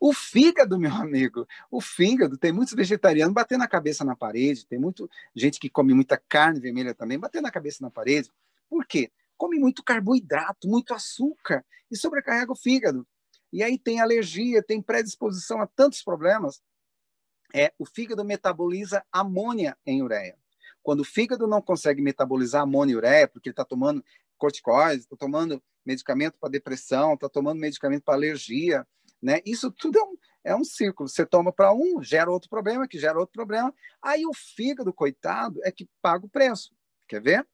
O 0.00 0.12
fígado, 0.12 0.78
meu 0.78 0.92
amigo, 0.92 1.46
o 1.70 1.80
fígado, 1.80 2.36
tem 2.36 2.52
muitos 2.52 2.74
vegetarianos 2.74 3.34
batendo 3.34 3.62
a 3.62 3.68
cabeça 3.68 4.04
na 4.04 4.16
parede, 4.16 4.66
tem 4.66 4.78
muita 4.78 5.06
gente 5.34 5.60
que 5.60 5.70
come 5.70 5.94
muita 5.94 6.16
carne 6.28 6.60
vermelha 6.60 6.94
também, 6.94 7.18
batendo 7.18 7.46
a 7.46 7.50
cabeça 7.50 7.78
na 7.80 7.90
parede. 7.90 8.30
Por 8.68 8.86
quê? 8.86 9.10
Come 9.36 9.58
muito 9.58 9.84
carboidrato, 9.84 10.68
muito 10.68 10.92
açúcar 10.92 11.64
e 11.90 11.96
sobrecarrega 11.96 12.52
o 12.52 12.56
fígado. 12.56 13.06
E 13.52 13.62
aí 13.62 13.78
tem 13.78 14.00
alergia, 14.00 14.62
tem 14.62 14.82
predisposição 14.82 15.60
a 15.60 15.66
tantos 15.66 16.02
problemas. 16.02 16.60
É, 17.54 17.72
o 17.78 17.86
fígado 17.86 18.24
metaboliza 18.24 19.04
amônia 19.10 19.76
em 19.86 20.02
ureia. 20.02 20.36
Quando 20.82 21.00
o 21.00 21.04
fígado 21.04 21.46
não 21.46 21.60
consegue 21.60 22.02
metabolizar 22.02 22.62
amônia 22.62 22.92
e 22.92 22.96
ureia, 22.96 23.28
porque 23.28 23.48
ele 23.48 23.52
está 23.52 23.64
tomando 23.64 24.04
corticoides, 24.36 25.04
está 25.04 25.16
tomando 25.16 25.62
medicamento 25.84 26.38
para 26.38 26.50
depressão, 26.50 27.14
está 27.14 27.28
tomando 27.28 27.58
medicamento 27.58 28.04
para 28.04 28.14
alergia, 28.14 28.86
né? 29.20 29.40
Isso 29.44 29.70
tudo 29.70 29.98
é 29.98 30.02
um, 30.02 30.16
é 30.44 30.56
um 30.56 30.64
círculo. 30.64 31.08
Você 31.08 31.26
toma 31.26 31.52
para 31.52 31.72
um, 31.72 32.02
gera 32.02 32.30
outro 32.30 32.48
problema, 32.48 32.86
que 32.86 32.98
gera 32.98 33.18
outro 33.18 33.32
problema. 33.32 33.74
Aí 34.00 34.24
o 34.26 34.32
fígado, 34.34 34.92
coitado, 34.92 35.60
é 35.64 35.72
que 35.72 35.88
paga 36.00 36.26
o 36.26 36.28
preço. 36.28 36.74
Quer 37.08 37.20
ver? 37.20 37.46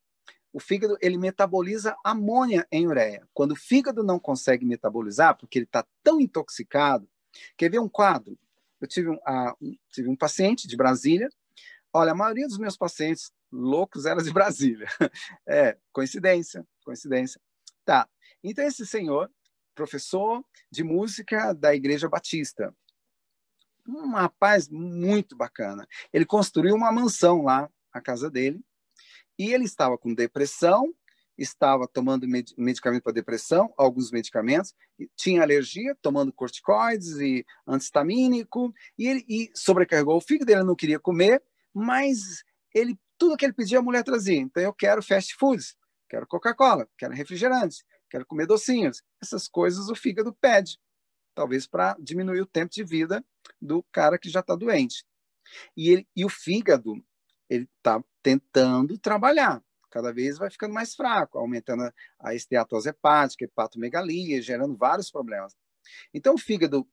o 0.54 0.60
fígado 0.60 0.96
ele 1.02 1.18
metaboliza 1.18 1.96
amônia 2.04 2.64
em 2.70 2.86
ureia. 2.86 3.26
Quando 3.34 3.52
o 3.52 3.56
fígado 3.56 4.04
não 4.04 4.20
consegue 4.20 4.64
metabolizar, 4.64 5.36
porque 5.36 5.58
ele 5.58 5.64
está 5.64 5.84
tão 6.00 6.20
intoxicado, 6.20 7.08
quer 7.56 7.68
ver 7.68 7.80
um 7.80 7.88
quadro? 7.88 8.38
Eu 8.84 8.88
tive 8.88 9.08
um, 9.08 9.14
uh, 9.14 9.56
um, 9.62 9.74
tive 9.90 10.10
um 10.10 10.16
paciente 10.16 10.68
de 10.68 10.76
Brasília. 10.76 11.30
Olha, 11.90 12.12
a 12.12 12.14
maioria 12.14 12.46
dos 12.46 12.58
meus 12.58 12.76
pacientes 12.76 13.32
loucos 13.50 14.04
era 14.04 14.22
de 14.22 14.30
Brasília. 14.30 14.86
É, 15.48 15.78
coincidência, 15.90 16.66
coincidência. 16.84 17.40
Tá. 17.82 18.06
Então, 18.42 18.62
esse 18.62 18.86
senhor, 18.86 19.30
professor 19.74 20.44
de 20.70 20.84
música 20.84 21.54
da 21.54 21.74
Igreja 21.74 22.08
Batista, 22.10 22.74
um 23.88 24.10
rapaz 24.10 24.68
muito 24.68 25.34
bacana. 25.34 25.86
Ele 26.12 26.26
construiu 26.26 26.74
uma 26.74 26.92
mansão 26.92 27.42
lá, 27.42 27.70
a 27.90 28.02
casa 28.02 28.30
dele, 28.30 28.62
e 29.38 29.52
ele 29.52 29.64
estava 29.64 29.96
com 29.96 30.12
depressão, 30.12 30.94
estava 31.36 31.88
tomando 31.88 32.26
medicamento 32.56 33.02
para 33.02 33.12
depressão, 33.12 33.72
alguns 33.76 34.10
medicamentos, 34.10 34.74
tinha 35.16 35.42
alergia, 35.42 35.96
tomando 36.00 36.32
corticoides 36.32 37.16
e 37.18 37.44
antistamínico, 37.66 38.72
e 38.98 39.08
ele 39.08 39.24
e 39.28 39.50
sobrecarregou 39.54 40.16
o 40.16 40.20
fígado, 40.20 40.50
ele 40.52 40.62
não 40.62 40.76
queria 40.76 40.98
comer, 40.98 41.42
mas 41.72 42.44
ele 42.74 42.98
tudo 43.18 43.36
que 43.36 43.44
ele 43.44 43.52
pedia 43.52 43.78
a 43.78 43.82
mulher 43.82 44.02
trazia. 44.02 44.38
Então 44.38 44.62
eu 44.62 44.72
quero 44.72 45.02
fast 45.02 45.34
foods, 45.36 45.76
quero 46.08 46.26
Coca-Cola, 46.26 46.88
quero 46.98 47.14
refrigerantes, 47.14 47.84
quero 48.10 48.26
comer 48.26 48.46
docinhos. 48.46 49.02
Essas 49.22 49.48
coisas 49.48 49.88
o 49.88 49.94
fígado 49.94 50.32
pede, 50.40 50.78
talvez 51.34 51.66
para 51.66 51.96
diminuir 51.98 52.40
o 52.40 52.46
tempo 52.46 52.72
de 52.72 52.84
vida 52.84 53.24
do 53.60 53.82
cara 53.92 54.18
que 54.18 54.28
já 54.28 54.40
está 54.40 54.54
doente. 54.54 55.04
E, 55.76 55.90
ele, 55.90 56.08
e 56.16 56.24
o 56.24 56.28
fígado, 56.28 57.04
ele 57.48 57.68
está 57.76 58.02
tentando 58.22 58.98
trabalhar. 58.98 59.62
Cada 59.94 60.12
vez 60.12 60.38
vai 60.38 60.50
ficando 60.50 60.74
mais 60.74 60.92
fraco, 60.96 61.38
aumentando 61.38 61.88
a 62.18 62.34
esteatose 62.34 62.88
hepática, 62.88 63.44
hepatomegalia, 63.44 64.42
gerando 64.42 64.76
vários 64.76 65.08
problemas. 65.08 65.56
Então, 66.12 66.34
o 66.34 66.38
fígado, 66.38 66.84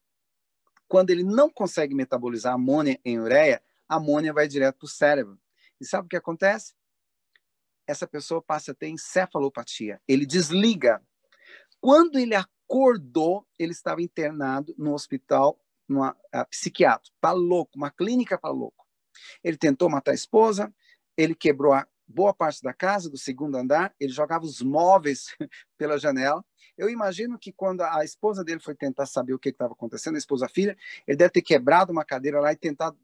quando 0.88 1.10
ele 1.10 1.24
não 1.24 1.49
consegue 1.49 1.95
metabolizar 1.95 2.54
amônia 2.54 2.99
em 3.04 3.20
ureia, 3.20 3.60
a 3.89 3.95
amônia 3.95 4.32
vai 4.32 4.47
direto 4.47 4.78
para 4.78 4.86
o 4.86 4.88
cérebro. 4.89 5.41
E 5.80 5.86
sabe 5.86 6.06
o 6.06 6.10
que 6.10 6.16
acontece? 6.16 6.76
Essa 7.88 8.06
pessoa 8.06 8.39
passa 8.39 8.72
a 8.72 8.76
ter 8.76 8.89
encefalopatia. 8.89 9.99
Ele 10.08 10.24
desliga. 10.24 11.02
Quando 11.80 12.20
ele 12.20 12.36
acordou, 12.36 13.47
ele 13.58 13.72
estava 13.72 14.04
internado 14.04 14.76
no 14.78 14.93
hospital, 14.93 15.60
numa 15.89 16.16
psiquiatra, 16.52 17.12
para 17.20 17.32
louco, 17.32 17.72
uma 17.76 17.89
clínica 17.89 18.38
para 18.38 18.52
louco. 18.52 18.86
Ele 19.43 19.58
tentou 19.58 19.89
matar 19.89 20.12
a 20.12 20.14
esposa, 20.14 20.72
ele 21.18 21.34
quebrou 21.34 21.74
a 21.74 21.88
boa 22.12 22.34
parte 22.34 22.62
da 22.62 22.74
casa, 22.74 23.09
do 23.09 23.18
segundo 23.18 23.55
andar, 23.55 23.93
ele 23.99 24.12
jogava 24.12 24.45
os 24.45 24.62
móveis 24.62 25.36
pela 25.78 25.97
janela. 25.97 26.43
Eu 26.78 26.89
imagino 26.89 27.39
que 27.39 27.51
quando 27.51 27.82
a 27.82 28.03
esposa 28.03 28.43
dele 28.43 28.59
foi 28.59 28.76
tentar 28.76 29.05
saber 29.05 29.34
o 29.34 29.39
que 29.39 29.49
estava 29.49 29.74
acontecendo, 29.74 30.16
a 30.16 30.20
esposa 30.20 30.45
a 30.45 30.49
filha, 30.49 30.78
ele 31.07 31.18
deve 31.18 31.32
ter 31.32 31.41
quebrado 31.41 31.91
uma 31.91 32.05
cadeira 32.05 32.39
lá 32.39 32.51
e 32.51 32.55
tentado, 32.55 32.97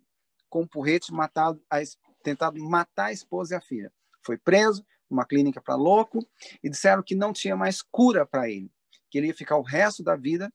com 0.49 0.61
um 0.61 0.67
porrete, 0.67 1.13
matar 1.13 1.55
a, 1.69 1.77
tentado 2.23 2.61
matar 2.61 3.05
a 3.05 3.11
esposa 3.11 3.55
e 3.55 3.57
a 3.57 3.61
filha. 3.61 3.91
Foi 4.21 4.37
preso, 4.37 4.85
numa 5.09 5.25
clínica 5.25 5.61
para 5.61 5.75
louco, 5.75 6.27
e 6.63 6.69
disseram 6.69 7.01
que 7.01 7.15
não 7.15 7.31
tinha 7.31 7.55
mais 7.55 7.81
cura 7.81 8.25
para 8.25 8.49
ele, 8.49 8.71
que 9.09 9.17
ele 9.17 9.27
ia 9.27 9.33
ficar 9.33 9.57
o 9.57 9.61
resto 9.61 10.03
da 10.03 10.15
vida 10.15 10.51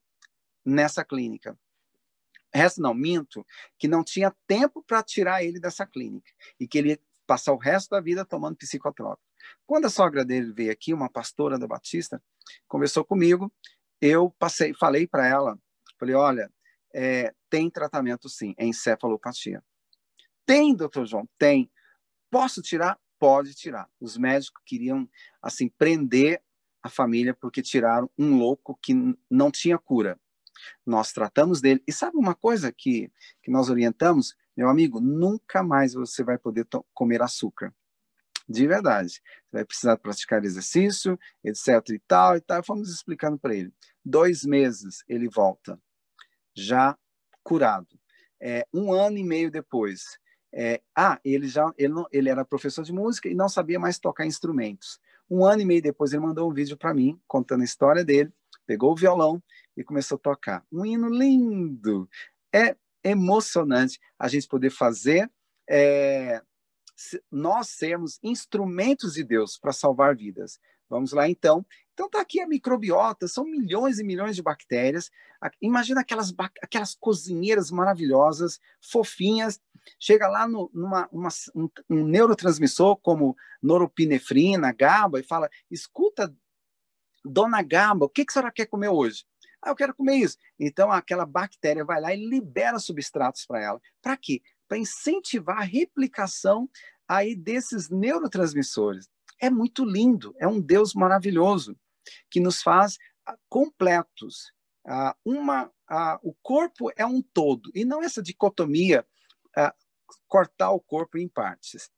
nessa 0.65 1.05
clínica. 1.05 1.59
Resto 2.55 2.83
não, 2.83 2.93
minto, 2.93 3.47
que 3.79 3.89
não 3.89 4.05
tinha 4.05 4.35
tempo 4.47 4.83
para 4.83 5.03
tirar 5.03 5.43
ele 5.43 5.59
dessa 5.59 5.87
clínica 5.87 6.31
e 6.61 6.69
que 6.69 6.77
ele 6.77 7.01
passar 7.27 7.53
o 7.53 7.59
resto 7.59 7.91
da 7.91 8.01
vida 8.01 8.25
tomando 8.25 8.57
psicotrópico. 8.57 9.23
Quando 9.67 9.87
a 9.87 9.91
sogra 9.91 10.25
dele 10.25 10.53
veio 10.53 10.73
aqui, 10.73 10.93
uma 10.93 11.11
pastora 11.11 11.59
da 11.59 11.67
Batista, 11.67 12.23
conversou 12.69 13.05
comigo, 13.05 13.53
eu 14.01 14.31
passei, 14.39 14.75
falei 14.75 15.07
para 15.07 15.27
ela, 15.27 15.59
falei, 15.99 16.15
olha, 16.15 16.51
é, 16.95 17.33
tem 17.49 17.71
tratamento 17.71 18.29
sim, 18.29 18.55
é 18.59 18.67
encefalopatia. 18.67 19.63
Tem, 20.45 20.75
doutor 20.75 21.07
João? 21.07 21.29
Tem. 21.39 21.71
Posso 22.31 22.61
tirar? 22.61 22.99
Pode 23.19 23.55
tirar. 23.55 23.89
Os 24.01 24.17
médicos 24.17 24.61
queriam, 24.67 25.09
assim, 25.41 25.69
prender 25.69 26.43
a 26.83 26.89
família 26.89 27.33
porque 27.33 27.63
tiraram 27.63 28.11
um 28.19 28.37
louco 28.37 28.79
que 28.83 28.93
não 29.31 29.51
tinha 29.51 29.79
cura. 29.79 30.19
Nós 30.85 31.13
tratamos 31.13 31.61
dele. 31.61 31.83
E 31.87 31.93
sabe 31.93 32.17
uma 32.17 32.35
coisa 32.35 32.73
que, 32.73 33.11
que 33.43 33.51
nós 33.51 33.71
orientamos? 33.71 34.35
Meu 34.57 34.69
amigo, 34.69 35.01
nunca 35.01 35.63
mais 35.63 35.95
você 35.95 36.23
vai 36.23 36.39
poder 36.39 36.67
comer 36.93 37.23
açúcar. 37.23 37.75
De 38.49 38.67
verdade. 38.67 39.15
Você 39.15 39.53
vai 39.53 39.65
precisar 39.65 39.97
praticar 39.97 40.45
exercício, 40.45 41.19
etc 41.43 41.89
e 41.91 41.99
tal 42.01 42.37
e 42.37 42.41
tal. 42.41 42.63
Fomos 42.65 42.91
explicando 42.91 43.39
para 43.39 43.55
ele. 43.55 43.73
Dois 44.05 44.45
meses 44.45 45.05
ele 45.09 45.29
volta, 45.29 45.81
já 46.55 46.99
curado. 47.43 47.99
É, 48.41 48.67
um 48.75 48.93
ano 48.93 49.17
e 49.17 49.25
meio 49.25 49.51
depois, 49.51 50.19
é, 50.53 50.83
ah, 50.95 51.19
ele 51.25 51.49
já 51.49 51.73
ele, 51.79 51.95
não, 51.95 52.07
ele 52.13 52.29
era 52.29 52.45
professor 52.45 52.85
de 52.85 52.93
música 52.93 53.29
e 53.29 53.35
não 53.35 53.49
sabia 53.49 53.79
mais 53.79 53.99
tocar 53.99 54.27
instrumentos. 54.27 55.01
Um 55.31 55.45
ano 55.47 55.63
e 55.63 55.65
meio 55.65 55.81
depois, 55.81 56.13
ele 56.13 56.23
mandou 56.23 56.51
um 56.51 56.53
vídeo 56.53 56.77
para 56.77 56.93
mim, 56.93 57.19
contando 57.27 57.63
a 57.63 57.65
história 57.65 58.05
dele, 58.05 58.33
pegou 58.67 58.93
o 58.93 58.97
violão 58.97 59.43
e 59.77 59.83
começou 59.83 60.17
a 60.17 60.19
tocar. 60.19 60.67
Um 60.71 60.85
hino 60.85 61.09
lindo. 61.09 62.09
É 62.53 62.77
emocionante 63.05 63.99
a 64.19 64.29
gente 64.29 64.47
poder 64.49 64.71
fazer, 64.71 65.31
é, 65.69 66.41
nós 67.31 67.69
sermos 67.69 68.19
instrumentos 68.23 69.15
de 69.15 69.25
Deus 69.25 69.59
para 69.59 69.73
salvar 69.73 70.17
vidas. 70.17 70.59
Vamos 70.89 71.13
lá, 71.13 71.29
então. 71.29 71.65
Então 71.95 72.07
está 72.07 72.21
aqui 72.21 72.41
a 72.41 72.47
microbiota, 72.47 73.27
são 73.27 73.45
milhões 73.45 73.99
e 73.99 74.05
milhões 74.05 74.37
de 74.37 74.43
bactérias. 74.43 75.11
Imagina 75.61 76.03
aquelas, 76.03 76.33
aquelas 76.63 76.95
cozinheiras 76.95 77.71
maravilhosas, 77.71 78.61
fofinhas, 78.81 79.61
chega 79.99 80.29
lá 80.29 80.47
no, 80.47 80.71
numa 80.73 81.09
uma, 81.11 81.29
um, 81.55 81.69
um, 81.91 82.05
neurotransmissor 82.05 82.97
como 82.97 83.37
noropinefrina, 83.63 84.73
GABA, 84.73 85.21
e 85.21 85.23
fala: 85.23 85.49
escuta, 85.71 86.35
dona 87.25 87.63
GABA, 87.63 88.07
o 88.07 88.09
que, 88.09 88.25
que 88.25 88.31
a 88.31 88.35
senhora 88.35 88.53
quer 88.53 88.67
comer 88.67 88.89
hoje? 88.89 89.25
Ah, 89.63 89.71
eu 89.71 89.77
quero 89.77 89.95
comer 89.95 90.17
isso. 90.17 90.37
Então, 90.59 90.91
aquela 90.91 91.25
bactéria 91.25 91.85
vai 91.85 92.01
lá 92.01 92.15
e 92.15 92.27
libera 92.27 92.79
substratos 92.79 93.47
para 93.47 93.63
ela. 93.63 93.81
Para 94.01 94.17
quê? 94.17 94.43
Para 94.69 94.79
incentivar 94.79 95.59
a 95.59 95.65
replicação 95.65 96.69
aí 97.07 97.37
desses 97.37 97.89
neurotransmissores. 97.89 99.09
É 99.41 99.51
muito 99.51 99.85
lindo, 99.85 100.35
é 100.39 100.47
um 100.47 100.61
Deus 100.61 100.95
maravilhoso 100.95 101.77
que 102.31 102.41
nos 102.41 102.63
faz 102.63 102.97
ah, 103.27 103.37
completos. 103.49 104.53
Ah, 104.87 105.17
uma, 105.25 105.71
ah, 105.89 106.19
o 106.23 106.35
corpo 106.43 106.91
é 106.97 107.07
um 107.07 107.23
todo, 107.23 107.71
e 107.75 107.85
não 107.85 108.03
essa 108.03 108.23
dicotomia 108.23 109.07
uh, 109.57 109.73
cortar 110.27 110.71
o 110.71 110.81
corpo 110.81 111.19
em 111.19 111.29
partes. 111.29 111.91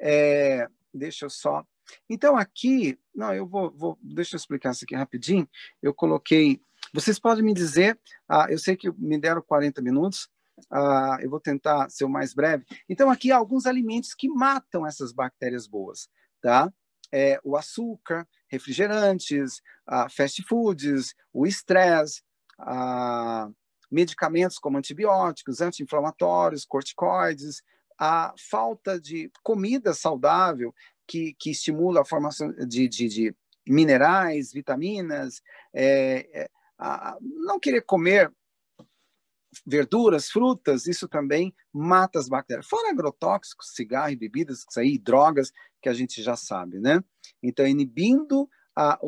É, 0.00 0.68
deixa 0.92 1.26
eu 1.26 1.30
só. 1.30 1.64
Então, 2.08 2.36
aqui, 2.36 2.98
não, 3.14 3.34
eu 3.34 3.46
vou, 3.46 3.70
vou, 3.70 3.98
deixa 4.02 4.36
eu 4.36 4.38
explicar 4.38 4.72
isso 4.72 4.84
aqui 4.84 4.94
rapidinho. 4.94 5.48
Eu 5.82 5.94
coloquei. 5.94 6.62
Vocês 6.92 7.18
podem 7.18 7.44
me 7.44 7.54
dizer, 7.54 7.98
uh, 8.30 8.50
eu 8.50 8.58
sei 8.58 8.76
que 8.76 8.90
me 8.92 9.18
deram 9.18 9.42
40 9.42 9.80
minutos, 9.82 10.28
uh, 10.72 11.20
eu 11.20 11.30
vou 11.30 11.40
tentar 11.40 11.88
ser 11.90 12.04
o 12.04 12.08
mais 12.08 12.34
breve. 12.34 12.64
Então, 12.88 13.10
aqui 13.10 13.30
há 13.30 13.36
alguns 13.36 13.66
alimentos 13.66 14.14
que 14.14 14.28
matam 14.28 14.86
essas 14.86 15.12
bactérias 15.12 15.66
boas, 15.66 16.08
tá? 16.40 16.72
É, 17.12 17.40
o 17.42 17.56
açúcar, 17.56 18.26
refrigerantes, 18.48 19.58
uh, 19.88 20.10
fast 20.10 20.42
foods, 20.42 21.14
o 21.32 21.46
estresse, 21.46 22.22
uh, 22.60 23.54
medicamentos 23.90 24.58
como 24.58 24.76
antibióticos, 24.76 25.60
anti-inflamatórios, 25.60 26.66
corticoides, 26.66 27.62
a 27.98 28.32
falta 28.50 29.00
de 29.00 29.30
comida 29.42 29.92
saudável 29.92 30.74
que, 31.06 31.34
que 31.38 31.50
estimula 31.50 32.02
a 32.02 32.04
formação 32.04 32.52
de, 32.52 32.88
de, 32.88 33.08
de 33.08 33.36
minerais, 33.66 34.52
vitaminas, 34.52 35.42
é, 35.74 36.28
é, 36.32 36.50
a, 36.78 37.16
não 37.20 37.58
querer 37.58 37.82
comer 37.82 38.32
verduras, 39.66 40.28
frutas, 40.28 40.86
isso 40.86 41.08
também 41.08 41.54
mata 41.72 42.18
as 42.18 42.28
bactérias. 42.28 42.66
Fora 42.66 42.90
agrotóxicos, 42.90 43.74
cigarro 43.74 44.10
e 44.10 44.16
bebidas, 44.16 44.64
isso 44.68 44.78
aí, 44.78 44.98
drogas, 44.98 45.52
que 45.82 45.88
a 45.88 45.94
gente 45.94 46.22
já 46.22 46.36
sabe, 46.36 46.78
né? 46.78 47.02
Então, 47.42 47.66
inibindo 47.66 48.48
a, 48.76 48.98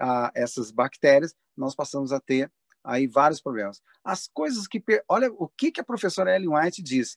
a, 0.00 0.32
essas 0.34 0.70
bactérias, 0.70 1.34
nós 1.56 1.74
passamos 1.74 2.12
a 2.12 2.20
ter 2.20 2.50
aí 2.82 3.06
vários 3.06 3.40
problemas. 3.40 3.80
As 4.04 4.28
coisas 4.28 4.66
que. 4.66 4.82
Olha 5.08 5.32
o 5.32 5.48
que, 5.48 5.72
que 5.72 5.80
a 5.80 5.84
professora 5.84 6.34
Ellen 6.34 6.54
White 6.54 6.82
diz. 6.82 7.16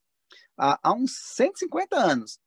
Há, 0.57 0.79
há 0.81 0.93
uns 0.93 1.17
150 1.35 1.95
anos, 1.95 2.39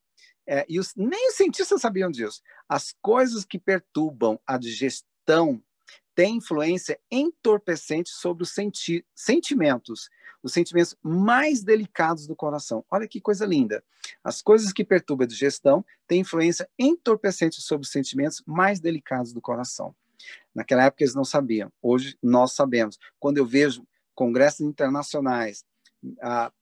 é, 0.46 0.66
e 0.68 0.80
os, 0.80 0.94
nem 0.96 1.28
os 1.28 1.36
cientistas 1.36 1.80
sabiam 1.80 2.10
disso. 2.10 2.42
As 2.68 2.92
coisas 3.00 3.44
que 3.44 3.58
perturbam 3.58 4.40
a 4.46 4.58
digestão 4.58 5.62
tem 6.14 6.36
influência 6.36 6.98
entorpecente 7.10 8.10
sobre 8.10 8.42
os 8.42 8.50
senti 8.50 9.04
sentimentos, 9.14 10.10
os 10.42 10.52
sentimentos 10.52 10.96
mais 11.02 11.62
delicados 11.62 12.26
do 12.26 12.36
coração. 12.36 12.84
Olha 12.90 13.08
que 13.08 13.20
coisa 13.20 13.46
linda. 13.46 13.82
As 14.22 14.42
coisas 14.42 14.72
que 14.72 14.84
perturbam 14.84 15.24
a 15.24 15.28
digestão 15.28 15.84
têm 16.06 16.20
influência 16.20 16.68
entorpecente 16.78 17.60
sobre 17.60 17.84
os 17.84 17.92
sentimentos 17.92 18.42
mais 18.46 18.80
delicados 18.80 19.32
do 19.32 19.40
coração. 19.40 19.94
Naquela 20.54 20.84
época 20.84 21.04
eles 21.04 21.14
não 21.14 21.24
sabiam, 21.24 21.72
hoje 21.80 22.18
nós 22.22 22.52
sabemos. 22.52 22.98
Quando 23.18 23.38
eu 23.38 23.46
vejo 23.46 23.86
congressos 24.14 24.60
internacionais, 24.60 25.64
ah, 26.20 26.52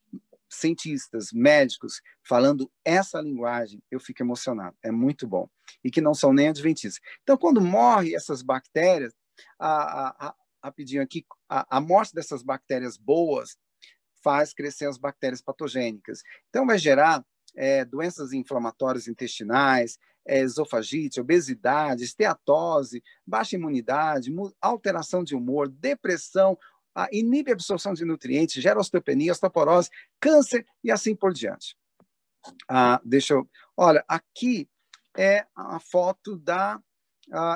cientistas, 0.49 1.33
médicos 1.33 2.01
falando 2.27 2.71
essa 2.85 3.21
linguagem, 3.21 3.83
eu 3.91 4.01
fico 4.01 4.23
emocionado. 4.23 4.77
É 4.83 4.91
muito 4.91 5.27
bom. 5.27 5.49
E 5.85 5.91
que 5.91 6.01
não 6.01 6.15
são 6.15 6.33
nem 6.33 6.49
adventistas. 6.49 7.01
Então, 7.23 7.37
quando 7.37 7.61
morrem 7.61 8.15
essas 8.15 8.43
bactérias, 8.43 9.13
a, 9.59 10.29
a, 10.29 10.35
rapidinho 10.63 11.03
aqui, 11.03 11.25
a, 11.49 11.77
a 11.77 11.81
morte 11.81 12.15
dessas 12.15 12.43
bactérias 12.43 12.97
boas 12.97 13.57
faz 14.23 14.53
crescer 14.53 14.87
as 14.87 14.99
bactérias 14.99 15.41
patogênicas. 15.41 16.23
Então, 16.49 16.67
vai 16.67 16.79
gerar 16.79 17.25
é, 17.55 17.85
doenças 17.85 18.33
inflamatórias 18.33 19.09
intestinais, 19.09 19.99
é, 20.27 20.41
esofagite, 20.41 21.21
obesidade, 21.21 22.05
esteatose, 22.05 23.03
baixa 23.27 23.57
imunidade, 23.57 24.31
alteração 24.61 25.25
de 25.25 25.35
humor, 25.35 25.69
depressão, 25.69 26.59
a, 26.99 27.09
inibe 27.13 27.53
a 27.53 27.55
absorção 27.55 27.95
de 27.95 28.05
nutrientes, 28.05 28.61
gera 28.61 28.81
osteopenia, 28.81 29.31
osteoporose, 29.31 29.89
câncer 30.19 30.67
e 30.83 30.91
assim 30.91 31.15
por 31.15 31.33
diante. 31.33 31.77
Ah, 32.69 33.01
deixa 33.05 33.35
eu. 33.35 33.49
Olha, 33.77 34.05
aqui 34.09 34.69
é 35.17 35.47
a 35.55 35.79
foto 35.79 36.37
da 36.37 36.81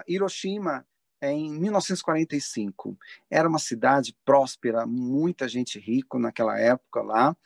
Hiroshima 0.07 0.87
em 1.21 1.51
1945. 1.59 2.97
Era 3.29 3.49
uma 3.49 3.59
cidade 3.59 4.17
próspera, 4.25 4.87
muita 4.87 5.49
gente 5.49 5.79
rica 5.79 6.19
naquela 6.19 6.59
época 6.59 7.03
lá. 7.03 7.37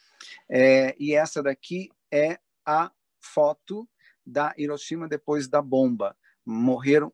É, 0.51 0.94
e 0.99 1.14
essa 1.14 1.42
daqui 1.42 1.90
é 2.11 2.38
a 2.64 2.90
foto 3.20 3.88
da 4.24 4.53
Hiroshima 4.59 5.09
depois 5.09 5.49
da 5.49 5.62
bomba. 5.62 6.14
Morreram 6.44 7.12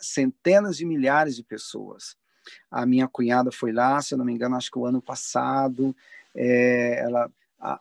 centenas 0.00 0.76
de 0.76 0.84
milhares 0.84 1.36
de 1.36 1.44
pessoas. 1.44 2.16
A 2.70 2.86
minha 2.86 3.08
cunhada 3.08 3.50
foi 3.50 3.72
lá, 3.72 4.00
se 4.00 4.14
eu 4.14 4.18
não 4.18 4.24
me 4.24 4.32
engano, 4.32 4.56
acho 4.56 4.70
que 4.70 4.78
o 4.78 4.86
ano 4.86 5.00
passado. 5.00 5.94
É, 6.34 7.00
ela, 7.00 7.30
a, 7.58 7.80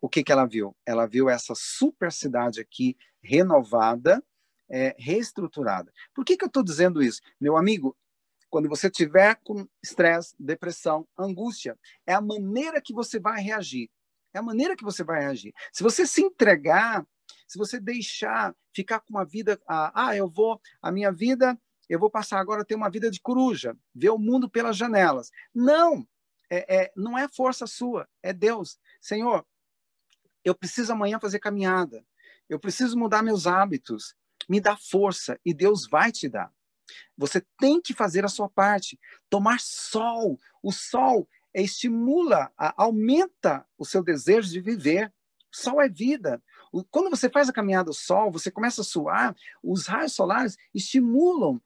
o 0.00 0.08
que, 0.08 0.22
que 0.22 0.32
ela 0.32 0.46
viu? 0.46 0.74
Ela 0.84 1.06
viu 1.06 1.28
essa 1.28 1.54
super 1.54 2.12
cidade 2.12 2.60
aqui 2.60 2.96
renovada, 3.22 4.22
é, 4.68 4.94
reestruturada. 4.98 5.92
Por 6.14 6.24
que, 6.24 6.36
que 6.36 6.44
eu 6.44 6.48
estou 6.48 6.62
dizendo 6.62 7.02
isso? 7.02 7.20
Meu 7.40 7.56
amigo, 7.56 7.96
quando 8.50 8.68
você 8.68 8.88
tiver 8.88 9.36
com 9.42 9.66
estresse, 9.82 10.34
depressão, 10.38 11.06
angústia, 11.18 11.76
é 12.06 12.14
a 12.14 12.20
maneira 12.20 12.80
que 12.80 12.92
você 12.92 13.18
vai 13.18 13.40
reagir. 13.40 13.90
É 14.32 14.38
a 14.38 14.42
maneira 14.42 14.76
que 14.76 14.84
você 14.84 15.02
vai 15.02 15.20
reagir. 15.20 15.52
Se 15.72 15.82
você 15.82 16.06
se 16.06 16.22
entregar, 16.22 17.06
se 17.46 17.58
você 17.58 17.80
deixar 17.80 18.54
ficar 18.72 19.00
com 19.00 19.10
uma 19.10 19.24
vida, 19.24 19.60
ah, 19.66 19.92
ah 19.94 20.16
eu 20.16 20.28
vou, 20.28 20.60
a 20.82 20.92
minha 20.92 21.10
vida, 21.10 21.58
eu 21.88 21.98
vou 21.98 22.10
passar 22.10 22.38
agora 22.38 22.62
a 22.62 22.64
ter 22.64 22.74
uma 22.74 22.90
vida 22.90 23.10
de 23.10 23.20
coruja, 23.20 23.76
ver 23.94 24.10
o 24.10 24.18
mundo 24.18 24.48
pelas 24.48 24.76
janelas. 24.76 25.30
Não, 25.54 26.06
é, 26.50 26.82
é, 26.82 26.92
não 26.96 27.18
é 27.18 27.28
força 27.28 27.66
sua, 27.66 28.08
é 28.22 28.32
Deus. 28.32 28.78
Senhor, 29.00 29.44
eu 30.44 30.54
preciso 30.54 30.92
amanhã 30.92 31.18
fazer 31.18 31.38
caminhada, 31.38 32.04
eu 32.48 32.58
preciso 32.58 32.98
mudar 32.98 33.22
meus 33.22 33.46
hábitos, 33.46 34.14
me 34.48 34.60
dá 34.60 34.76
força 34.76 35.38
e 35.44 35.54
Deus 35.54 35.86
vai 35.86 36.12
te 36.12 36.28
dar. 36.28 36.52
Você 37.16 37.42
tem 37.58 37.80
que 37.80 37.94
fazer 37.94 38.24
a 38.24 38.28
sua 38.28 38.48
parte. 38.48 38.98
Tomar 39.30 39.60
sol. 39.60 40.38
O 40.62 40.72
sol 40.72 41.28
estimula, 41.54 42.52
aumenta 42.56 43.66
o 43.78 43.84
seu 43.84 44.02
desejo 44.02 44.50
de 44.50 44.60
viver. 44.60 45.12
O 45.52 45.56
sol 45.56 45.80
é 45.80 45.88
vida. 45.88 46.42
Quando 46.90 47.08
você 47.08 47.30
faz 47.30 47.48
a 47.48 47.52
caminhada 47.52 47.90
ao 47.90 47.94
sol, 47.94 48.30
você 48.30 48.50
começa 48.50 48.80
a 48.80 48.84
suar, 48.84 49.34
os 49.62 49.86
raios 49.86 50.12
solares 50.12 50.56
estimulam, 50.74 51.60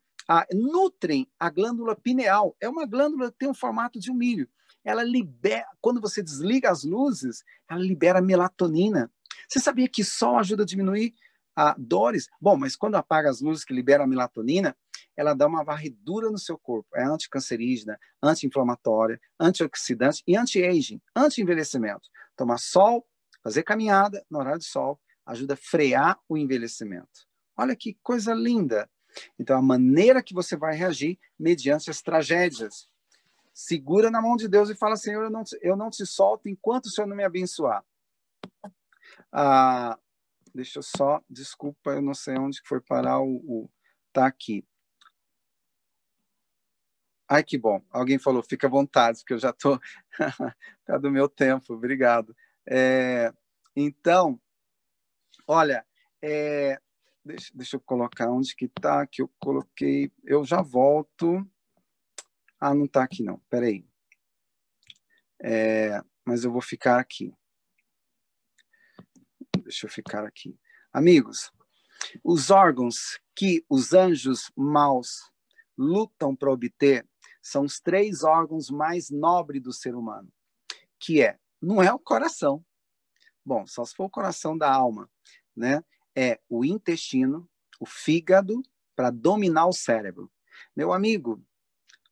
nutrem 0.53 1.27
a 1.39 1.49
glândula 1.51 1.97
pineal. 1.97 2.57
É 2.61 2.69
uma 2.69 2.87
glândula 2.87 3.31
que 3.31 3.39
tem 3.39 3.49
o 3.49 3.55
formato 3.55 3.99
de 3.99 4.11
um 4.11 4.15
milho. 4.15 4.49
Ela 4.85 5.03
libera, 5.03 5.67
quando 5.81 6.01
você 6.01 6.23
desliga 6.23 6.71
as 6.71 6.85
luzes, 6.85 7.43
ela 7.69 7.81
libera 7.81 8.21
melatonina. 8.21 9.11
Você 9.49 9.61
sabia 9.61 9.89
que 9.89 10.05
sol 10.05 10.39
ajuda 10.39 10.63
a 10.63 10.67
diminuir 10.67 11.15
a 11.57 11.75
dores. 11.79 12.29
Bom, 12.41 12.57
mas 12.57 12.77
quando 12.77 12.95
apaga 12.95 13.29
as 13.29 13.41
luzes 13.41 13.65
que 13.65 13.75
libera 13.75 14.05
a 14.05 14.07
melatonina, 14.07 14.77
ela 15.17 15.35
dá 15.35 15.47
uma 15.47 15.65
varredura 15.65 16.31
no 16.31 16.39
seu 16.39 16.57
corpo. 16.57 16.89
É 16.95 17.05
anticancerígena, 17.05 17.99
anti-inflamatória, 18.23 19.21
antioxidante 19.41 20.23
e 20.27 20.37
anti-aging, 20.37 21.01
anti-envelhecimento. 21.17 22.09
Tomar 22.37 22.59
sol, 22.59 23.05
fazer 23.43 23.65
caminhada 23.65 24.25
no 24.31 24.39
horário 24.39 24.61
de 24.61 24.67
sol, 24.67 25.01
ajuda 25.27 25.55
a 25.55 25.57
frear 25.57 26.19
o 26.29 26.39
envelhecimento. 26.39 27.27
Olha 27.57 27.75
que 27.75 27.99
coisa 28.03 28.33
linda. 28.33 28.89
Então, 29.39 29.59
a 29.59 29.63
maneira 29.63 30.23
que 30.23 30.35
você 30.35 30.57
vai 30.57 30.75
reagir 30.75 31.19
mediante 31.39 31.91
as 31.91 32.03
tragédias. 32.03 32.89
Segura 33.53 34.11
na 34.11 34.23
mão 34.23 34.37
de 34.37 34.49
Deus 34.49 34.71
e 34.71 34.75
fala, 34.75 34.97
Senhor, 34.97 35.25
eu 35.25 35.31
não, 35.31 35.43
eu 35.61 35.77
não 35.77 35.91
te 35.91 36.07
solto 36.07 36.49
enquanto 36.49 36.87
o 36.87 36.91
Senhor 36.91 37.07
não 37.07 37.17
me 37.17 37.25
abençoar. 37.25 37.85
Ah, 39.33 39.99
Deixa 40.55 40.81
eu 40.81 40.83
só, 40.83 41.23
desculpa, 41.29 41.91
eu 41.91 42.03
não 42.03 42.15
sei 42.15 42.37
onde 42.37 42.61
foi 42.65 42.81
parar 42.81 43.21
o, 43.21 43.37
o 43.37 43.71
tá 44.13 44.27
aqui. 44.27 44.67
Ai, 47.29 47.45
que 47.45 47.59
bom. 47.59 47.81
Alguém 47.91 48.19
falou, 48.19 48.43
fica 48.43 48.67
à 48.67 48.71
vontade, 48.71 49.19
porque 49.19 49.35
eu 49.35 49.39
já 49.39 49.51
estou 49.51 49.79
tá 50.85 50.99
do 50.99 51.13
meu 51.13 51.29
tempo. 51.29 51.75
Obrigado. 51.75 52.35
É, 52.67 53.33
então, 53.77 54.41
olha, 55.47 55.87
é, 56.21 56.81
deixa, 57.29 57.53
deixa 57.55 57.77
eu 57.77 57.81
colocar 57.81 58.31
onde 58.31 58.57
que 58.57 58.65
está, 58.65 59.07
que 59.07 59.21
eu 59.21 59.31
coloquei. 59.39 60.11
Eu 60.25 60.45
já 60.45 60.63
volto. 60.63 61.47
Ah, 62.59 62.75
não 62.75 62.87
está 62.87 63.03
aqui 63.03 63.23
não. 63.23 63.39
Peraí. 63.51 63.87
É, 65.41 66.01
mas 66.25 66.45
eu 66.45 66.51
vou 66.51 66.63
ficar 66.63 66.99
aqui. 66.99 67.33
Deixa 69.63 69.87
eu 69.87 69.91
ficar 69.91 70.25
aqui. 70.25 70.59
Amigos, 70.91 71.53
os 72.25 72.51
órgãos 72.51 73.21
que 73.37 73.65
os 73.69 73.93
anjos 73.93 74.51
maus 74.57 75.31
lutam 75.77 76.35
para 76.35 76.51
obter 76.51 77.07
são 77.43 77.65
os 77.65 77.79
três 77.79 78.25
órgãos 78.25 78.71
mais 78.71 79.11
nobres 79.11 79.63
do 79.63 79.73
ser 79.73 79.95
humano, 79.95 80.33
que 80.99 81.23
é, 81.23 81.39
não 81.61 81.83
é 81.83 81.93
o 81.93 81.99
coração. 81.99 82.65
Bom, 83.45 83.67
só 83.67 83.85
se 83.85 83.95
for 83.95 84.05
o 84.05 84.11
coração 84.11 84.57
da 84.57 84.73
alma, 84.73 85.09
né? 85.55 85.85
É 86.19 86.41
o 86.49 86.65
intestino, 86.65 87.49
o 87.79 87.87
fígado 87.87 88.63
para 88.97 89.11
dominar 89.11 89.67
o 89.67 89.73
cérebro. 89.73 90.31
Meu 90.75 90.93
amigo, 90.93 91.41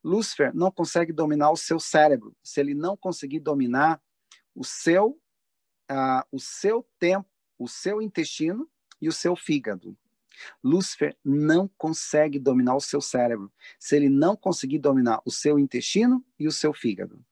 Lúcifer 0.05 0.55
não 0.55 0.71
consegue 0.71 1.13
dominar 1.13 1.51
o 1.51 1.57
seu 1.57 1.81
cérebro 1.81 2.37
se 2.43 2.61
ele 2.61 2.75
não 2.75 2.97
conseguir 2.97 3.41
dominar 3.41 4.01
o 4.55 4.63
seu 4.63 5.21
uh, 5.91 6.23
o 6.31 6.39
seu 6.39 6.87
tempo 6.99 7.29
o 7.59 7.69
seu 7.69 8.03
intestino 8.03 8.69
e 9.01 9.09
o 9.09 9.13
seu 9.13 9.35
fígado. 9.35 9.97
Lúcifer 10.63 11.17
não 11.25 11.67
consegue 11.79 12.39
dominar 12.39 12.77
o 12.77 12.81
seu 12.81 13.01
cérebro 13.01 13.51
se 13.79 13.97
ele 13.97 14.09
não 14.09 14.37
conseguir 14.37 14.79
dominar 14.79 15.23
o 15.25 15.31
seu 15.31 15.59
intestino 15.59 16.25
e 16.39 16.47
o 16.47 16.53
seu 16.53 16.75
fígado. 16.75 17.25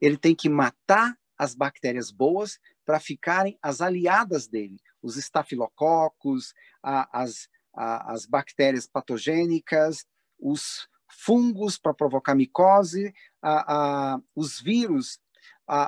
Ele 0.00 0.16
tem 0.16 0.34
que 0.34 0.48
matar 0.48 1.18
as 1.36 1.54
bactérias 1.54 2.10
boas 2.10 2.58
para 2.88 2.98
ficarem 2.98 3.58
as 3.60 3.82
aliadas 3.82 4.48
dele, 4.48 4.80
os 5.02 5.18
estafilococos, 5.18 6.54
a, 6.82 7.20
as, 7.20 7.46
a, 7.76 8.14
as 8.14 8.24
bactérias 8.24 8.86
patogênicas, 8.86 10.06
os 10.40 10.88
fungos 11.06 11.76
para 11.76 11.92
provocar 11.92 12.34
micose, 12.34 13.12
a, 13.42 14.18
os 14.34 14.58
vírus, 14.58 15.20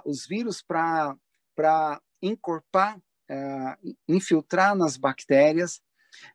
os 0.04 0.26
vírus 0.26 0.60
para 0.60 1.16
encorpar 2.20 2.98
uh, 2.98 3.96
infiltrar 4.06 4.76
nas 4.76 4.98
bactérias. 4.98 5.80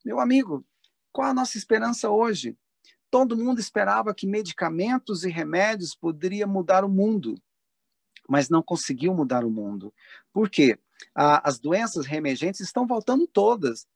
Meu 0.04 0.20
amigo, 0.20 0.66
qual 1.12 1.30
a 1.30 1.34
nossa 1.34 1.60
esperança 1.60 2.10
hoje? 2.10 2.58
Todo 3.12 3.38
mundo 3.38 3.60
esperava 3.60 4.16
que 4.16 4.26
medicamentos 4.26 5.24
e 5.24 5.30
remédios 5.30 5.94
poderiam 5.94 6.50
mudar 6.50 6.84
o 6.84 6.90
mundo, 6.90 7.40
mas 8.28 8.50
não 8.50 8.62
conseguiu 8.62 9.14
mudar 9.14 9.44
o 9.44 9.50
mundo. 9.50 9.94
Por 10.34 10.50
quê? 10.50 10.78
As 11.14 11.60
doenças 11.60 12.06
reemergentes 12.06 12.62
estão 12.62 12.88
voltando 12.88 13.28
todas. 13.28 13.88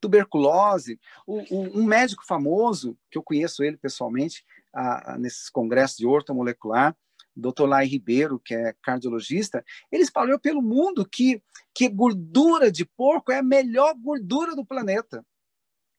Tuberculose, 0.00 1.00
o, 1.26 1.38
o, 1.54 1.80
um 1.80 1.84
médico 1.84 2.24
famoso, 2.24 2.96
que 3.10 3.18
eu 3.18 3.22
conheço 3.22 3.64
ele 3.64 3.76
pessoalmente, 3.76 4.44
ah, 4.72 5.16
nesses 5.18 5.50
congressos 5.50 5.96
de 5.96 6.06
ortomolecular, 6.06 6.96
Dr. 7.38 7.66
Lai 7.66 7.86
Ribeiro, 7.86 8.38
que 8.38 8.54
é 8.54 8.74
cardiologista, 8.82 9.64
ele 9.90 10.02
espalhou 10.02 10.38
pelo 10.38 10.60
mundo 10.60 11.08
que, 11.08 11.42
que 11.74 11.88
gordura 11.88 12.70
de 12.70 12.84
porco 12.84 13.32
é 13.32 13.38
a 13.38 13.42
melhor 13.42 13.94
gordura 13.94 14.54
do 14.54 14.64
planeta. 14.64 15.24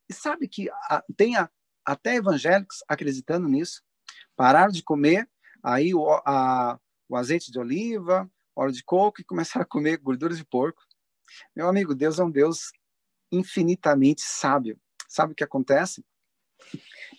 E 0.09 0.13
sabe 0.13 0.47
que 0.47 0.69
a, 0.69 1.03
tem 1.15 1.37
a, 1.37 1.49
até 1.85 2.15
evangélicos 2.15 2.83
acreditando 2.87 3.47
nisso, 3.47 3.81
pararam 4.35 4.71
de 4.71 4.83
comer 4.83 5.29
aí 5.63 5.93
o, 5.93 6.09
a, 6.25 6.79
o 7.09 7.17
azeite 7.17 7.51
de 7.51 7.59
oliva, 7.59 8.29
óleo 8.55 8.71
de 8.71 8.83
coco 8.83 9.19
e 9.19 9.23
começaram 9.23 9.63
a 9.63 9.67
comer 9.67 9.97
gorduras 9.97 10.37
de 10.37 10.45
porco. 10.45 10.83
Meu 11.55 11.67
amigo, 11.67 11.95
Deus 11.95 12.19
é 12.19 12.23
um 12.23 12.31
Deus 12.31 12.71
infinitamente 13.31 14.21
sábio. 14.21 14.79
Sabe 15.07 15.33
o 15.33 15.35
que 15.35 15.43
acontece? 15.43 16.05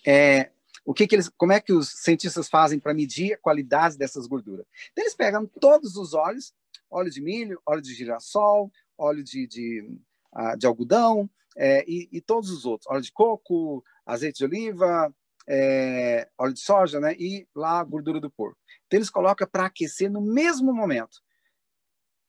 É, 0.07 0.51
o 0.85 0.95
que, 0.95 1.07
que 1.07 1.15
eles, 1.15 1.29
como 1.37 1.53
é 1.53 1.61
que 1.61 1.73
os 1.73 1.89
cientistas 1.89 2.49
fazem 2.49 2.79
para 2.79 2.95
medir 2.95 3.35
a 3.35 3.39
qualidade 3.39 3.99
dessas 3.99 4.27
gorduras? 4.27 4.67
Então, 4.93 5.05
eles 5.05 5.15
pegam 5.15 5.47
todos 5.47 5.97
os 5.97 6.15
óleos, 6.15 6.55
óleo 6.91 7.11
de 7.11 7.21
milho, 7.21 7.61
óleo 7.67 7.83
de 7.83 7.95
girassol, 7.95 8.71
óleo 8.97 9.25
de, 9.25 9.47
de, 9.47 9.99
uh, 10.35 10.57
de 10.57 10.67
algodão 10.67 11.29
é, 11.57 11.85
e, 11.89 12.09
e, 12.13 12.21
todos 12.21 12.51
os 12.51 12.65
outros, 12.65 12.91
óleo 12.91 13.03
de 13.03 13.13
coco, 13.13 13.85
azeite 14.07 14.39
de 14.39 14.45
oliva, 14.45 15.15
é, 15.49 16.29
óleo 16.39 16.55
de 16.55 16.61
soja, 16.61 17.01
né? 17.01 17.15
E 17.15 17.47
lá 17.55 17.81
a 17.81 17.85
gordura 17.85 18.21
do 18.21 18.31
porco. 18.31 18.59
Então, 18.87 18.99
eles 18.99 19.11
colocam 19.11 19.47
para 19.47 19.67
aquecer 19.67 20.11
no 20.11 20.21
mesmo 20.21 20.73
momento. 20.73 21.21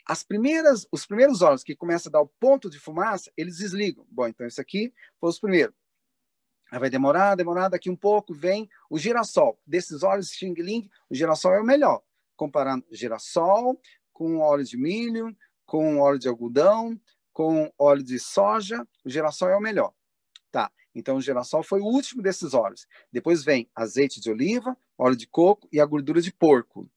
As 0.05 0.23
primeiras, 0.23 0.87
os 0.91 1.05
primeiros 1.05 1.41
óleos 1.41 1.63
que 1.63 1.75
começam 1.75 2.09
a 2.09 2.13
dar 2.13 2.21
o 2.21 2.31
ponto 2.39 2.69
de 2.69 2.79
fumaça, 2.79 3.31
eles 3.37 3.57
desligam. 3.57 4.05
Bom, 4.09 4.27
então 4.27 4.45
esse 4.45 4.59
aqui 4.59 4.93
foi 5.19 5.29
os 5.29 5.39
primeiros. 5.39 5.75
Aí 6.71 6.79
vai 6.79 6.89
demorar, 6.89 7.35
demorar, 7.35 7.67
daqui 7.67 7.89
um 7.89 7.95
pouco 7.95 8.33
vem 8.33 8.69
o 8.89 8.97
girassol. 8.97 9.59
Desses 9.65 10.03
óleos 10.03 10.31
Xing 10.31 10.53
Ling, 10.53 10.89
o 11.09 11.15
girassol 11.15 11.53
é 11.53 11.61
o 11.61 11.65
melhor. 11.65 12.01
Comparando 12.35 12.85
girassol 12.91 13.79
com 14.13 14.39
óleo 14.39 14.63
de 14.63 14.77
milho, 14.77 15.35
com 15.65 15.99
óleo 15.99 16.19
de 16.19 16.27
algodão, 16.27 16.99
com 17.33 17.71
óleo 17.77 18.03
de 18.03 18.19
soja, 18.19 18.87
o 19.05 19.09
girassol 19.09 19.49
é 19.49 19.57
o 19.57 19.61
melhor. 19.61 19.93
Tá, 20.51 20.71
então 20.93 21.17
o 21.17 21.21
girassol 21.21 21.63
foi 21.63 21.79
o 21.79 21.85
último 21.85 22.21
desses 22.21 22.53
óleos. 22.53 22.85
Depois 23.11 23.43
vem 23.43 23.69
azeite 23.75 24.19
de 24.19 24.29
oliva, 24.29 24.77
óleo 24.97 25.15
de 25.15 25.27
coco 25.27 25.67
e 25.71 25.79
a 25.79 25.85
gordura 25.85 26.21
de 26.21 26.31
porco 26.31 26.89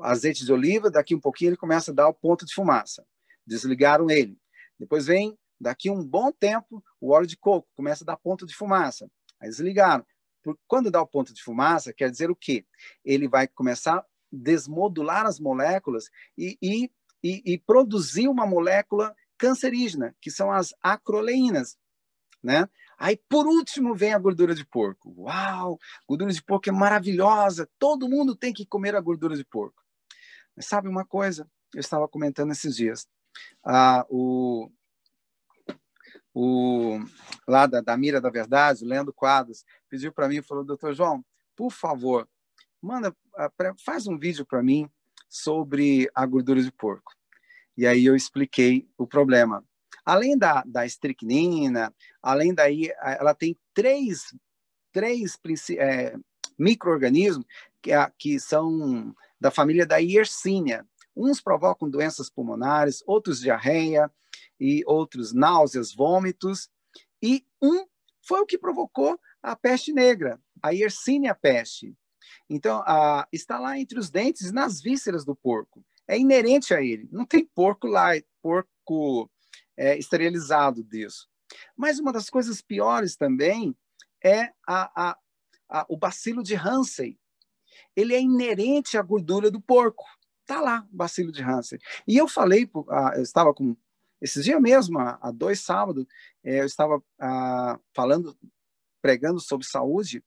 azeite 0.00 0.44
de 0.44 0.52
oliva, 0.52 0.90
daqui 0.90 1.14
um 1.14 1.20
pouquinho 1.20 1.50
ele 1.50 1.56
começa 1.56 1.90
a 1.90 1.94
dar 1.94 2.08
o 2.08 2.14
ponto 2.14 2.44
de 2.44 2.54
fumaça. 2.54 3.06
Desligaram 3.46 4.10
ele. 4.10 4.38
Depois 4.78 5.06
vem, 5.06 5.38
daqui 5.60 5.90
um 5.90 6.04
bom 6.04 6.30
tempo, 6.32 6.82
o 7.00 7.12
óleo 7.12 7.26
de 7.26 7.36
coco 7.36 7.68
começa 7.74 8.04
a 8.04 8.06
dar 8.06 8.16
ponto 8.16 8.46
de 8.46 8.54
fumaça. 8.54 9.10
Aí 9.40 9.48
desligaram. 9.48 10.04
Quando 10.66 10.90
dá 10.90 11.00
o 11.00 11.06
ponto 11.06 11.34
de 11.34 11.42
fumaça, 11.42 11.92
quer 11.92 12.10
dizer 12.10 12.30
o 12.30 12.36
quê? 12.36 12.64
Ele 13.04 13.28
vai 13.28 13.48
começar 13.48 13.98
a 13.98 14.06
desmodular 14.30 15.26
as 15.26 15.40
moléculas 15.40 16.08
e, 16.36 16.56
e, 16.62 16.90
e, 17.22 17.42
e 17.54 17.58
produzir 17.58 18.28
uma 18.28 18.46
molécula 18.46 19.14
cancerígena, 19.38 20.14
que 20.20 20.30
são 20.30 20.52
as 20.52 20.72
acroleínas, 20.82 21.76
né? 22.42 22.68
Aí, 22.98 23.16
por 23.28 23.46
último, 23.46 23.94
vem 23.94 24.14
a 24.14 24.18
gordura 24.18 24.54
de 24.54 24.64
porco. 24.64 25.14
Uau! 25.18 25.78
Gordura 26.08 26.32
de 26.32 26.42
porco 26.42 26.68
é 26.68 26.72
maravilhosa. 26.72 27.68
Todo 27.78 28.08
mundo 28.08 28.34
tem 28.34 28.52
que 28.52 28.64
comer 28.64 28.96
a 28.96 29.00
gordura 29.00 29.36
de 29.36 29.44
porco. 29.44 29.82
Mas 30.56 30.66
sabe 30.66 30.88
uma 30.88 31.04
coisa? 31.04 31.48
Eu 31.74 31.80
estava 31.80 32.08
comentando 32.08 32.52
esses 32.52 32.74
dias. 32.74 33.06
Ah, 33.62 34.06
o, 34.08 34.70
o, 36.32 36.98
lá 37.46 37.66
da, 37.66 37.82
da 37.82 37.96
Mira 37.96 38.20
da 38.20 38.30
Verdade, 38.30 38.82
o 38.82 38.88
Leandro 38.88 39.12
Quadros, 39.12 39.64
pediu 39.90 40.10
para 40.10 40.28
mim 40.28 40.36
e 40.36 40.42
falou: 40.42 40.64
Doutor 40.64 40.94
João, 40.94 41.22
por 41.54 41.70
favor, 41.70 42.26
manda, 42.80 43.14
ah, 43.36 43.50
faz 43.84 44.06
um 44.06 44.18
vídeo 44.18 44.46
para 44.46 44.62
mim 44.62 44.88
sobre 45.28 46.10
a 46.14 46.24
gordura 46.24 46.62
de 46.62 46.72
porco. 46.72 47.12
E 47.76 47.86
aí 47.86 48.06
eu 48.06 48.16
expliquei 48.16 48.88
o 48.96 49.06
problema. 49.06 49.62
Além 50.06 50.38
da, 50.38 50.62
da 50.64 50.86
estricnina, 50.86 51.92
além 52.22 52.54
daí, 52.54 52.92
ela 53.02 53.34
tem 53.34 53.58
três, 53.74 54.32
três 54.92 55.36
é, 55.76 56.16
micro-organismos 56.56 57.44
que, 57.82 57.90
que 58.16 58.38
são 58.38 59.12
da 59.40 59.50
família 59.50 59.84
da 59.84 59.96
Yersinia. 59.96 60.86
Uns 61.14 61.40
provocam 61.40 61.90
doenças 61.90 62.30
pulmonares, 62.30 63.02
outros 63.04 63.40
diarreia 63.40 64.08
e 64.60 64.84
outros 64.86 65.34
náuseas, 65.34 65.92
vômitos. 65.92 66.70
E 67.20 67.44
um 67.60 67.84
foi 68.22 68.40
o 68.40 68.46
que 68.46 68.56
provocou 68.56 69.18
a 69.42 69.56
peste 69.56 69.92
negra, 69.92 70.40
a 70.62 70.70
Yersinia 70.70 71.34
peste. 71.34 71.96
Então, 72.48 72.80
a, 72.86 73.26
está 73.32 73.58
lá 73.58 73.76
entre 73.76 73.98
os 73.98 74.08
dentes, 74.08 74.52
nas 74.52 74.80
vísceras 74.80 75.24
do 75.24 75.34
porco. 75.34 75.84
É 76.06 76.16
inerente 76.16 76.72
a 76.72 76.80
ele. 76.80 77.08
Não 77.10 77.24
tem 77.24 77.44
porco 77.44 77.88
lá, 77.88 78.10
porco 78.40 79.28
é, 79.76 79.98
esterilizado 79.98 80.82
disso. 80.82 81.28
Mas 81.76 81.98
uma 81.98 82.12
das 82.12 82.28
coisas 82.28 82.60
piores 82.60 83.16
também 83.16 83.76
é 84.22 84.52
a, 84.66 85.10
a, 85.10 85.18
a, 85.68 85.86
o 85.88 85.96
bacilo 85.96 86.42
de 86.42 86.54
Hansen. 86.54 87.18
Ele 87.94 88.14
é 88.14 88.20
inerente 88.20 88.96
à 88.96 89.02
gordura 89.02 89.50
do 89.50 89.60
porco. 89.60 90.04
Tá 90.44 90.60
lá 90.60 90.86
o 90.92 90.96
bacilo 90.96 91.32
de 91.32 91.42
Hansen. 91.42 91.78
E 92.06 92.16
eu 92.16 92.28
falei, 92.28 92.70
eu 93.14 93.22
estava 93.22 93.52
com 93.52 93.76
esses 94.20 94.44
dias 94.44 94.60
mesmo, 94.60 94.98
há 94.98 95.30
dois 95.30 95.60
sábados, 95.60 96.06
é, 96.42 96.60
eu 96.60 96.66
estava 96.66 97.02
falando, 97.94 98.36
pregando 99.02 99.38
sobre 99.38 99.66
saúde 99.66 100.24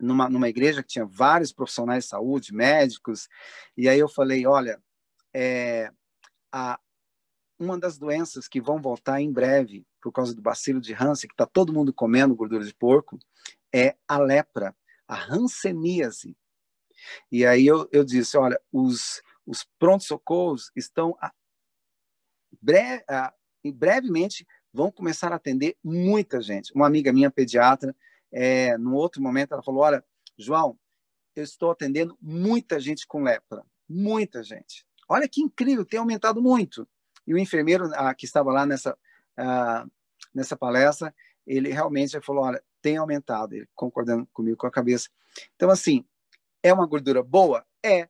numa, 0.00 0.28
numa 0.28 0.48
igreja 0.48 0.82
que 0.82 0.88
tinha 0.88 1.06
vários 1.06 1.52
profissionais 1.52 2.04
de 2.04 2.10
saúde, 2.10 2.54
médicos, 2.54 3.28
e 3.76 3.88
aí 3.88 3.98
eu 3.98 4.08
falei, 4.08 4.46
olha, 4.46 4.82
é, 5.34 5.92
a, 6.52 6.78
uma 7.58 7.78
das 7.78 7.98
doenças 7.98 8.46
que 8.46 8.60
vão 8.60 8.80
voltar 8.80 9.20
em 9.20 9.32
breve 9.32 9.86
por 10.00 10.12
causa 10.12 10.34
do 10.34 10.40
bacilo 10.40 10.80
de 10.80 10.94
Hansen, 10.94 11.28
que 11.28 11.34
está 11.34 11.46
todo 11.46 11.72
mundo 11.72 11.92
comendo 11.92 12.34
gordura 12.34 12.64
de 12.64 12.74
porco, 12.74 13.18
é 13.74 13.96
a 14.06 14.18
lepra, 14.18 14.74
a 15.06 15.24
hanseníase. 15.32 16.36
E 17.30 17.44
aí 17.44 17.66
eu, 17.66 17.88
eu 17.92 18.04
disse, 18.04 18.36
olha, 18.36 18.60
os, 18.72 19.22
os 19.46 19.66
prontos-socorros 19.78 20.70
estão 20.76 21.16
a, 21.20 21.32
bre, 22.60 23.04
a, 23.08 23.32
brevemente 23.74 24.46
vão 24.72 24.90
começar 24.90 25.32
a 25.32 25.36
atender 25.36 25.76
muita 25.82 26.40
gente. 26.40 26.72
Uma 26.74 26.86
amiga 26.86 27.12
minha, 27.12 27.30
pediatra, 27.30 27.94
é, 28.30 28.76
no 28.78 28.94
outro 28.94 29.22
momento, 29.22 29.52
ela 29.52 29.62
falou, 29.62 29.82
olha, 29.82 30.04
João, 30.36 30.78
eu 31.34 31.42
estou 31.42 31.70
atendendo 31.70 32.16
muita 32.20 32.78
gente 32.78 33.06
com 33.06 33.22
lepra, 33.22 33.64
muita 33.88 34.42
gente. 34.42 34.86
Olha 35.08 35.28
que 35.28 35.40
incrível, 35.40 35.84
tem 35.84 35.98
aumentado 35.98 36.42
muito. 36.42 36.86
E 37.28 37.34
o 37.34 37.38
enfermeiro 37.38 37.90
ah, 37.94 38.14
que 38.14 38.24
estava 38.24 38.50
lá 38.50 38.64
nessa, 38.64 38.96
ah, 39.36 39.86
nessa 40.34 40.56
palestra, 40.56 41.14
ele 41.46 41.70
realmente 41.70 42.18
falou, 42.22 42.44
olha, 42.44 42.64
tem 42.80 42.96
aumentado, 42.96 43.54
ele 43.54 43.68
concordando 43.74 44.26
comigo 44.32 44.56
com 44.56 44.66
a 44.66 44.70
cabeça. 44.70 45.10
Então, 45.54 45.68
assim, 45.68 46.06
é 46.62 46.72
uma 46.72 46.86
gordura 46.86 47.22
boa? 47.22 47.66
É. 47.84 48.08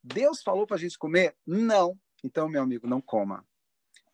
Deus 0.00 0.44
falou 0.44 0.64
para 0.64 0.76
a 0.76 0.78
gente 0.78 0.96
comer? 0.96 1.34
Não. 1.44 1.98
Então, 2.22 2.48
meu 2.48 2.62
amigo, 2.62 2.86
não 2.86 3.00
coma. 3.00 3.44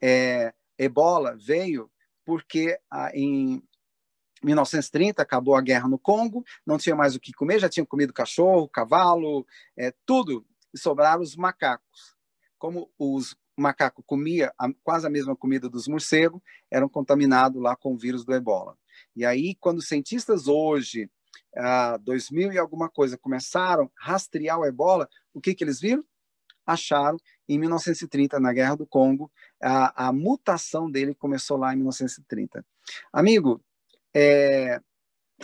É, 0.01 0.55
ebola 0.79 1.37
veio 1.37 1.91
porque 2.25 2.81
ah, 2.91 3.11
em 3.13 3.63
1930 4.43 5.21
acabou 5.21 5.57
a 5.57 5.61
guerra 5.61 5.89
no 5.89 5.99
Congo, 5.99 6.43
não 6.65 6.79
tinha 6.79 6.97
mais 6.97 7.15
o 7.15 7.21
que 7.21 7.35
comer, 7.35 7.59
já 7.59 7.69
tinham 7.69 7.85
comido 7.85 8.15
cachorro, 8.15 8.67
cavalo, 8.67 9.47
é, 9.77 9.93
tudo, 10.07 10.47
e 10.73 10.79
sobraram 10.79 11.21
os 11.21 11.37
macacos. 11.37 12.17
Como 12.59 12.91
os 12.99 13.37
o 13.59 13.63
macaco 13.63 14.03
comia 14.05 14.55
a, 14.57 14.73
quase 14.85 15.05
a 15.05 15.11
mesma 15.11 15.35
comida 15.35 15.69
dos 15.69 15.89
morcegos, 15.89 16.41
eram 16.71 16.89
contaminados 16.89 17.61
lá 17.61 17.75
com 17.75 17.93
o 17.93 17.99
vírus 17.99 18.25
do 18.25 18.33
ebola. 18.33 18.79
E 19.17 19.27
aí, 19.27 19.57
quando 19.57 19.79
os 19.79 19.89
cientistas 19.89 20.47
hoje, 20.47 21.11
ah, 21.57 21.97
2000 21.99 22.53
e 22.53 22.59
alguma 22.59 22.89
coisa, 22.89 23.19
começaram 23.19 23.91
a 23.99 24.13
rastrear 24.13 24.61
o 24.61 24.65
ebola, 24.65 25.09
o 25.35 25.41
que, 25.41 25.55
que 25.55 25.65
eles 25.65 25.81
viram? 25.81 26.05
Acharam, 26.65 27.19
em 27.49 27.59
1930, 27.59 28.39
na 28.39 28.53
Guerra 28.53 28.77
do 28.77 28.87
Congo, 28.87 29.31
a, 29.61 30.09
a 30.09 30.13
mutação 30.13 30.89
dele 30.89 31.15
começou 31.15 31.57
lá 31.57 31.73
em 31.73 31.79
1930. 31.79 32.65
Amigo, 33.13 33.61
é, 34.15 34.81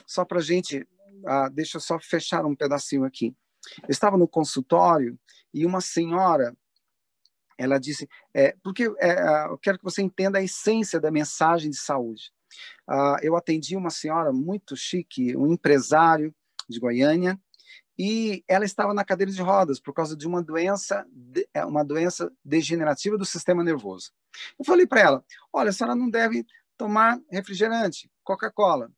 só 0.07 0.25
para 0.25 0.41
gente, 0.41 0.87
ah, 1.27 1.49
deixa 1.49 1.79
eu 1.79 1.81
só 1.81 1.99
fechar 1.99 2.45
um 2.45 2.55
pedacinho 2.55 3.05
aqui. 3.05 3.35
Eu 3.83 3.91
estava 3.91 4.17
no 4.17 4.29
consultório 4.29 5.19
e 5.53 5.67
uma 5.67 5.81
senhora 5.81 6.55
ela 7.59 7.79
disse, 7.79 8.09
é, 8.33 8.57
porque 8.63 8.85
é, 8.99 9.47
eu 9.49 9.59
quero 9.59 9.79
que 9.79 9.85
você 9.85 10.03
entenda 10.03 10.39
a 10.39 10.43
essência 10.43 11.01
da 11.01 11.11
mensagem 11.11 11.71
de 11.71 11.79
saúde. 11.79 12.33
Uh, 12.89 13.19
eu 13.23 13.37
atendi 13.37 13.77
uma 13.77 13.91
senhora 13.91 14.33
muito 14.33 14.77
chique, 14.77 15.37
um 15.37 15.53
empresário 15.53 16.35
de 16.69 16.79
Goiânia, 16.79 17.39
e 17.99 18.45
ela 18.49 18.65
estava 18.65 18.93
na 18.93 19.05
cadeira 19.05 19.31
de 19.31 19.41
rodas 19.41 19.81
por 19.81 19.95
causa 19.95 20.17
de 20.17 20.27
uma 20.27 20.43
doença, 20.43 21.07
é, 21.53 21.65
uma 21.65 21.85
doença 21.85 22.33
degenerativa 22.45 23.17
do 23.17 23.25
sistema 23.25 23.63
nervoso. 23.63 24.13
Eu 24.59 24.65
falei 24.65 24.87
para 24.87 25.01
ela, 25.01 25.25
olha, 25.53 25.71
a 25.71 25.73
senhora 25.73 25.95
não 25.95 26.11
deve 26.11 26.45
tomar 26.77 27.21
refrigerante, 27.31 28.11
Coca-Cola. 28.25 28.91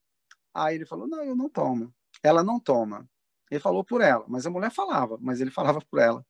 Aí 0.55 0.77
ele 0.77 0.87
falou, 0.87 1.07
não, 1.07 1.23
eu 1.23 1.37
não 1.37 1.49
tomo. 1.51 1.95
Ela 2.23 2.43
não 2.43 2.59
toma. 2.59 3.07
Ele 3.51 3.61
falou 3.61 3.85
por 3.85 4.01
ela, 4.01 4.25
mas 4.29 4.47
a 4.47 4.51
mulher 4.51 4.71
falava, 4.71 5.19
mas 5.21 5.41
ele 5.41 5.51
falava 5.53 5.81
por 5.81 6.01
ela. 6.01 6.25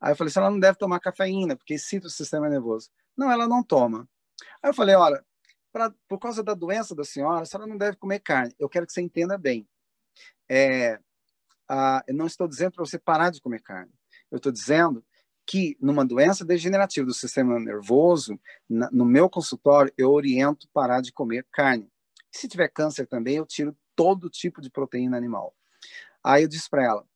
Aí 0.00 0.12
eu 0.12 0.16
falei, 0.16 0.32
se 0.32 0.38
ela 0.38 0.50
não 0.50 0.58
deve 0.58 0.78
tomar 0.78 1.00
cafeína, 1.00 1.56
porque 1.56 1.74
excita 1.74 2.06
o 2.06 2.10
sistema 2.10 2.48
nervoso. 2.48 2.90
Não, 3.16 3.30
ela 3.30 3.46
não 3.46 3.62
toma. 3.62 4.08
Aí 4.62 4.70
eu 4.70 4.74
falei, 4.74 4.94
olha, 4.94 5.24
pra, 5.72 5.92
por 6.08 6.18
causa 6.18 6.42
da 6.42 6.54
doença 6.54 6.94
da 6.94 7.04
senhora, 7.04 7.42
a 7.42 7.44
senhora 7.44 7.68
não 7.68 7.76
deve 7.76 7.96
comer 7.96 8.20
carne. 8.20 8.54
Eu 8.58 8.68
quero 8.68 8.86
que 8.86 8.92
você 8.92 9.02
entenda 9.02 9.36
bem. 9.38 9.68
é, 10.48 10.98
ah, 11.68 12.04
eu 12.06 12.14
não 12.14 12.26
estou 12.26 12.46
dizendo 12.46 12.72
para 12.72 12.84
você 12.84 12.98
parar 12.98 13.30
de 13.30 13.40
comer 13.40 13.62
carne. 13.62 13.90
Eu 14.30 14.36
estou 14.36 14.52
dizendo 14.52 15.04
que 15.46 15.76
numa 15.80 16.04
doença 16.04 16.44
degenerativa 16.44 17.06
do 17.06 17.14
sistema 17.14 17.58
nervoso, 17.58 18.38
na, 18.68 18.90
no 18.90 19.04
meu 19.04 19.28
consultório, 19.28 19.92
eu 19.96 20.10
oriento 20.10 20.68
parar 20.72 21.00
de 21.00 21.12
comer 21.12 21.46
carne. 21.50 21.90
Se 22.30 22.48
tiver 22.48 22.68
câncer 22.68 23.06
também, 23.06 23.36
eu 23.36 23.46
tiro 23.46 23.76
todo 23.96 24.30
tipo 24.30 24.60
de 24.60 24.70
proteína 24.70 25.16
animal. 25.16 25.54
Aí 26.22 26.42
eu 26.42 26.48
disse 26.48 26.68
para 26.68 26.84
ela 26.84 27.06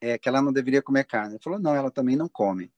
é, 0.00 0.18
que 0.18 0.28
ela 0.28 0.42
não 0.42 0.52
deveria 0.52 0.82
comer 0.82 1.04
carne. 1.04 1.34
Ela 1.34 1.42
falou, 1.42 1.58
não, 1.58 1.74
ela 1.74 1.90
também 1.90 2.16
não 2.16 2.28
come. 2.28 2.72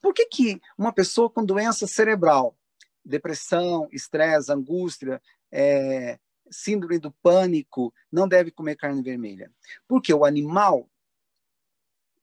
Por 0.00 0.14
que, 0.14 0.26
que 0.26 0.60
uma 0.76 0.92
pessoa 0.92 1.30
com 1.30 1.44
doença 1.44 1.86
cerebral, 1.86 2.56
depressão, 3.04 3.88
estresse, 3.92 4.52
angústia, 4.52 5.20
é, 5.50 6.18
síndrome 6.50 6.98
do 6.98 7.12
pânico, 7.22 7.92
não 8.10 8.28
deve 8.28 8.50
comer 8.50 8.76
carne 8.76 9.02
vermelha? 9.02 9.52
Porque 9.86 10.12
o 10.12 10.24
animal 10.24 10.88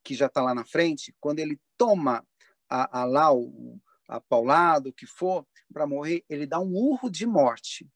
que 0.02 0.14
já 0.14 0.26
está 0.26 0.40
lá 0.40 0.54
na 0.54 0.64
frente, 0.64 1.14
quando 1.20 1.40
ele 1.40 1.60
toma 1.76 2.24
a, 2.68 3.00
a 3.00 3.04
lá 3.04 3.32
o 3.32 3.80
a 4.08 4.20
paulado, 4.20 4.90
o 4.90 4.92
que 4.92 5.06
for, 5.06 5.46
para 5.72 5.86
morrer, 5.86 6.24
ele 6.28 6.46
dá 6.46 6.60
um 6.60 6.74
urro 6.74 7.10
de 7.10 7.26
morte. 7.26 7.90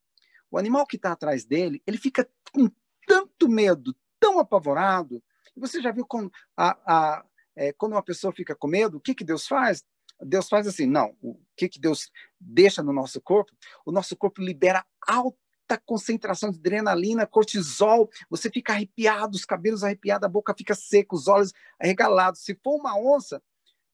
O 0.51 0.59
animal 0.59 0.87
que 0.87 0.97
está 0.97 1.13
atrás 1.13 1.45
dele, 1.45 1.83
ele 1.87 1.97
fica 1.97 2.29
com 2.53 2.69
tanto 3.07 3.49
medo, 3.49 3.95
tão 4.21 4.39
apavorado. 4.39 5.23
Você 5.57 5.83
já 5.83 5.91
viu 5.91 6.07
quando, 6.07 6.31
a, 6.57 6.79
a, 6.87 7.25
é, 7.57 7.73
quando 7.73 7.93
uma 7.93 8.03
pessoa 8.03 8.33
fica 8.33 8.55
com 8.55 8.69
medo, 8.69 8.99
o 8.99 9.01
que, 9.01 9.15
que 9.15 9.25
Deus 9.25 9.47
faz? 9.47 9.85
Deus 10.23 10.49
faz 10.49 10.67
assim, 10.67 10.87
não. 10.87 11.17
O 11.23 11.41
que, 11.57 11.69
que 11.69 11.81
Deus 11.81 12.11
deixa 12.39 12.83
no 12.83 12.93
nosso 12.93 13.21
corpo? 13.21 13.53
O 13.85 13.91
nosso 13.91 14.17
corpo 14.17 14.43
libera 14.43 14.85
alta 15.07 15.81
concentração 15.87 16.51
de 16.51 16.59
adrenalina, 16.59 17.27
cortisol, 17.27 18.11
você 18.29 18.51
fica 18.51 18.73
arrepiado, 18.73 19.37
os 19.37 19.45
cabelos 19.45 19.85
arrepiados, 19.85 20.27
a 20.27 20.29
boca 20.29 20.55
fica 20.57 20.75
seca, 20.75 21.15
os 21.15 21.29
olhos 21.29 21.53
arregalados. 21.81 22.43
Se 22.43 22.59
for 22.63 22.77
uma 22.77 22.99
onça, 22.99 23.43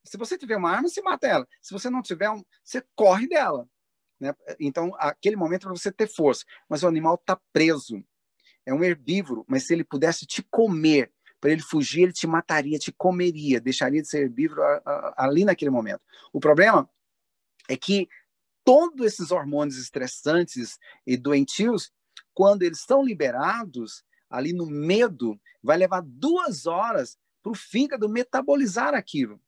se 0.02 0.16
você 0.16 0.38
tiver 0.38 0.56
uma 0.56 0.70
arma, 0.70 0.88
você 0.88 1.02
mata 1.02 1.26
ela. 1.26 1.46
Se 1.60 1.72
você 1.72 1.90
não 1.90 2.00
tiver, 2.02 2.30
um, 2.30 2.42
você 2.64 2.82
corre 2.94 3.28
dela. 3.28 3.68
Né? 4.18 4.34
Então, 4.58 4.94
aquele 4.98 5.36
momento 5.36 5.62
é 5.62 5.66
para 5.66 5.76
você 5.76 5.92
ter 5.92 6.06
força. 6.08 6.44
Mas 6.68 6.82
o 6.82 6.88
animal 6.88 7.16
está 7.16 7.38
preso. 7.52 8.02
É 8.66 8.74
um 8.74 8.82
herbívoro, 8.82 9.44
mas 9.48 9.64
se 9.64 9.72
ele 9.72 9.84
pudesse 9.84 10.26
te 10.26 10.42
comer, 10.42 11.12
para 11.40 11.52
ele 11.52 11.62
fugir, 11.62 12.02
ele 12.02 12.12
te 12.12 12.26
mataria, 12.26 12.78
te 12.78 12.92
comeria, 12.92 13.60
deixaria 13.60 14.02
de 14.02 14.08
ser 14.08 14.22
herbívoro 14.22 14.60
ali 15.16 15.44
naquele 15.44 15.70
momento. 15.70 16.00
O 16.32 16.40
problema 16.40 16.90
é 17.68 17.76
que 17.76 18.08
todos 18.64 19.06
esses 19.06 19.30
hormônios 19.30 19.78
estressantes 19.78 20.78
e 21.06 21.16
doentios, 21.16 21.92
quando 22.34 22.62
eles 22.62 22.80
são 22.80 23.04
liberados, 23.04 24.04
ali 24.28 24.52
no 24.52 24.66
medo, 24.66 25.40
vai 25.62 25.76
levar 25.76 26.02
duas 26.04 26.66
horas 26.66 27.16
para 27.42 27.52
o 27.52 27.54
fígado 27.54 28.08
metabolizar 28.08 28.94
aquilo. 28.94 29.40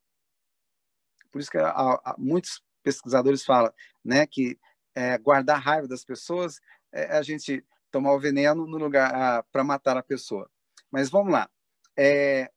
Por 1.32 1.40
isso 1.40 1.50
que 1.50 1.58
a, 1.58 1.70
a, 1.70 2.14
muitos 2.16 2.62
pesquisadores 2.82 3.44
falam 3.44 3.72
né, 4.04 4.26
que 4.26 4.58
é, 4.94 5.18
guardar 5.18 5.60
raiva 5.60 5.88
das 5.88 6.04
pessoas 6.04 6.60
é 6.92 7.16
a 7.16 7.22
gente 7.22 7.64
tomar 7.90 8.14
o 8.14 8.20
veneno 8.20 8.66
no 8.66 8.78
lugar 8.78 9.44
para 9.50 9.64
matar 9.64 9.96
a 9.96 10.02
pessoa. 10.02 10.50
Mas 10.90 11.10
vamos 11.10 11.32
lá. 11.32 11.48
É, 11.96 12.50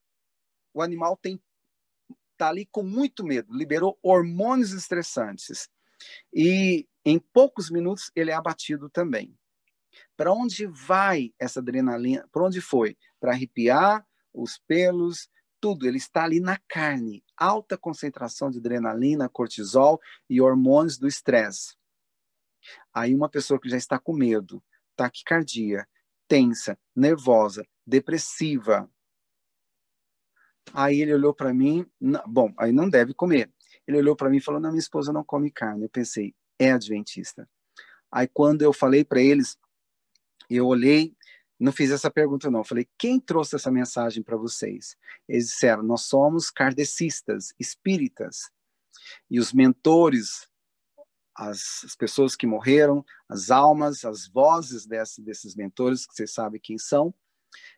o 0.72 0.82
animal 0.82 1.16
tem 1.16 1.40
tá 2.36 2.48
ali 2.48 2.66
com 2.66 2.82
muito 2.82 3.24
medo, 3.24 3.54
liberou 3.54 3.98
hormônios 4.02 4.72
estressantes. 4.72 5.68
E 6.32 6.88
em 7.04 7.18
poucos 7.18 7.70
minutos 7.70 8.10
ele 8.16 8.30
é 8.30 8.34
abatido 8.34 8.90
também. 8.90 9.36
Para 10.16 10.32
onde 10.32 10.66
vai 10.66 11.32
essa 11.38 11.60
adrenalina? 11.60 12.26
Para 12.32 12.44
onde 12.44 12.60
foi? 12.60 12.96
Para 13.20 13.32
arrepiar 13.32 14.04
os 14.32 14.58
pelos, 14.66 15.28
tudo. 15.60 15.86
Ele 15.86 15.98
está 15.98 16.24
ali 16.24 16.40
na 16.40 16.58
carne. 16.66 17.22
Alta 17.36 17.78
concentração 17.78 18.50
de 18.50 18.58
adrenalina, 18.58 19.28
cortisol 19.28 20.00
e 20.28 20.40
hormônios 20.40 20.98
do 20.98 21.06
estresse. 21.06 21.76
Aí 22.92 23.14
uma 23.14 23.28
pessoa 23.28 23.60
que 23.60 23.68
já 23.68 23.76
está 23.76 23.98
com 23.98 24.12
medo, 24.12 24.62
taquicardia, 24.96 25.86
tensa, 26.28 26.78
nervosa, 26.94 27.66
depressiva. 27.86 28.90
Aí 30.72 31.00
ele 31.00 31.14
olhou 31.14 31.34
para 31.34 31.52
mim, 31.52 31.86
bom, 32.26 32.52
aí 32.58 32.72
não 32.72 32.88
deve 32.88 33.12
comer. 33.12 33.52
Ele 33.86 33.98
olhou 33.98 34.16
para 34.16 34.30
mim 34.30 34.36
e 34.36 34.40
falou: 34.42 34.60
Não, 34.60 34.70
minha 34.70 34.80
esposa 34.80 35.12
não 35.12 35.24
come 35.24 35.50
carne. 35.50 35.84
Eu 35.84 35.88
pensei: 35.88 36.34
É 36.58 36.72
adventista. 36.72 37.48
Aí 38.10 38.28
quando 38.28 38.62
eu 38.62 38.72
falei 38.72 39.04
para 39.04 39.20
eles, 39.20 39.56
eu 40.48 40.66
olhei, 40.66 41.16
não 41.58 41.72
fiz 41.72 41.90
essa 41.90 42.10
pergunta 42.10 42.50
não. 42.50 42.60
Eu 42.60 42.64
falei: 42.64 42.88
Quem 42.98 43.18
trouxe 43.18 43.56
essa 43.56 43.70
mensagem 43.70 44.22
para 44.22 44.36
vocês? 44.36 44.96
Eles 45.28 45.48
disseram: 45.48 45.82
Nós 45.82 46.02
somos 46.02 46.50
kardecistas, 46.50 47.52
espíritas. 47.58 48.50
E 49.30 49.40
os 49.40 49.52
mentores, 49.52 50.48
as, 51.34 51.82
as 51.84 51.96
pessoas 51.96 52.36
que 52.36 52.46
morreram, 52.46 53.04
as 53.28 53.50
almas, 53.50 54.04
as 54.04 54.26
vozes 54.28 54.86
desse, 54.86 55.22
desses 55.22 55.54
mentores, 55.54 56.06
que 56.06 56.14
vocês 56.14 56.32
sabem 56.32 56.60
quem 56.60 56.78
são, 56.78 57.14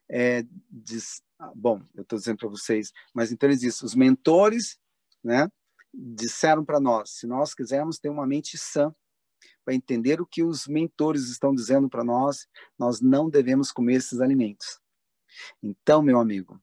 é, 0.09 0.44
diz, 0.70 1.22
ah, 1.38 1.52
bom, 1.55 1.80
eu 1.94 2.02
estou 2.02 2.18
dizendo 2.18 2.38
para 2.38 2.48
vocês, 2.48 2.92
mas 3.12 3.32
então 3.32 3.48
eles 3.48 3.61
dizem, 3.61 3.84
os 3.84 3.94
mentores, 3.94 4.78
né, 5.22 5.50
disseram 5.92 6.64
para 6.64 6.80
nós: 6.80 7.11
se 7.11 7.26
nós 7.26 7.55
quisermos 7.55 7.98
ter 7.98 8.09
uma 8.09 8.26
mente 8.26 8.59
sã, 8.59 8.94
para 9.64 9.74
entender 9.74 10.20
o 10.20 10.26
que 10.26 10.42
os 10.42 10.66
mentores 10.66 11.28
estão 11.28 11.55
dizendo 11.55 11.88
para 11.88 12.05
nós, 12.05 12.46
nós 12.78 13.00
não 13.00 13.30
devemos 13.30 13.72
comer 13.72 13.94
esses 13.94 14.20
alimentos. 14.20 14.78
Então, 15.62 16.02
meu 16.02 16.20
amigo, 16.20 16.61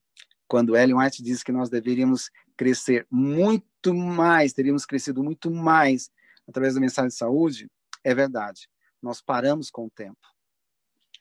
quando 0.47 0.75
Ellen 0.77 0.97
White 0.97 1.23
diz 1.23 1.41
que 1.41 1.51
nós 1.51 1.69
deveríamos 1.69 2.29
crescer 2.55 3.07
muito 3.09 3.93
mais, 3.93 4.53
teríamos 4.53 4.85
crescido 4.85 5.23
muito 5.23 5.49
mais 5.49 6.11
através 6.47 6.73
da 6.73 6.81
mensagem 6.81 7.09
de 7.09 7.15
saúde, 7.15 7.69
é 8.03 8.13
verdade. 8.13 8.69
Nós 9.01 9.21
paramos 9.21 9.69
com 9.69 9.85
o 9.85 9.89
tempo. 9.89 10.19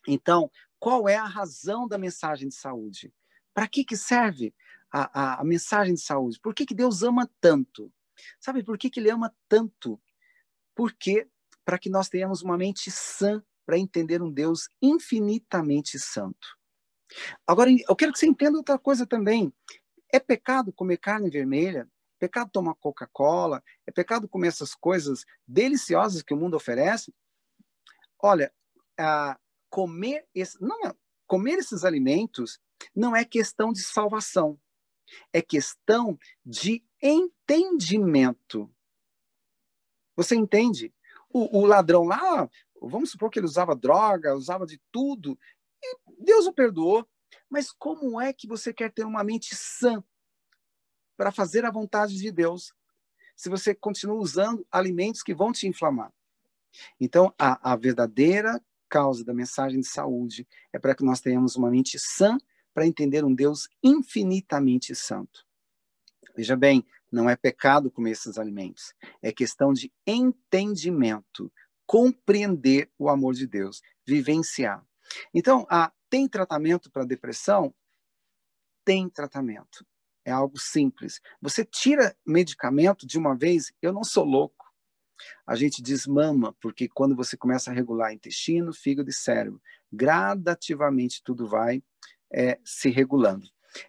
Então, 0.07 0.51
qual 0.79 1.09
é 1.09 1.17
a 1.17 1.27
razão 1.27 1.87
da 1.87 1.99
mensagem 1.99 2.49
de 2.49 2.55
saúde? 2.55 3.13
Para 3.53 3.69
que, 3.69 3.85
que 3.85 3.97
serve 3.97 4.55
a, 4.93 5.21
a, 5.21 5.41
a, 5.41 5.45
mensagem 5.45 5.95
de 5.95 6.01
saúde? 6.01 6.41
Por 6.41 6.55
que, 6.55 6.65
que 6.65 6.75
Deus 6.75 7.03
ama 7.03 7.31
tanto? 7.41 7.93
Sabe 8.39 8.63
por 8.63 8.79
que, 8.79 8.91
que 8.91 9.01
ele 9.01 9.11
ama 9.11 9.35
tanto? 9.49 10.01
Porque 10.75 11.29
para 11.65 11.79
que 11.79 11.91
nós 11.91 12.09
tenhamos 12.09 12.43
uma 12.43 12.57
mente 12.57 12.91
sã 12.91 13.43
para 13.67 13.79
entender 13.79 14.23
um 14.23 14.33
Deus 14.33 14.69
infinitamente 14.81 15.99
santo. 15.99 16.59
Agora, 17.47 17.71
eu 17.71 17.97
quero 17.97 18.13
que 18.13 18.19
você 18.19 18.27
entenda 18.27 18.59
outra 18.59 18.79
coisa 18.79 19.07
também. 19.07 19.53
É 20.13 20.19
pecado 20.19 20.73
comer 20.73 20.97
carne 20.97 21.31
vermelha? 21.31 21.89
Pecado 22.21 22.51
tomar 22.51 22.75
Coca-Cola? 22.75 23.65
É 23.87 23.91
pecado 23.91 24.29
comer 24.29 24.49
essas 24.49 24.75
coisas 24.75 25.25
deliciosas 25.49 26.23
que 26.23 26.35
o 26.35 26.37
mundo 26.37 26.55
oferece? 26.55 27.15
Olha, 28.23 28.53
comer, 29.71 30.29
esse, 30.35 30.63
não, 30.63 30.79
é, 30.87 30.95
comer 31.27 31.59
esses 31.59 31.83
alimentos 31.83 32.61
não 32.95 33.17
é 33.17 33.25
questão 33.25 33.73
de 33.73 33.83
salvação. 33.83 34.61
É 35.33 35.41
questão 35.41 36.19
de 36.45 36.85
entendimento. 37.03 38.71
Você 40.15 40.37
entende? 40.37 40.93
O, 41.31 41.61
o, 41.61 41.65
ladrão 41.65 42.05
lá, 42.05 42.51
vamos 42.83 43.11
supor 43.11 43.31
que 43.31 43.39
ele 43.39 43.47
usava 43.47 43.75
droga, 43.75 44.35
usava 44.35 44.67
de 44.67 44.79
tudo, 44.93 45.39
e 45.83 45.97
Deus 46.19 46.47
o 46.47 46.53
perdoou. 46.53 47.09
Mas 47.49 47.73
como 47.73 48.21
é 48.21 48.33
que 48.33 48.47
você 48.47 48.75
quer 48.75 48.93
ter 48.93 49.05
uma 49.05 49.25
mente 49.25 49.55
sã 49.57 50.05
para 51.21 51.31
fazer 51.31 51.67
a 51.67 51.71
vontade 51.71 52.17
de 52.17 52.33
Deus 52.33 52.73
se 53.37 53.51
você 53.51 53.75
continua 53.75 54.17
usando 54.17 54.67
alimentos 54.73 55.23
que 55.23 55.35
vão 55.35 55.53
te 55.53 55.69
inflamar? 55.69 56.11
Então, 56.99 57.35
a, 57.39 57.73
a 57.73 57.77
verdadeira 57.77 58.59
causa 58.89 59.23
da 59.23 59.35
mensagem 59.35 59.81
de 59.81 59.87
saúde 59.87 60.49
é 60.73 60.79
para 60.79 60.95
que 60.95 61.05
nós 61.05 61.21
tenhamos 61.21 61.57
uma 61.57 61.71
mente 61.71 61.99
sã 61.99 62.39
para 62.73 62.87
entender 62.87 63.23
um 63.23 63.35
Deus 63.35 63.69
infinitamente 63.83 64.95
santo. 64.95 65.47
Veja 66.35 66.57
bem, 66.57 66.87
não 67.13 67.29
é 67.29 67.37
pecado 67.37 67.91
comer 67.91 68.13
esses 68.13 68.39
alimentos. 68.39 68.95
É 69.21 69.31
questão 69.31 69.75
de 69.75 69.93
entendimento, 70.07 71.53
compreender 71.85 72.91
o 72.99 73.11
amor 73.11 73.35
de 73.35 73.47
Deus, 73.47 73.83
vivenciar. 74.07 74.83
Então, 75.35 75.67
ah, 75.69 75.93
tem 76.09 76.27
tratamento 76.27 76.91
para 76.91 77.05
depressão? 77.05 77.75
Tem 78.87 79.07
tratamento. 79.11 79.85
É 80.25 80.31
algo 80.31 80.59
simples. 80.59 81.21
Você 81.41 81.65
tira 81.65 82.17
medicamento 82.27 83.07
de 83.07 83.19
uma 83.19 83.37
vez, 83.37 83.73
eu 83.81 83.93
não 83.93 84.05
sou 84.05 84.25
louco. 84.25 84.67
A 85.47 85.55
gente 85.55 85.83
desmama, 85.83 86.55
porque 86.61 86.89
quando 86.89 87.15
você 87.15 87.37
começa 87.37 87.71
a 87.71 87.75
regular 87.75 88.13
intestino, 88.13 88.73
fígado 88.73 89.11
e 89.11 89.13
cérebro, 89.13 89.61
gradativamente 89.93 91.23
tudo 91.23 91.47
vai 91.47 91.83
é, 92.33 92.59
se 92.65 92.91
regulando. 92.91 93.47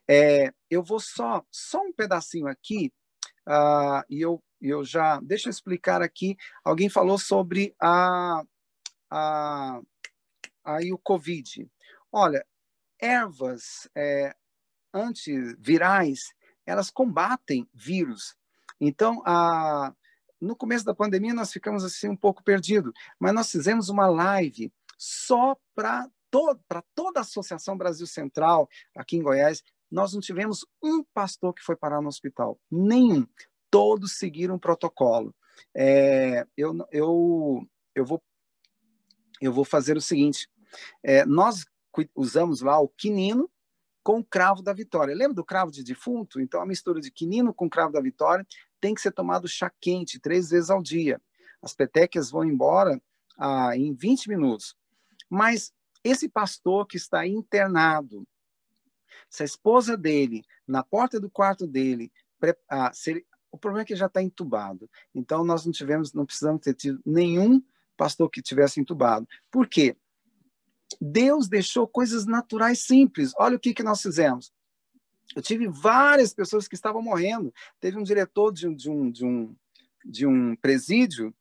É, 0.07 0.53
eu 0.69 0.83
vou 0.83 0.99
só, 0.99 1.45
só 1.49 1.81
um 1.81 1.93
pedacinho 1.93 2.47
aqui, 2.47 2.93
uh, 3.47 4.03
e 4.09 4.21
eu, 4.21 4.43
eu 4.61 4.83
já. 4.83 5.19
Deixa 5.21 5.47
eu 5.47 5.51
explicar 5.51 6.01
aqui. 6.01 6.35
Alguém 6.63 6.89
falou 6.89 7.17
sobre 7.17 7.75
a, 7.81 8.43
a, 9.09 9.81
aí 10.63 10.91
o 10.91 10.97
Covid. 10.97 11.67
Olha, 12.11 12.45
ervas 12.99 13.89
é, 13.95 14.35
antivirais, 14.93 16.33
elas 16.65 16.89
combatem 16.89 17.67
vírus. 17.73 18.35
Então, 18.79 19.21
a, 19.25 19.93
no 20.39 20.55
começo 20.55 20.85
da 20.85 20.95
pandemia, 20.95 21.33
nós 21.33 21.51
ficamos 21.51 21.83
assim 21.83 22.09
um 22.09 22.15
pouco 22.15 22.43
perdidos, 22.43 22.91
mas 23.19 23.33
nós 23.33 23.51
fizemos 23.51 23.89
uma 23.89 24.07
live 24.07 24.71
só 24.97 25.55
para 25.75 26.09
to, 26.31 26.59
toda 26.95 27.19
a 27.19 27.21
Associação 27.21 27.77
Brasil 27.77 28.07
Central, 28.07 28.67
aqui 28.95 29.17
em 29.17 29.21
Goiás. 29.21 29.61
Nós 29.89 30.13
não 30.13 30.21
tivemos 30.21 30.65
um 30.81 31.03
pastor 31.13 31.53
que 31.53 31.63
foi 31.63 31.75
parar 31.75 32.01
no 32.01 32.07
hospital, 32.07 32.57
nenhum. 32.71 33.27
Todos 33.69 34.13
seguiram 34.13 34.55
o 34.55 34.59
protocolo. 34.59 35.35
É, 35.75 36.45
eu, 36.55 36.75
eu, 36.91 37.67
eu, 37.93 38.05
vou, 38.05 38.23
eu 39.41 39.51
vou 39.51 39.65
fazer 39.65 39.97
o 39.97 40.01
seguinte: 40.01 40.49
é, 41.03 41.25
nós 41.25 41.65
usamos 42.15 42.61
lá 42.61 42.79
o 42.79 42.87
quinino 42.87 43.50
com 44.03 44.19
o 44.19 44.23
cravo 44.23 44.61
da 44.61 44.73
vitória. 44.73 45.15
Lembra 45.15 45.35
do 45.35 45.45
cravo 45.45 45.71
de 45.71 45.83
defunto? 45.83 46.39
Então, 46.39 46.61
a 46.61 46.65
mistura 46.65 46.99
de 46.99 47.11
quinino 47.11 47.53
com 47.53 47.69
cravo 47.69 47.93
da 47.93 48.01
vitória 48.01 48.45
tem 48.79 48.93
que 48.93 49.01
ser 49.01 49.11
tomado 49.11 49.47
chá 49.47 49.71
quente 49.79 50.19
três 50.19 50.49
vezes 50.49 50.69
ao 50.69 50.81
dia. 50.81 51.21
As 51.61 51.73
petequias 51.73 52.31
vão 52.31 52.43
embora 52.43 53.01
ah, 53.37 53.75
em 53.77 53.93
20 53.93 54.27
minutos. 54.29 54.75
Mas 55.29 55.71
esse 56.03 56.27
pastor 56.27 56.87
que 56.87 56.97
está 56.97 57.27
internado, 57.27 58.27
se 59.29 59.43
a 59.43 59.45
esposa 59.45 59.95
dele, 59.95 60.43
na 60.67 60.83
porta 60.83 61.19
do 61.19 61.29
quarto 61.29 61.67
dele, 61.67 62.11
ah, 62.69 62.91
ele, 63.05 63.25
o 63.51 63.57
problema 63.57 63.83
é 63.83 63.85
que 63.85 63.93
ele 63.93 63.99
já 63.99 64.07
está 64.07 64.21
entubado. 64.21 64.89
Então, 65.13 65.43
nós 65.43 65.65
não 65.65 65.71
tivemos, 65.71 66.13
não 66.13 66.25
precisamos 66.25 66.61
ter 66.61 66.73
tido 66.73 66.99
nenhum 67.05 67.61
pastor 67.95 68.29
que 68.31 68.41
tivesse 68.41 68.79
entubado. 68.79 69.27
Por 69.51 69.67
quê? 69.67 69.95
Deus 70.99 71.47
deixou 71.47 71.87
coisas 71.87 72.25
naturais 72.25 72.83
simples. 72.83 73.33
Olha 73.37 73.55
o 73.55 73.59
que, 73.59 73.73
que 73.73 73.83
nós 73.83 74.01
fizemos. 74.01 74.51
Eu 75.35 75.41
tive 75.41 75.67
várias 75.67 76.33
pessoas 76.33 76.67
que 76.67 76.75
estavam 76.75 77.01
morrendo. 77.01 77.53
Teve 77.79 77.97
um 77.97 78.03
diretor 78.03 78.51
de 78.51 78.67
um, 78.67 78.75
de 78.75 78.89
um, 78.89 79.11
de 79.11 79.25
um, 79.25 79.55
de 80.03 80.25
um 80.25 80.55
presídio 80.55 81.33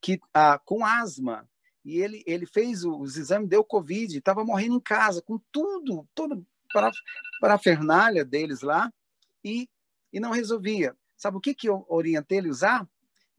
que 0.00 0.20
ah, 0.34 0.60
com 0.64 0.84
asma 0.84 1.48
e 1.88 2.02
ele, 2.02 2.22
ele 2.26 2.44
fez 2.44 2.84
os 2.84 3.16
exames, 3.16 3.48
deu 3.48 3.64
Covid, 3.64 4.18
estava 4.18 4.44
morrendo 4.44 4.74
em 4.74 4.80
casa, 4.80 5.22
com 5.22 5.40
tudo, 5.50 6.06
para 6.70 7.54
a 7.54 7.58
fernália 7.58 8.26
deles 8.26 8.60
lá, 8.60 8.92
e, 9.42 9.66
e 10.12 10.20
não 10.20 10.30
resolvia. 10.30 10.94
Sabe 11.16 11.38
o 11.38 11.40
que, 11.40 11.54
que 11.54 11.66
eu 11.66 11.86
orientei 11.88 12.36
ele 12.36 12.50
usar? 12.50 12.86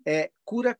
É, 0.03 0.31
cura 0.43 0.75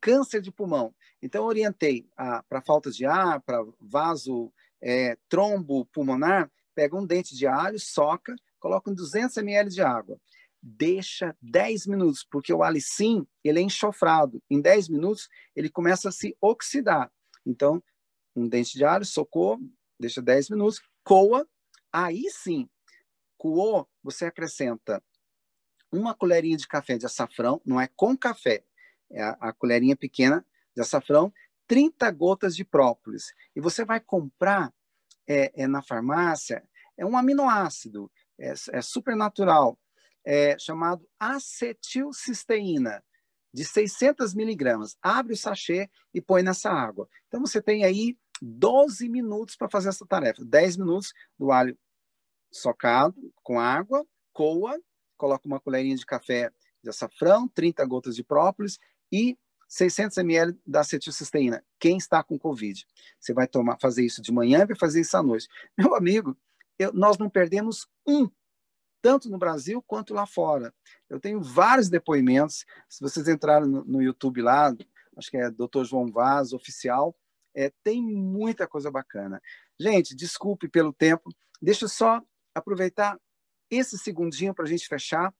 câncer 0.00 0.40
de 0.40 0.50
pulmão. 0.50 0.94
Então, 1.22 1.44
orientei 1.44 2.08
para 2.48 2.62
falta 2.62 2.90
de 2.90 3.04
ar, 3.04 3.40
para 3.42 3.64
vaso, 3.80 4.52
é, 4.80 5.16
trombo 5.28 5.84
pulmonar, 5.86 6.50
pega 6.74 6.96
um 6.96 7.06
dente 7.06 7.36
de 7.36 7.46
alho, 7.46 7.78
soca, 7.78 8.34
coloca 8.58 8.90
em 8.90 8.94
200 8.94 9.36
ml 9.36 9.70
de 9.70 9.82
água. 9.82 10.18
Deixa 10.62 11.36
10 11.40 11.86
minutos, 11.86 12.26
porque 12.30 12.52
o 12.52 12.62
alicim, 12.62 13.26
ele 13.42 13.60
é 13.60 13.62
enxofrado. 13.62 14.42
Em 14.50 14.60
10 14.60 14.88
minutos, 14.88 15.28
ele 15.54 15.70
começa 15.70 16.08
a 16.08 16.12
se 16.12 16.36
oxidar. 16.40 17.10
Então, 17.44 17.82
um 18.36 18.48
dente 18.48 18.76
de 18.76 18.84
alho, 18.84 19.04
socou, 19.04 19.58
deixa 19.98 20.22
10 20.22 20.50
minutos, 20.50 20.82
coa, 21.02 21.46
aí 21.92 22.24
sim, 22.30 22.68
coou, 23.36 23.88
você 24.02 24.26
acrescenta 24.26 25.02
uma 25.92 26.14
colherinha 26.14 26.56
de 26.56 26.68
café 26.68 26.96
de 26.96 27.06
açafrão, 27.06 27.60
não 27.64 27.80
é 27.80 27.88
com 27.96 28.16
café, 28.16 28.64
é 29.10 29.22
a, 29.22 29.30
a 29.40 29.52
colherinha 29.52 29.96
pequena 29.96 30.44
de 30.74 30.82
açafrão, 30.82 31.32
30 31.66 32.10
gotas 32.10 32.56
de 32.56 32.64
própolis. 32.64 33.32
E 33.54 33.60
você 33.60 33.84
vai 33.84 34.00
comprar 34.00 34.72
é, 35.26 35.62
é 35.62 35.66
na 35.66 35.82
farmácia, 35.82 36.62
é 36.96 37.06
um 37.06 37.16
aminoácido, 37.16 38.10
é, 38.38 38.52
é 38.72 38.82
super 38.82 39.16
natural, 39.16 39.78
é, 40.24 40.58
chamado 40.58 41.08
acetilcisteína, 41.18 43.02
de 43.52 43.64
600 43.64 44.34
miligramas. 44.34 44.96
Abre 45.02 45.32
o 45.32 45.36
sachê 45.36 45.90
e 46.14 46.20
põe 46.20 46.42
nessa 46.42 46.70
água. 46.70 47.08
Então, 47.26 47.40
você 47.40 47.60
tem 47.60 47.84
aí 47.84 48.16
12 48.40 49.08
minutos 49.08 49.56
para 49.56 49.68
fazer 49.68 49.88
essa 49.88 50.06
tarefa. 50.06 50.44
10 50.44 50.76
minutos 50.76 51.12
do 51.38 51.50
alho 51.50 51.76
socado 52.52 53.32
com 53.42 53.58
água, 53.58 54.06
coa, 54.32 54.78
coloca 55.16 55.46
uma 55.46 55.60
colherinha 55.60 55.96
de 55.96 56.06
café 56.06 56.50
de 56.82 56.90
açafrão, 56.90 57.46
30 57.48 57.84
gotas 57.86 58.16
de 58.16 58.24
própolis 58.24 58.78
e 59.12 59.38
600 59.68 60.18
ml 60.18 60.58
da 60.66 60.80
acetilcisteína. 60.80 61.64
Quem 61.78 61.96
está 61.96 62.22
com 62.22 62.38
Covid? 62.38 62.84
Você 63.18 63.32
vai 63.32 63.46
tomar, 63.46 63.78
fazer 63.80 64.04
isso 64.04 64.20
de 64.20 64.32
manhã 64.32 64.62
e 64.62 64.66
vai 64.66 64.76
fazer 64.76 65.00
isso 65.00 65.16
à 65.16 65.22
noite. 65.22 65.48
Meu 65.78 65.94
amigo, 65.94 66.36
eu, 66.78 66.92
nós 66.92 67.16
não 67.18 67.30
perdemos 67.30 67.88
um, 68.06 68.28
tanto 69.00 69.30
no 69.30 69.38
Brasil 69.38 69.82
quanto 69.82 70.12
lá 70.12 70.26
fora. 70.26 70.74
Eu 71.08 71.20
tenho 71.20 71.40
vários 71.40 71.88
depoimentos. 71.88 72.66
Se 72.88 73.00
vocês 73.00 73.28
entrarem 73.28 73.68
no, 73.68 73.84
no 73.84 74.02
YouTube 74.02 74.42
lá, 74.42 74.74
acho 75.16 75.30
que 75.30 75.36
é 75.36 75.50
Dr. 75.50 75.84
João 75.84 76.10
Vaz, 76.10 76.52
oficial, 76.52 77.16
é, 77.54 77.72
tem 77.84 78.02
muita 78.02 78.66
coisa 78.66 78.90
bacana. 78.90 79.40
Gente, 79.78 80.14
desculpe 80.14 80.68
pelo 80.68 80.92
tempo. 80.92 81.30
Deixa 81.62 81.84
eu 81.84 81.88
só 81.88 82.20
aproveitar 82.54 83.18
esse 83.70 83.96
segundinho 83.98 84.54
para 84.54 84.64
a 84.64 84.68
gente 84.68 84.86
fechar. 84.88 85.32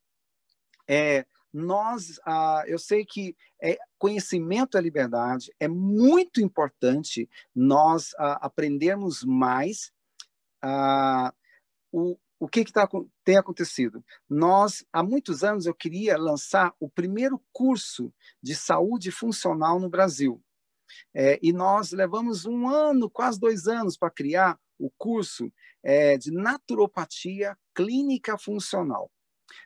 É, 0.88 1.26
nós, 1.52 2.20
ah, 2.24 2.62
eu 2.66 2.78
sei 2.78 3.04
que 3.04 3.36
é, 3.60 3.78
conhecimento 3.98 4.78
é 4.78 4.80
liberdade, 4.80 5.52
é 5.58 5.68
muito 5.68 6.40
importante 6.40 7.28
nós 7.54 8.14
ah, 8.18 8.38
aprendermos 8.46 9.24
mais 9.24 9.92
ah, 10.62 11.32
o, 11.92 12.16
o 12.38 12.48
que, 12.48 12.64
que 12.64 12.72
tá, 12.72 12.88
tem 13.24 13.36
acontecido. 13.36 14.04
Nós, 14.28 14.84
há 14.92 15.02
muitos 15.02 15.44
anos, 15.44 15.66
eu 15.66 15.74
queria 15.74 16.16
lançar 16.16 16.74
o 16.80 16.88
primeiro 16.88 17.42
curso 17.52 18.12
de 18.42 18.54
saúde 18.54 19.10
funcional 19.10 19.78
no 19.78 19.90
Brasil. 19.90 20.42
É, 21.14 21.38
e 21.42 21.52
nós 21.52 21.92
levamos 21.92 22.46
um 22.46 22.68
ano, 22.68 23.10
quase 23.10 23.38
dois 23.38 23.66
anos, 23.66 23.96
para 23.96 24.10
criar 24.10 24.58
o 24.78 24.90
curso 24.96 25.52
é, 25.82 26.16
de 26.16 26.32
naturopatia 26.32 27.56
clínica 27.74 28.38
funcional. 28.38 29.10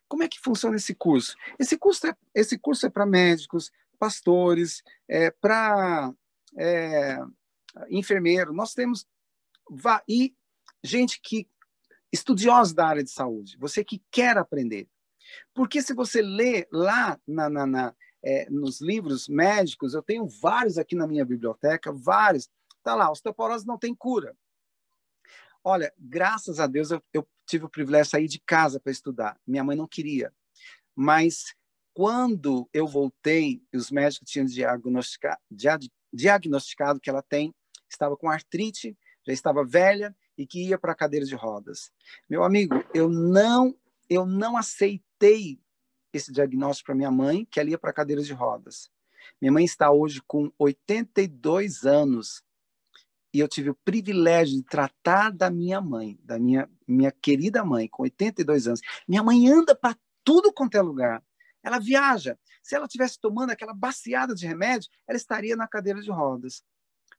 Como 0.09 0.22
é 0.22 0.28
que 0.28 0.41
funciona 0.41 0.76
esse 0.76 0.95
curso? 0.95 1.37
Esse 1.59 1.76
curso 1.76 2.07
é, 2.07 2.16
esse 2.35 2.59
curso 2.59 2.87
é 2.87 2.91
para 2.91 3.07
médicos, 3.07 3.70
pastores, 3.99 4.82
é, 5.09 5.30
para 5.30 6.12
é, 6.59 7.18
enfermeiro. 7.89 8.53
Nós 8.53 8.74
temos 8.74 9.07
e 10.09 10.35
gente 10.82 11.20
que 11.20 11.49
estudiosa 12.12 12.74
da 12.74 12.87
área 12.87 13.03
de 13.03 13.11
saúde, 13.11 13.57
você 13.59 13.82
que 13.82 14.03
quer 14.11 14.39
aprender. 14.39 14.89
Porque 15.53 15.82
se 15.82 15.95
você 15.95 16.22
lê 16.22 16.66
lá 16.70 17.18
na, 17.26 17.49
na, 17.49 17.66
na 17.66 17.95
é, 18.22 18.49
nos 18.49 18.80
livros 18.80 19.28
médicos, 19.28 19.95
eu 19.95 20.03
tenho 20.03 20.26
vários 20.26 20.78
aqui 20.78 20.95
na 20.95 21.07
minha 21.07 21.24
biblioteca, 21.24 21.93
vários. 21.93 22.49
Tá 22.82 22.95
lá, 22.95 23.11
osteoporose 23.11 23.66
não 23.66 23.78
tem 23.78 23.95
cura. 23.95 24.37
Olha, 25.62 25.93
graças 25.99 26.61
a 26.61 26.66
Deus 26.66 26.91
eu, 26.91 27.03
eu 27.12 27.26
tive 27.47 27.64
o 27.64 27.68
privilégio 27.68 28.05
de 28.05 28.11
sair 28.11 28.28
de 28.28 28.38
casa 28.40 28.80
para 28.80 28.92
estudar. 28.92 29.38
Minha 29.47 29.64
mãe 29.64 29.76
não 29.76 29.86
queria. 29.86 30.32
Mas 30.95 31.55
quando 31.92 32.68
eu 32.72 32.86
voltei, 32.86 33.62
os 33.72 33.90
médicos 33.90 34.30
tinham 34.30 34.47
diagnosticado, 34.47 35.40
diagnosticado 36.12 37.01
que 37.01 37.11
ela 37.11 37.22
tem, 37.22 37.55
estava 37.88 38.16
com 38.16 38.28
artrite, 38.28 38.97
já 39.26 39.32
estava 39.32 39.64
velha 39.64 40.14
e 40.36 40.47
que 40.47 40.68
ia 40.68 40.78
para 40.78 40.92
a 40.92 40.97
cadeira 40.97 41.24
de 41.24 41.34
rodas. 41.34 41.92
Meu 42.28 42.42
amigo, 42.42 42.84
eu 42.92 43.09
não, 43.09 43.76
eu 44.09 44.26
não 44.26 44.57
aceitei 44.57 45.61
esse 46.12 46.32
diagnóstico 46.32 46.86
para 46.86 46.95
minha 46.95 47.11
mãe, 47.11 47.45
que 47.51 47.59
ela 47.59 47.70
ia 47.70 47.78
para 47.78 47.90
a 47.90 47.95
cadeira 47.95 48.22
de 48.22 48.32
rodas. 48.32 48.90
Minha 49.40 49.53
mãe 49.53 49.64
está 49.64 49.90
hoje 49.90 50.22
com 50.26 50.53
82 50.59 51.84
anos 51.84 52.43
e 53.35 53.41
eu 53.41 53.49
tive 53.49 53.68
o 53.68 53.74
privilégio 53.74 54.57
de 54.57 54.62
tratar 54.62 55.32
da 55.32 55.51
minha 55.51 55.80
mãe, 55.80 56.16
da 56.22 56.39
minha, 56.39 56.70
minha 56.87 57.11
querida 57.11 57.64
mãe, 57.64 57.89
com 57.89 58.05
82 58.05 58.68
anos. 58.68 58.80
Minha 59.09 59.24
mãe 59.24 59.51
anda 59.51 59.74
para 59.74 59.97
tudo 60.22 60.53
quanto 60.53 60.76
é 60.76 60.80
lugar. 60.80 61.20
Ela 61.61 61.80
viaja. 61.80 62.39
Se 62.62 62.76
ela 62.76 62.87
tivesse 62.87 63.18
tomando 63.18 63.51
aquela 63.51 63.74
baciada 63.74 64.37
de 64.37 64.47
remédio, 64.47 64.89
ela 65.09 65.16
estaria 65.16 65.57
na 65.57 65.66
cadeira 65.66 66.01
de 66.01 66.12
rodas. 66.12 66.62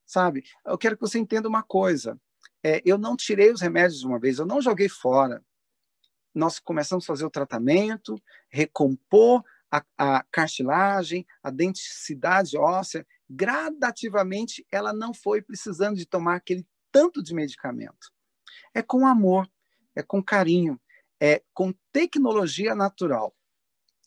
Sabe? 0.05 0.45
Eu 0.66 0.78
quero 0.78 0.95
que 0.95 1.01
você 1.01 1.20
entenda 1.20 1.49
uma 1.49 1.61
coisa. 1.61 2.18
É, 2.63 2.82
eu 2.86 2.97
não 2.97 3.18
tirei 3.18 3.51
os 3.51 3.59
remédios 3.59 3.99
de 3.99 4.07
uma 4.07 4.18
vez, 4.18 4.39
eu 4.39 4.45
não 4.45 4.61
joguei 4.61 4.88
fora. 4.88 5.43
Nós 6.34 6.59
começamos 6.59 7.03
a 7.03 7.07
fazer 7.07 7.26
o 7.26 7.30
tratamento, 7.30 8.16
recompor 8.49 9.43
a, 9.70 9.84
a 9.97 10.24
cartilagem, 10.32 11.28
a 11.43 11.51
denticidade 11.51 12.57
óssea, 12.57 13.05
gradativamente 13.30 14.65
ela 14.71 14.93
não 14.93 15.13
foi 15.13 15.41
precisando 15.41 15.97
de 15.97 16.05
tomar 16.05 16.36
aquele 16.36 16.65
tanto 16.91 17.21
de 17.21 17.34
medicamento. 17.34 18.11
É 18.73 18.82
com 18.82 19.05
amor, 19.05 19.49
é 19.95 20.03
com 20.03 20.23
carinho, 20.23 20.80
é 21.19 21.41
com 21.53 21.73
tecnologia 21.91 22.76
natural. 22.76 23.36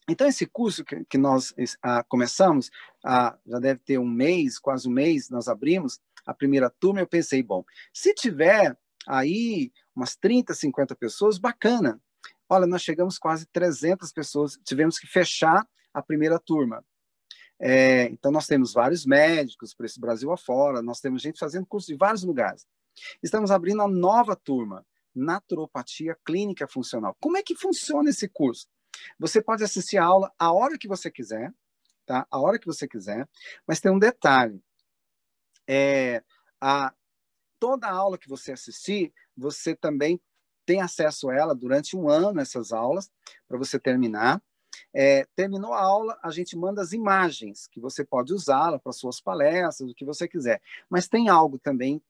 Então, 0.08 0.26
esse 0.26 0.46
curso 0.46 0.84
que, 0.84 1.04
que 1.04 1.18
nós 1.18 1.54
ah, 1.82 2.02
começamos, 2.04 2.70
ah, 3.04 3.38
já 3.46 3.58
deve 3.58 3.80
ter 3.80 3.98
um 3.98 4.08
mês, 4.08 4.58
quase 4.58 4.88
um 4.88 4.92
mês, 4.92 5.28
nós 5.28 5.48
abrimos 5.48 6.00
a 6.24 6.32
primeira 6.32 6.70
turma, 6.70 7.00
eu 7.00 7.06
pensei, 7.06 7.42
bom, 7.42 7.62
se 7.92 8.14
tiver 8.14 8.76
aí 9.06 9.70
umas 9.94 10.16
30, 10.16 10.54
50 10.54 10.94
pessoas, 10.96 11.38
bacana. 11.38 12.00
Olha, 12.48 12.66
nós 12.66 12.82
chegamos 12.82 13.18
quase 13.18 13.46
300 13.46 14.12
pessoas, 14.12 14.58
tivemos 14.64 14.98
que 14.98 15.06
fechar 15.06 15.66
a 15.92 16.02
primeira 16.02 16.38
turma. 16.38 16.84
É, 17.60 18.04
então, 18.04 18.30
nós 18.30 18.46
temos 18.46 18.72
vários 18.72 19.04
médicos 19.04 19.74
por 19.74 19.84
esse 19.84 20.00
Brasil 20.00 20.30
afora, 20.32 20.80
nós 20.80 21.00
temos 21.00 21.22
gente 21.22 21.38
fazendo 21.38 21.66
curso 21.66 21.88
de 21.88 21.96
vários 21.96 22.22
lugares. 22.22 22.66
Estamos 23.22 23.50
abrindo 23.50 23.82
a 23.82 23.88
nova 23.88 24.36
turma, 24.36 24.86
Naturopatia 25.14 26.16
Clínica 26.24 26.68
Funcional. 26.68 27.16
Como 27.20 27.36
é 27.36 27.42
que 27.42 27.54
funciona 27.54 28.10
esse 28.10 28.28
curso? 28.28 28.68
Você 29.18 29.42
pode 29.42 29.64
assistir 29.64 29.98
a 29.98 30.04
aula 30.04 30.32
a 30.38 30.52
hora 30.52 30.78
que 30.78 30.88
você 30.88 31.10
quiser, 31.10 31.52
tá? 32.06 32.26
A 32.30 32.40
hora 32.40 32.58
que 32.58 32.66
você 32.66 32.86
quiser, 32.86 33.28
mas 33.66 33.80
tem 33.80 33.90
um 33.90 33.98
detalhe. 33.98 34.62
É, 35.68 36.22
a, 36.60 36.92
toda 37.58 37.88
aula 37.88 38.18
que 38.18 38.28
você 38.28 38.52
assistir, 38.52 39.12
você 39.36 39.74
também 39.74 40.20
tem 40.64 40.80
acesso 40.80 41.30
a 41.30 41.34
ela 41.34 41.54
durante 41.54 41.96
um 41.96 42.08
ano, 42.08 42.40
essas 42.40 42.72
aulas, 42.72 43.10
para 43.46 43.58
você 43.58 43.78
terminar. 43.78 44.42
É, 44.94 45.26
terminou 45.36 45.72
a 45.74 45.80
aula, 45.80 46.18
a 46.22 46.30
gente 46.30 46.56
manda 46.56 46.80
as 46.80 46.92
imagens, 46.92 47.66
que 47.66 47.80
você 47.80 48.04
pode 48.04 48.32
usá-la 48.32 48.78
para 48.78 48.92
suas 48.92 49.20
palestras, 49.20 49.90
o 49.90 49.94
que 49.94 50.04
você 50.04 50.26
quiser. 50.26 50.60
Mas 50.88 51.08
tem 51.08 51.28
algo 51.28 51.58
também 51.58 52.02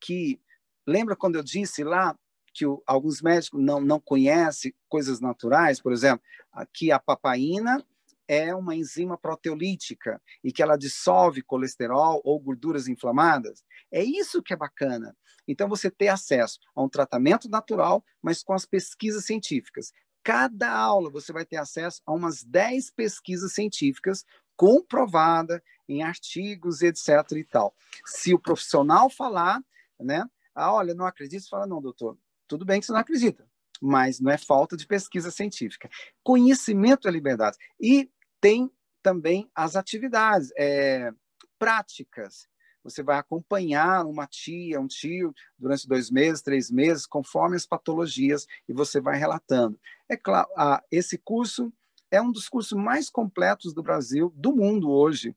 que. 0.00 0.40
Lembra 0.86 1.14
quando 1.14 1.36
eu 1.36 1.42
disse 1.42 1.84
lá 1.84 2.18
que 2.52 2.66
o, 2.66 2.82
alguns 2.86 3.20
médicos 3.20 3.62
não, 3.62 3.80
não 3.80 4.00
conhecem 4.00 4.74
coisas 4.88 5.20
naturais? 5.20 5.80
Por 5.80 5.92
exemplo, 5.92 6.24
aqui 6.52 6.90
a 6.90 6.98
papaina 6.98 7.84
é 8.26 8.54
uma 8.54 8.76
enzima 8.76 9.18
proteolítica 9.18 10.22
e 10.42 10.52
que 10.52 10.62
ela 10.62 10.78
dissolve 10.78 11.42
colesterol 11.42 12.20
ou 12.24 12.38
gorduras 12.38 12.88
inflamadas. 12.88 13.64
É 13.90 14.02
isso 14.02 14.42
que 14.42 14.52
é 14.52 14.56
bacana. 14.56 15.16
Então, 15.48 15.68
você 15.68 15.90
ter 15.90 16.06
acesso 16.06 16.60
a 16.74 16.80
um 16.80 16.88
tratamento 16.88 17.48
natural, 17.48 18.04
mas 18.22 18.40
com 18.40 18.52
as 18.52 18.64
pesquisas 18.64 19.24
científicas 19.24 19.92
cada 20.22 20.70
aula 20.70 21.10
você 21.10 21.32
vai 21.32 21.44
ter 21.44 21.56
acesso 21.56 22.02
a 22.06 22.12
umas 22.12 22.42
10 22.42 22.90
pesquisas 22.90 23.52
científicas 23.52 24.24
comprovada 24.56 25.62
em 25.88 26.02
artigos, 26.02 26.82
etc. 26.82 27.08
e 27.32 27.44
tal. 27.44 27.74
Se 28.04 28.34
o 28.34 28.38
profissional 28.38 29.08
falar, 29.08 29.62
né? 29.98 30.24
Ah, 30.54 30.72
olha, 30.74 30.94
não 30.94 31.06
acredito, 31.06 31.42
você 31.42 31.48
fala, 31.48 31.66
não, 31.66 31.80
doutor, 31.80 32.18
tudo 32.46 32.64
bem 32.64 32.80
que 32.80 32.86
você 32.86 32.92
não 32.92 33.00
acredita, 33.00 33.48
mas 33.80 34.20
não 34.20 34.30
é 34.30 34.36
falta 34.36 34.76
de 34.76 34.86
pesquisa 34.86 35.30
científica. 35.30 35.88
Conhecimento 36.22 37.08
é 37.08 37.10
liberdade. 37.10 37.56
E 37.80 38.10
tem 38.40 38.70
também 39.02 39.50
as 39.54 39.76
atividades 39.76 40.50
é, 40.58 41.10
práticas 41.58 42.50
você 42.82 43.02
vai 43.02 43.18
acompanhar 43.18 44.06
uma 44.06 44.26
tia, 44.26 44.80
um 44.80 44.86
tio, 44.86 45.34
durante 45.58 45.86
dois 45.86 46.10
meses, 46.10 46.42
três 46.42 46.70
meses, 46.70 47.06
conforme 47.06 47.56
as 47.56 47.66
patologias, 47.66 48.46
e 48.68 48.72
você 48.72 49.00
vai 49.00 49.18
relatando. 49.18 49.78
É 50.10 50.16
claro, 50.16 50.48
esse 50.90 51.16
curso 51.16 51.72
é 52.10 52.20
um 52.20 52.32
dos 52.32 52.48
cursos 52.48 52.76
mais 52.76 53.08
completos 53.08 53.72
do 53.72 53.80
Brasil, 53.80 54.32
do 54.34 54.54
mundo 54.54 54.90
hoje. 54.90 55.36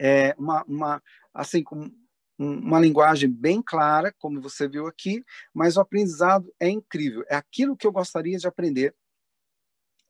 É 0.00 0.34
uma, 0.36 0.64
uma 0.64 1.02
assim, 1.32 1.62
com 1.62 1.88
uma 2.36 2.80
linguagem 2.80 3.30
bem 3.30 3.62
clara, 3.62 4.12
como 4.18 4.40
você 4.40 4.68
viu 4.68 4.88
aqui, 4.88 5.24
mas 5.54 5.76
o 5.76 5.80
aprendizado 5.80 6.52
é 6.58 6.68
incrível. 6.68 7.24
É 7.28 7.36
aquilo 7.36 7.76
que 7.76 7.86
eu 7.86 7.92
gostaria 7.92 8.36
de 8.36 8.48
aprender 8.48 8.94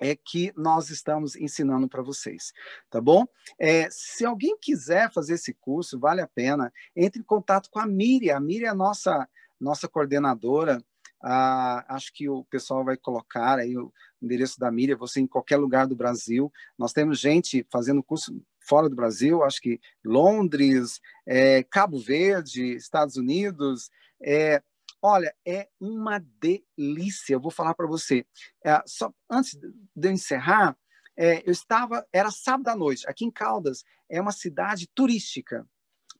é 0.00 0.14
que 0.16 0.52
nós 0.56 0.90
estamos 0.90 1.36
ensinando 1.36 1.88
para 1.88 2.02
vocês, 2.02 2.52
tá 2.88 3.00
bom? 3.00 3.26
É, 3.58 3.88
se 3.90 4.24
alguém 4.24 4.56
quiser 4.56 5.12
fazer 5.12 5.34
esse 5.34 5.52
curso, 5.54 5.98
vale 5.98 6.20
a 6.20 6.28
pena, 6.28 6.72
entre 6.94 7.20
em 7.20 7.24
contato 7.24 7.68
com 7.68 7.80
a 7.80 7.86
Miriam. 7.86 8.36
A 8.36 8.40
Miriam 8.40 8.70
é 8.70 8.74
nossa, 8.74 9.28
nossa 9.60 9.88
coordenadora. 9.88 10.82
Ah, 11.22 11.84
acho 11.88 12.12
que 12.12 12.28
o 12.28 12.44
pessoal 12.44 12.84
vai 12.84 12.96
colocar 12.96 13.58
aí 13.58 13.76
o 13.76 13.92
endereço 14.22 14.58
da 14.58 14.70
Miriam, 14.70 14.96
você 14.96 15.20
em 15.20 15.26
qualquer 15.26 15.56
lugar 15.56 15.86
do 15.86 15.96
Brasil. 15.96 16.52
Nós 16.78 16.92
temos 16.92 17.18
gente 17.18 17.66
fazendo 17.70 18.02
curso 18.02 18.40
fora 18.60 18.88
do 18.88 18.96
Brasil, 18.96 19.42
acho 19.42 19.60
que 19.60 19.80
Londres, 20.04 21.00
é, 21.26 21.62
Cabo 21.62 21.98
Verde, 21.98 22.76
Estados 22.76 23.16
Unidos, 23.16 23.90
é, 24.22 24.62
Olha, 25.00 25.32
é 25.46 25.68
uma 25.80 26.18
delícia. 26.18 27.34
Eu 27.34 27.40
vou 27.40 27.50
falar 27.50 27.74
para 27.74 27.86
você. 27.86 28.26
É, 28.64 28.82
só 28.84 29.12
antes 29.30 29.54
de 29.54 30.08
eu 30.08 30.12
encerrar, 30.12 30.76
é, 31.16 31.42
eu 31.46 31.52
estava, 31.52 32.06
era 32.12 32.30
sábado 32.30 32.68
à 32.68 32.76
noite. 32.76 33.08
Aqui 33.08 33.24
em 33.24 33.30
Caldas 33.30 33.84
é 34.08 34.20
uma 34.20 34.32
cidade 34.32 34.88
turística, 34.94 35.68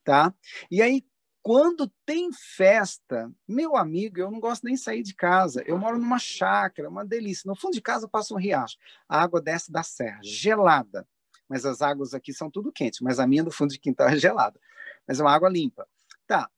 tá? 0.05 0.33
E 0.71 0.81
aí 0.81 1.05
quando 1.43 1.91
tem 2.05 2.31
festa, 2.33 3.33
meu 3.47 3.77
amigo, 3.77 4.19
eu 4.19 4.31
não 4.31 4.41
gosto 4.41 4.65
nem 4.65 4.75
de 4.75 4.81
sair 4.81 5.03
de 5.03 5.15
casa. 5.15 5.63
Eu 5.67 5.79
moro 5.79 5.99
numa 5.99 6.19
chácara, 6.19 6.89
uma 6.89 7.05
delícia. 7.05 7.49
No 7.49 7.57
fundo 7.57 7.75
de 7.75 7.81
casa 7.81 8.09
passa 8.09 8.35
um 8.35 8.39
riacho. 8.39 8.77
A 9.09 9.23
água 9.23 9.41
desce 9.41 9.73
da 9.73 9.83
serra, 9.83 10.21
gelada. 10.23 11.07
Mas 11.49 11.65
as 11.65 11.81
águas 11.81 12.13
aqui 12.13 12.33
são 12.33 12.51
tudo 12.51 12.73
quentes, 12.73 13.01
mas 13.01 13.19
a 13.19 13.27
minha 13.27 13.43
do 13.43 13.51
fundo 13.51 13.73
de 13.73 13.79
quintal 13.79 14.09
é 14.11 14.17
gelada. 14.17 14.61
Mas 15.07 15.19
é 15.19 15.23
uma 15.23 15.33
água 15.33 15.49
limpa. 15.49 15.89
Tá. 16.27 16.51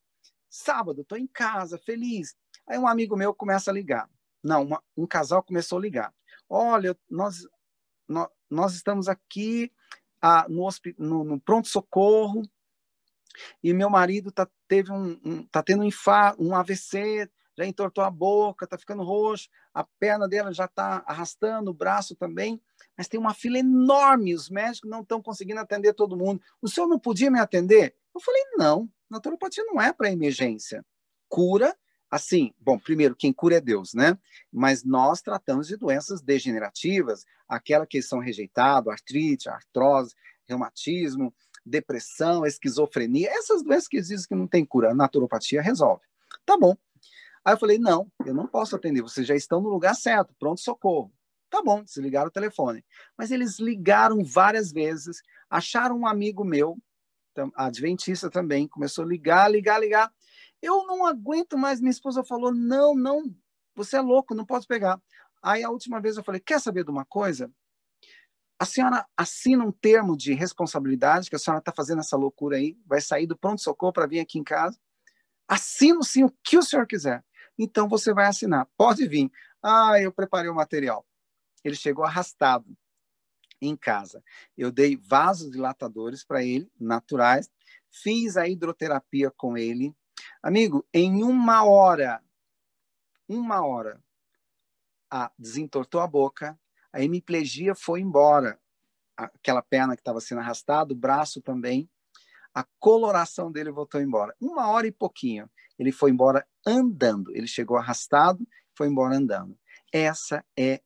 Sábado, 0.48 1.02
estou 1.02 1.16
em 1.16 1.28
casa, 1.28 1.78
feliz. 1.78 2.34
Aí 2.66 2.76
um 2.76 2.88
amigo 2.88 3.16
meu 3.16 3.32
começa 3.32 3.70
a 3.70 3.74
ligar. 3.74 4.10
Não, 4.42 4.62
uma, 4.62 4.82
um 4.96 5.06
casal 5.06 5.42
começou 5.42 5.78
a 5.78 5.82
ligar. 5.82 6.14
Olha, 6.48 6.98
nós, 7.08 7.46
nós, 8.08 8.28
nós 8.48 8.74
estamos 8.74 9.06
aqui 9.06 9.72
ah, 10.20 10.46
no, 10.48 10.68
no, 10.98 11.24
no 11.24 11.40
pronto-socorro 11.40 12.42
e 13.62 13.72
meu 13.72 13.90
marido 13.90 14.30
tá, 14.30 14.48
teve 14.68 14.90
um, 14.92 15.18
um, 15.24 15.42
tá 15.46 15.62
tendo 15.62 15.82
um, 15.82 15.86
infarto, 15.86 16.42
um 16.42 16.54
AVC, 16.54 17.28
já 17.56 17.66
entortou 17.66 18.02
a 18.02 18.10
boca, 18.10 18.66
tá 18.66 18.78
ficando 18.78 19.02
roxo, 19.02 19.48
a 19.74 19.84
perna 19.84 20.28
dela 20.28 20.52
já 20.52 20.64
está 20.64 21.02
arrastando, 21.06 21.70
o 21.70 21.74
braço 21.74 22.16
também, 22.16 22.60
mas 22.96 23.08
tem 23.08 23.20
uma 23.20 23.34
fila 23.34 23.58
enorme, 23.58 24.34
os 24.34 24.48
médicos 24.48 24.90
não 24.90 25.02
estão 25.02 25.22
conseguindo 25.22 25.60
atender 25.60 25.92
todo 25.94 26.16
mundo. 26.16 26.40
O 26.60 26.68
senhor 26.68 26.86
não 26.86 26.98
podia 26.98 27.30
me 27.30 27.38
atender? 27.38 27.94
Eu 28.14 28.20
falei, 28.20 28.42
não, 28.56 28.88
naturopatia 29.08 29.64
não 29.64 29.80
é 29.80 29.92
para 29.92 30.10
emergência. 30.10 30.84
Cura, 31.28 31.76
assim, 32.10 32.52
bom, 32.58 32.78
primeiro, 32.78 33.14
quem 33.14 33.32
cura 33.32 33.56
é 33.56 33.60
Deus, 33.60 33.94
né? 33.94 34.18
Mas 34.52 34.82
nós 34.82 35.20
tratamos 35.20 35.68
de 35.68 35.76
doenças 35.76 36.20
degenerativas, 36.20 37.24
aquela 37.48 37.86
que 37.86 38.02
são 38.02 38.18
rejeitadas, 38.18 38.92
artrite, 38.92 39.48
artrose, 39.48 40.14
reumatismo, 40.48 41.32
depressão, 41.64 42.44
esquizofrenia, 42.44 43.30
essas 43.30 43.62
doenças 43.62 43.88
que 43.88 44.00
dizem 44.00 44.26
que 44.26 44.34
não 44.34 44.46
tem 44.46 44.64
cura, 44.64 44.90
a 44.90 44.94
naturopatia 44.94 45.62
resolve. 45.62 46.02
Tá 46.44 46.56
bom. 46.56 46.76
Aí 47.44 47.54
eu 47.54 47.58
falei, 47.58 47.78
não, 47.78 48.10
eu 48.24 48.34
não 48.34 48.46
posso 48.46 48.76
atender, 48.76 49.02
vocês 49.02 49.26
já 49.26 49.34
estão 49.34 49.60
no 49.60 49.68
lugar 49.68 49.94
certo, 49.94 50.34
pronto 50.38 50.60
socorro. 50.60 51.12
Tá 51.48 51.62
bom, 51.62 51.82
desligaram 51.82 52.28
o 52.28 52.32
telefone. 52.32 52.84
Mas 53.16 53.30
eles 53.30 53.58
ligaram 53.58 54.22
várias 54.22 54.70
vezes, 54.70 55.20
acharam 55.48 55.98
um 55.98 56.06
amigo 56.06 56.44
meu, 56.44 56.78
adventista 57.54 58.30
também, 58.30 58.68
começou 58.68 59.04
a 59.04 59.08
ligar, 59.08 59.50
ligar, 59.50 59.80
ligar. 59.80 60.12
Eu 60.60 60.86
não 60.86 61.06
aguento 61.06 61.56
mais. 61.56 61.80
Minha 61.80 61.90
esposa 61.90 62.22
falou: 62.22 62.52
não, 62.52 62.94
não, 62.94 63.34
você 63.74 63.96
é 63.96 64.00
louco, 64.00 64.34
não 64.34 64.44
pode 64.44 64.66
pegar. 64.66 65.00
Aí 65.42 65.64
a 65.64 65.70
última 65.70 66.00
vez 66.00 66.16
eu 66.16 66.24
falei: 66.24 66.40
quer 66.40 66.60
saber 66.60 66.84
de 66.84 66.90
uma 66.90 67.04
coisa? 67.04 67.50
A 68.60 68.66
senhora 68.66 69.06
assina 69.16 69.64
um 69.64 69.72
termo 69.72 70.14
de 70.14 70.34
responsabilidade, 70.34 71.30
que 71.30 71.36
a 71.36 71.38
senhora 71.38 71.60
está 71.60 71.72
fazendo 71.72 72.00
essa 72.00 72.14
loucura 72.14 72.58
aí, 72.58 72.76
vai 72.84 73.00
sair 73.00 73.26
do 73.26 73.34
pronto-socorro 73.34 73.90
para 73.90 74.06
vir 74.06 74.20
aqui 74.20 74.38
em 74.38 74.44
casa. 74.44 74.78
Assino 75.48 76.04
sim 76.04 76.24
o 76.24 76.30
que 76.44 76.58
o 76.58 76.62
senhor 76.62 76.86
quiser. 76.86 77.24
Então 77.58 77.88
você 77.88 78.12
vai 78.12 78.26
assinar. 78.26 78.68
Pode 78.76 79.08
vir. 79.08 79.32
Ah, 79.62 79.98
eu 79.98 80.12
preparei 80.12 80.50
o 80.50 80.54
material. 80.54 81.06
Ele 81.64 81.74
chegou 81.74 82.04
arrastado 82.04 82.76
em 83.62 83.74
casa. 83.74 84.22
Eu 84.58 84.70
dei 84.70 84.94
vasos 84.94 85.50
dilatadores 85.50 86.22
para 86.22 86.44
ele, 86.44 86.70
naturais, 86.78 87.50
fiz 87.90 88.36
a 88.36 88.46
hidroterapia 88.46 89.30
com 89.30 89.56
ele. 89.56 89.96
Amigo, 90.42 90.86
em 90.92 91.24
uma 91.24 91.64
hora, 91.64 92.22
uma 93.26 93.64
hora, 93.64 94.04
a, 95.10 95.32
desentortou 95.38 96.02
a 96.02 96.06
boca, 96.06 96.59
a 96.92 97.02
hemiplegia 97.02 97.74
foi 97.74 98.00
embora, 98.00 98.58
aquela 99.16 99.62
perna 99.62 99.94
que 99.94 100.00
estava 100.00 100.20
sendo 100.20 100.40
arrastada, 100.40 100.92
o 100.92 100.96
braço 100.96 101.40
também, 101.40 101.88
a 102.54 102.64
coloração 102.78 103.50
dele 103.50 103.70
voltou 103.70 104.00
embora. 104.00 104.34
Uma 104.40 104.68
hora 104.68 104.86
e 104.86 104.92
pouquinho, 104.92 105.48
ele 105.78 105.92
foi 105.92 106.10
embora 106.10 106.46
andando, 106.66 107.34
ele 107.34 107.46
chegou 107.46 107.76
arrastado, 107.76 108.46
foi 108.74 108.88
embora 108.88 109.16
andando. 109.16 109.56
Essa 109.92 110.44
é 110.56 110.80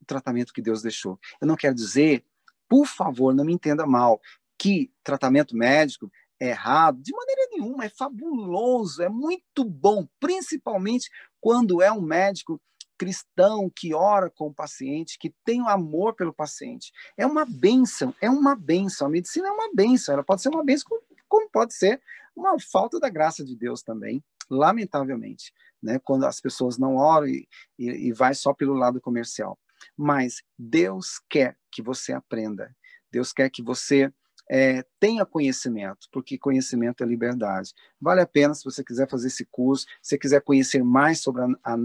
o 0.00 0.04
tratamento 0.04 0.52
que 0.52 0.62
Deus 0.62 0.82
deixou. 0.82 1.18
Eu 1.40 1.46
não 1.46 1.56
quero 1.56 1.74
dizer, 1.74 2.24
por 2.68 2.86
favor, 2.86 3.34
não 3.34 3.44
me 3.44 3.52
entenda 3.52 3.86
mal, 3.86 4.20
que 4.58 4.92
tratamento 5.02 5.56
médico 5.56 6.10
é 6.40 6.48
errado, 6.48 7.00
de 7.00 7.12
maneira 7.14 7.48
nenhuma, 7.50 7.84
é 7.84 7.88
fabuloso, 7.88 9.02
é 9.02 9.08
muito 9.08 9.64
bom, 9.64 10.06
principalmente 10.18 11.10
quando 11.40 11.82
é 11.82 11.92
um 11.92 12.00
médico 12.00 12.60
cristão 12.96 13.70
que 13.74 13.94
ora 13.94 14.30
com 14.30 14.46
o 14.46 14.54
paciente, 14.54 15.18
que 15.18 15.34
tem 15.44 15.60
o 15.62 15.68
amor 15.68 16.14
pelo 16.14 16.32
paciente. 16.32 16.92
É 17.16 17.26
uma 17.26 17.44
benção, 17.44 18.14
é 18.20 18.30
uma 18.30 18.54
benção. 18.54 19.06
A 19.06 19.10
medicina 19.10 19.48
é 19.48 19.50
uma 19.50 19.70
benção, 19.74 20.14
ela 20.14 20.24
pode 20.24 20.42
ser 20.42 20.48
uma 20.48 20.64
benção 20.64 20.88
como 21.28 21.50
pode 21.50 21.74
ser 21.74 22.00
uma 22.36 22.56
falta 22.60 23.00
da 23.00 23.08
graça 23.08 23.44
de 23.44 23.56
Deus 23.56 23.82
também. 23.82 24.22
lamentavelmente, 24.50 25.52
né? 25.82 25.98
Quando 25.98 26.26
as 26.26 26.38
pessoas 26.38 26.76
não 26.76 26.96
oram 26.96 27.26
e, 27.26 27.48
e, 27.78 28.08
e 28.08 28.12
vai 28.12 28.34
só 28.34 28.52
pelo 28.52 28.74
lado 28.74 29.00
comercial. 29.00 29.58
Mas 29.96 30.42
Deus 30.58 31.18
quer 31.30 31.56
que 31.72 31.82
você 31.82 32.12
aprenda. 32.12 32.76
Deus 33.10 33.32
quer 33.32 33.48
que 33.48 33.62
você 33.62 34.12
é, 34.50 34.84
tenha 35.00 35.24
conhecimento, 35.24 36.06
porque 36.12 36.38
conhecimento 36.38 37.02
é 37.02 37.06
liberdade. 37.06 37.72
Vale 38.00 38.20
a 38.20 38.26
pena 38.26 38.54
se 38.54 38.64
você 38.64 38.84
quiser 38.84 39.08
fazer 39.08 39.28
esse 39.28 39.46
curso, 39.46 39.86
se 40.02 40.18
quiser 40.18 40.42
conhecer 40.42 40.84
mais 40.84 41.20
sobre 41.20 41.42
a, 41.42 41.72
a 41.72 41.76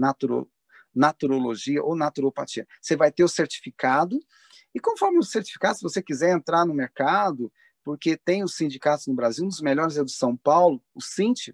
naturologia 0.94 1.82
ou 1.82 1.96
naturopatia. 1.96 2.66
Você 2.80 2.96
vai 2.96 3.10
ter 3.10 3.24
o 3.24 3.28
certificado, 3.28 4.18
e 4.74 4.80
conforme 4.80 5.18
o 5.18 5.22
certificado, 5.22 5.76
se 5.76 5.82
você 5.82 6.02
quiser 6.02 6.30
entrar 6.30 6.64
no 6.64 6.74
mercado, 6.74 7.52
porque 7.82 8.16
tem 8.16 8.44
os 8.44 8.54
sindicatos 8.54 9.06
no 9.06 9.14
Brasil, 9.14 9.44
um 9.44 9.48
dos 9.48 9.60
melhores 9.60 9.96
é 9.96 10.02
o 10.02 10.04
de 10.04 10.12
São 10.12 10.36
Paulo, 10.36 10.82
o 10.94 11.00
Cint, 11.00 11.50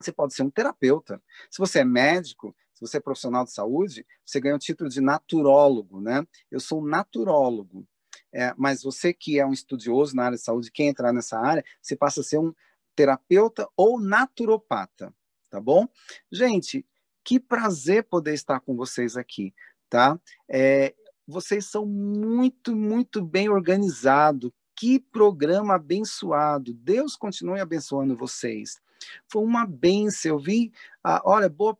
você 0.00 0.12
pode 0.12 0.34
ser 0.34 0.42
um 0.42 0.50
terapeuta. 0.50 1.22
Se 1.50 1.58
você 1.58 1.80
é 1.80 1.84
médico, 1.84 2.54
se 2.74 2.80
você 2.80 2.98
é 2.98 3.00
profissional 3.00 3.44
de 3.44 3.52
saúde, 3.52 4.06
você 4.24 4.38
ganha 4.38 4.56
o 4.56 4.58
título 4.58 4.90
de 4.90 5.00
naturólogo, 5.00 6.00
né? 6.00 6.26
Eu 6.50 6.60
sou 6.60 6.82
um 6.82 6.86
naturólogo. 6.86 7.86
É, 8.32 8.52
mas 8.58 8.82
você 8.82 9.14
que 9.14 9.38
é 9.38 9.46
um 9.46 9.52
estudioso 9.52 10.14
na 10.14 10.24
área 10.24 10.36
de 10.36 10.42
saúde, 10.42 10.70
quer 10.70 10.84
entrar 10.84 11.12
nessa 11.12 11.38
área, 11.38 11.64
você 11.80 11.96
passa 11.96 12.20
a 12.20 12.24
ser 12.24 12.38
um 12.38 12.52
terapeuta 12.94 13.66
ou 13.76 13.98
naturopata, 13.98 15.14
tá 15.48 15.58
bom? 15.58 15.88
Gente, 16.30 16.84
que 17.26 17.40
prazer 17.40 18.04
poder 18.04 18.34
estar 18.34 18.60
com 18.60 18.76
vocês 18.76 19.16
aqui, 19.16 19.52
tá? 19.90 20.16
É, 20.48 20.94
vocês 21.26 21.68
são 21.68 21.84
muito, 21.84 22.76
muito 22.76 23.20
bem 23.20 23.48
organizados. 23.48 24.52
Que 24.76 25.00
programa 25.00 25.74
abençoado. 25.74 26.72
Deus 26.72 27.16
continue 27.16 27.58
abençoando 27.58 28.16
vocês. 28.16 28.80
Foi 29.28 29.42
uma 29.42 29.66
benção. 29.66 30.32
Eu 30.32 30.38
vi, 30.38 30.72
ah, 31.02 31.20
olha, 31.24 31.48
boa 31.48 31.76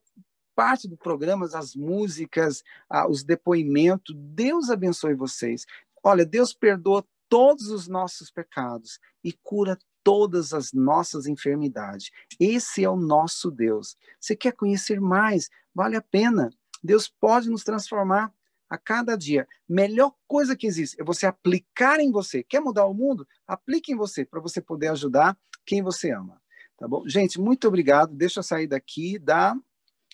parte 0.57 0.89
do 0.89 0.97
programa, 0.97 1.47
as 1.55 1.77
músicas, 1.77 2.65
ah, 2.91 3.09
os 3.09 3.23
depoimentos. 3.23 4.17
Deus 4.19 4.69
abençoe 4.69 5.15
vocês. 5.15 5.65
Olha, 6.03 6.27
Deus 6.27 6.53
perdoa 6.53 7.07
todos 7.29 7.69
os 7.69 7.87
nossos 7.87 8.33
pecados 8.33 8.99
e 9.23 9.33
cura 9.33 9.79
todas 10.07 10.53
as 10.53 10.73
nossas 10.73 11.27
enfermidades. 11.27 12.13
Esse 12.39 12.85
é 12.85 12.89
o 12.89 12.95
nosso 12.95 13.51
Deus. 13.51 13.97
Você 14.21 14.37
quer 14.37 14.53
conhecer 14.53 15.01
mais? 15.01 15.51
Vale 15.75 15.97
a 15.97 16.01
pena. 16.01 16.49
Deus 16.81 17.09
pode 17.09 17.51
nos 17.51 17.65
transformar 17.65 18.33
a 18.71 18.79
cada 18.79 19.17
dia. 19.17 19.49
Melhor 19.69 20.15
coisa 20.29 20.55
que 20.55 20.65
existe 20.65 21.01
é 21.01 21.03
você 21.03 21.27
aplicar 21.27 21.99
em 21.99 22.13
você. 22.13 22.45
Quer 22.45 22.61
mudar 22.61 22.87
o 22.87 22.95
mundo? 22.95 23.27
Aplique 23.49 23.93
em 23.93 23.97
você 23.97 24.25
para 24.25 24.39
você 24.39 24.61
poder 24.61 24.93
ajudar 24.93 25.37
quem 25.65 25.83
você 25.83 26.13
ama. 26.13 26.41
Tá 26.77 26.87
bom? 26.87 27.03
Gente, 27.09 27.41
muito 27.41 27.67
obrigado. 27.67 28.15
Deixa 28.15 28.39
eu 28.39 28.45
sair 28.45 28.69
daqui, 28.69 29.19
dar 29.19 29.59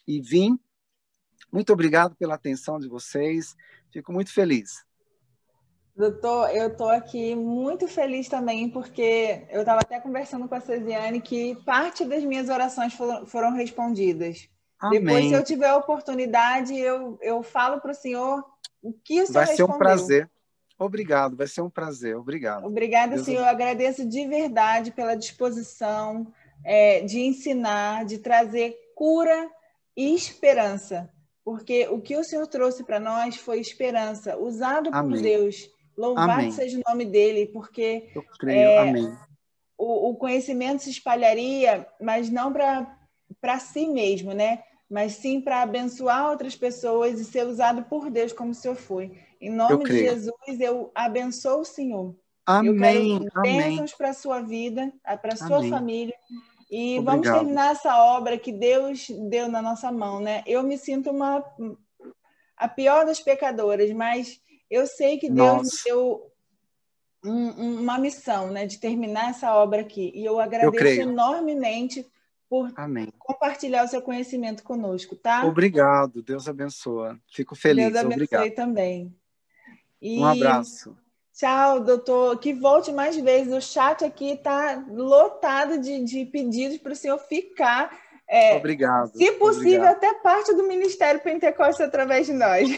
e 0.08 0.22
vim. 0.22 0.58
Muito 1.52 1.70
obrigado 1.70 2.16
pela 2.16 2.36
atenção 2.36 2.78
de 2.78 2.88
vocês. 2.88 3.54
Fico 3.90 4.10
muito 4.10 4.32
feliz. 4.32 4.86
Doutor, 5.94 6.48
eu 6.54 6.68
estou 6.68 6.88
aqui 6.88 7.34
muito 7.34 7.86
feliz 7.86 8.26
também, 8.26 8.68
porque 8.68 9.46
eu 9.50 9.60
estava 9.60 9.80
até 9.80 10.00
conversando 10.00 10.48
com 10.48 10.54
a 10.54 10.60
Cesiane 10.60 11.20
que 11.20 11.54
parte 11.66 12.04
das 12.04 12.24
minhas 12.24 12.48
orações 12.48 12.94
foram, 12.94 13.26
foram 13.26 13.52
respondidas. 13.52 14.48
Amém. 14.80 15.00
Depois, 15.00 15.26
se 15.26 15.32
eu 15.32 15.44
tiver 15.44 15.68
a 15.68 15.76
oportunidade, 15.76 16.74
eu, 16.74 17.18
eu 17.20 17.42
falo 17.42 17.80
para 17.80 17.92
o 17.92 17.94
senhor 17.94 18.42
o 18.82 18.92
que 18.92 19.20
o 19.20 19.26
senhor 19.26 19.44
Vai 19.44 19.54
ser 19.54 19.64
um 19.64 19.78
prazer. 19.78 20.30
Obrigado, 20.78 21.36
vai 21.36 21.46
ser 21.46 21.60
um 21.60 21.70
prazer. 21.70 22.16
Obrigado. 22.16 22.66
Obrigada, 22.66 23.14
Deus 23.14 23.26
senhor. 23.26 23.42
Eu 23.42 23.48
agradeço 23.48 24.08
de 24.08 24.26
verdade 24.26 24.90
pela 24.90 25.14
disposição 25.14 26.26
é, 26.64 27.02
de 27.02 27.20
ensinar, 27.20 28.06
de 28.06 28.18
trazer 28.18 28.74
cura 28.94 29.50
e 29.96 30.14
esperança. 30.14 31.10
Porque 31.44 31.86
o 31.88 32.00
que 32.00 32.16
o 32.16 32.24
Senhor 32.24 32.46
trouxe 32.46 32.84
para 32.84 33.00
nós 33.00 33.36
foi 33.36 33.60
esperança, 33.60 34.36
usado 34.36 34.90
Amém. 34.92 35.10
por 35.10 35.22
Deus 35.22 35.71
Louvado 35.96 36.32
Amém. 36.32 36.52
seja 36.52 36.78
o 36.78 36.82
nome 36.88 37.04
dele, 37.04 37.46
porque 37.46 38.10
Eu 38.14 38.24
creio. 38.38 38.58
É, 38.58 38.78
Amém. 38.78 39.16
O, 39.76 40.10
o, 40.10 40.16
conhecimento 40.16 40.82
se 40.82 40.90
espalharia, 40.90 41.86
mas 42.00 42.30
não 42.30 42.52
para 42.52 43.58
si 43.58 43.86
mesmo, 43.86 44.32
né? 44.32 44.62
Mas 44.88 45.14
sim 45.14 45.40
para 45.40 45.62
abençoar 45.62 46.30
outras 46.30 46.54
pessoas 46.54 47.18
e 47.18 47.24
ser 47.24 47.46
usado 47.46 47.82
por 47.84 48.10
Deus 48.10 48.32
como 48.32 48.50
o 48.50 48.54
Senhor 48.54 48.76
foi. 48.76 49.12
Em 49.40 49.50
nome 49.50 49.84
de 49.84 49.98
Jesus, 49.98 50.60
eu 50.60 50.90
abençoo 50.94 51.60
o 51.60 51.64
Senhor. 51.64 52.14
Amém. 52.46 53.14
Eu 53.14 53.30
quero 53.30 53.42
bênçãos 53.42 53.92
para 53.94 54.10
a 54.10 54.14
sua 54.14 54.40
vida, 54.40 54.92
para 55.20 55.32
a 55.34 55.36
sua 55.36 55.58
Amém. 55.58 55.70
família. 55.70 56.14
E 56.70 56.98
Obrigado. 56.98 57.04
vamos 57.04 57.38
terminar 57.38 57.72
essa 57.72 57.96
obra 58.02 58.38
que 58.38 58.52
Deus 58.52 59.08
deu 59.28 59.48
na 59.48 59.60
nossa 59.60 59.90
mão, 59.90 60.20
né? 60.20 60.42
Eu 60.46 60.62
me 60.62 60.78
sinto 60.78 61.10
uma 61.10 61.44
a 62.56 62.68
pior 62.68 63.04
das 63.04 63.20
pecadoras, 63.20 63.90
mas 63.92 64.40
eu 64.72 64.86
sei 64.86 65.18
que 65.18 65.28
Deus 65.28 65.36
Nossa. 65.36 65.62
me 65.62 65.70
deu 65.84 66.32
um, 67.24 67.80
uma 67.80 67.98
missão, 67.98 68.50
né, 68.50 68.66
de 68.66 68.78
terminar 68.78 69.30
essa 69.30 69.54
obra 69.54 69.82
aqui. 69.82 70.10
E 70.14 70.24
eu 70.24 70.40
agradeço 70.40 71.00
eu 71.00 71.10
enormemente 71.10 72.10
por 72.48 72.72
Amém. 72.76 73.12
compartilhar 73.18 73.84
o 73.84 73.88
seu 73.88 74.02
conhecimento 74.02 74.62
conosco, 74.62 75.16
tá? 75.16 75.44
Obrigado, 75.46 76.22
Deus 76.22 76.48
abençoa. 76.48 77.18
Fico 77.32 77.54
feliz. 77.54 77.92
Deus 77.92 77.96
abençoe 77.96 78.24
Obrigado. 78.24 78.54
também. 78.54 79.14
E... 80.00 80.18
Um 80.18 80.24
abraço. 80.26 80.96
Tchau, 81.34 81.80
doutor. 81.80 82.38
Que 82.38 82.52
volte 82.52 82.92
mais 82.92 83.16
vezes. 83.16 83.52
O 83.52 83.60
chat 83.60 84.04
aqui 84.04 84.32
está 84.32 84.84
lotado 84.90 85.78
de, 85.78 86.04
de 86.04 86.26
pedidos 86.26 86.76
para 86.78 86.92
o 86.92 86.96
senhor 86.96 87.18
ficar. 87.18 87.98
É, 88.28 88.56
Obrigado. 88.56 89.16
Se 89.16 89.32
possível, 89.32 89.82
Obrigado. 89.82 89.96
até 89.96 90.14
parte 90.20 90.54
do 90.54 90.66
Ministério 90.66 91.22
Pentecostes 91.22 91.80
através 91.80 92.26
de 92.26 92.34
nós. 92.34 92.68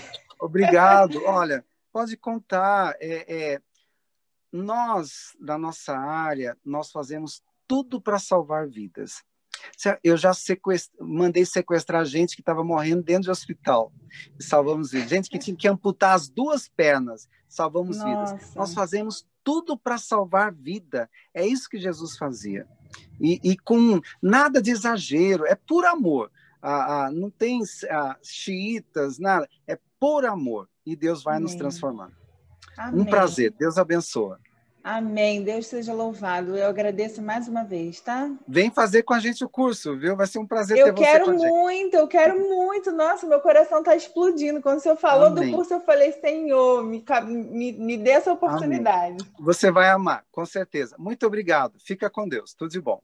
Obrigado. 0.41 1.21
Olha, 1.25 1.65
Pode 1.95 2.17
contar. 2.17 2.97
É, 2.99 3.53
é, 3.53 3.63
nós, 4.51 5.37
da 5.39 5.57
nossa 5.57 5.97
área, 5.97 6.59
nós 6.65 6.91
fazemos 6.91 7.41
tudo 7.69 8.01
para 8.01 8.19
salvar 8.19 8.69
vidas. 8.69 9.23
Eu 10.03 10.17
já 10.17 10.33
mandei 11.01 11.47
sequestrar 11.47 12.05
gente 12.05 12.35
que 12.35 12.43
estava 12.43 12.65
morrendo 12.65 13.05
dentro 13.05 13.23
de 13.23 13.31
hospital. 13.31 13.93
Salvamos 14.41 14.91
vidas. 14.91 15.09
Gente 15.09 15.31
que 15.31 15.39
tinha 15.39 15.57
que 15.57 15.69
amputar 15.69 16.17
as 16.17 16.29
duas 16.29 16.67
pernas. 16.67 17.29
Salvamos 17.49 17.99
Nossa. 17.99 18.35
vidas. 18.35 18.55
Nós 18.57 18.75
fazemos 18.75 19.25
tudo 19.45 19.79
para 19.79 19.97
salvar 19.97 20.53
vida. 20.53 21.09
É 21.33 21.47
isso 21.47 21.69
que 21.69 21.79
Jesus 21.79 22.19
fazia. 22.19 22.67
E, 23.21 23.39
e, 23.45 23.57
com 23.57 24.01
nada 24.21 24.61
de 24.61 24.73
exagero, 24.73 25.47
é 25.47 25.55
por 25.55 25.85
amor. 25.85 26.29
Ah, 26.61 27.05
ah, 27.05 27.11
não 27.13 27.31
tem 27.31 27.63
ah, 27.89 28.19
xiitas, 28.21 29.17
nada. 29.21 29.49
É 29.65 29.79
por 30.05 30.27
amor 30.27 30.69
e 30.85 30.95
Deus 30.95 31.23
vai 31.23 31.37
Amém. 31.37 31.45
nos 31.45 31.55
transformar. 31.55 32.11
Amém. 32.77 33.01
Um 33.01 33.05
prazer. 33.07 33.55
Deus 33.59 33.79
abençoa. 33.79 34.39
Amém. 34.83 35.43
Deus 35.43 35.67
seja 35.67 35.95
louvado. 35.95 36.55
Eu 36.55 36.69
agradeço 36.69 37.23
mais 37.23 37.49
uma 37.49 37.65
vez, 37.65 38.03
tá? 38.03 38.31
Vem 38.47 38.71
fazer 38.71 39.03
com 39.03 39.15
a 39.15 39.19
gente 39.19 39.43
o 39.43 39.49
curso, 39.49 39.97
viu? 39.97 40.15
Vai 40.15 40.27
ser 40.27 40.41
um 40.41 40.47
prazer 40.47 40.77
eu 40.77 40.85
ter 40.85 40.93
você 40.93 41.01
Eu 41.01 41.07
quero 41.07 41.39
muito, 41.39 41.97
eu 41.97 42.07
quero 42.07 42.39
muito. 42.39 42.93
Nossa, 42.93 43.27
meu 43.27 43.41
coração 43.41 43.79
está 43.79 43.97
explodindo. 43.97 44.61
Quando 44.61 44.81
você 44.81 44.95
falou 44.95 45.29
Amém. 45.29 45.51
do 45.51 45.57
curso, 45.57 45.73
eu 45.73 45.81
falei, 45.81 46.13
Senhor, 46.13 46.85
me, 46.85 47.03
me, 47.27 47.73
me 47.73 47.97
dê 47.97 48.11
essa 48.11 48.31
oportunidade. 48.31 49.17
Amém. 49.23 49.35
Você 49.41 49.71
vai 49.71 49.89
amar, 49.89 50.23
com 50.31 50.45
certeza. 50.45 50.97
Muito 50.99 51.27
obrigado. 51.27 51.79
Fica 51.81 52.11
com 52.11 52.29
Deus. 52.29 52.53
Tudo 52.53 52.71
de 52.71 52.81
bom. 52.83 53.01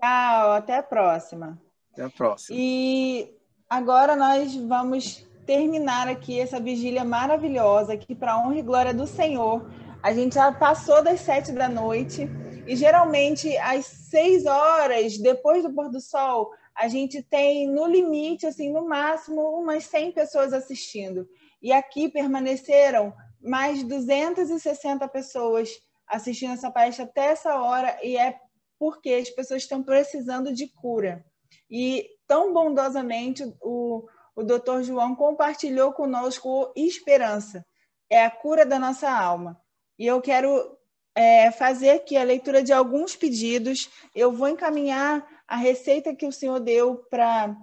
Tchau, 0.00 0.52
até 0.52 0.78
a 0.78 0.82
próxima. 0.82 1.60
Até 1.92 2.04
a 2.04 2.08
próxima. 2.08 2.58
E 2.58 3.36
agora 3.68 4.16
nós 4.16 4.56
vamos 4.56 5.28
terminar 5.48 6.08
aqui 6.08 6.38
essa 6.38 6.60
vigília 6.60 7.06
maravilhosa, 7.06 7.94
aqui 7.94 8.14
para 8.14 8.36
honra 8.38 8.58
e 8.58 8.62
glória 8.62 8.92
do 8.92 9.06
Senhor. 9.06 9.66
A 10.02 10.12
gente 10.12 10.34
já 10.34 10.52
passou 10.52 11.02
das 11.02 11.20
sete 11.20 11.52
da 11.52 11.66
noite 11.70 12.28
e 12.66 12.76
geralmente 12.76 13.56
às 13.56 13.86
seis 13.86 14.44
horas 14.44 15.16
depois 15.16 15.62
do 15.62 15.72
pôr 15.72 15.88
do 15.88 16.02
sol 16.02 16.50
a 16.74 16.86
gente 16.86 17.22
tem 17.22 17.66
no 17.66 17.86
limite, 17.86 18.46
assim, 18.46 18.70
no 18.70 18.86
máximo 18.86 19.40
umas 19.58 19.84
100 19.84 20.12
pessoas 20.12 20.52
assistindo. 20.52 21.26
E 21.62 21.72
aqui 21.72 22.10
permaneceram 22.10 23.14
mais 23.40 23.78
de 23.78 23.84
260 23.86 25.08
pessoas 25.08 25.70
assistindo 26.06 26.52
essa 26.52 26.70
palestra 26.70 27.06
até 27.06 27.24
essa 27.28 27.56
hora 27.56 27.98
e 28.02 28.18
é 28.18 28.38
porque 28.78 29.14
as 29.14 29.30
pessoas 29.30 29.62
estão 29.62 29.82
precisando 29.82 30.52
de 30.52 30.68
cura. 30.68 31.24
E 31.70 32.06
tão 32.26 32.52
bondosamente 32.52 33.42
o 33.62 34.06
o 34.38 34.44
doutor 34.44 34.84
João 34.84 35.16
compartilhou 35.16 35.92
conosco 35.92 36.72
esperança. 36.76 37.66
É 38.08 38.24
a 38.24 38.30
cura 38.30 38.64
da 38.64 38.78
nossa 38.78 39.10
alma. 39.10 39.60
E 39.98 40.06
eu 40.06 40.20
quero 40.22 40.78
é, 41.12 41.50
fazer 41.50 41.90
aqui 41.90 42.16
a 42.16 42.22
leitura 42.22 42.62
de 42.62 42.72
alguns 42.72 43.16
pedidos. 43.16 43.90
Eu 44.14 44.30
vou 44.30 44.46
encaminhar 44.46 45.26
a 45.48 45.56
receita 45.56 46.14
que 46.14 46.24
o 46.24 46.30
senhor 46.30 46.60
deu 46.60 47.04
para 47.10 47.56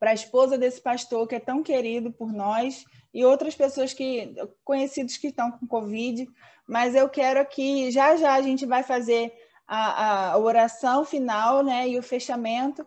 a 0.00 0.14
esposa 0.14 0.56
desse 0.56 0.80
pastor, 0.80 1.28
que 1.28 1.34
é 1.34 1.38
tão 1.40 1.62
querido 1.62 2.10
por 2.10 2.32
nós, 2.32 2.82
e 3.12 3.22
outras 3.22 3.54
pessoas 3.54 3.92
que 3.92 4.34
conhecidos 4.64 5.18
que 5.18 5.26
estão 5.26 5.50
com 5.50 5.66
Covid. 5.66 6.26
Mas 6.66 6.94
eu 6.94 7.10
quero 7.10 7.40
aqui, 7.40 7.90
já 7.90 8.16
já 8.16 8.32
a 8.32 8.40
gente 8.40 8.64
vai 8.64 8.82
fazer 8.82 9.34
a, 9.68 10.30
a 10.30 10.38
oração 10.38 11.04
final 11.04 11.62
né, 11.62 11.86
e 11.86 11.98
o 11.98 12.02
fechamento 12.02 12.86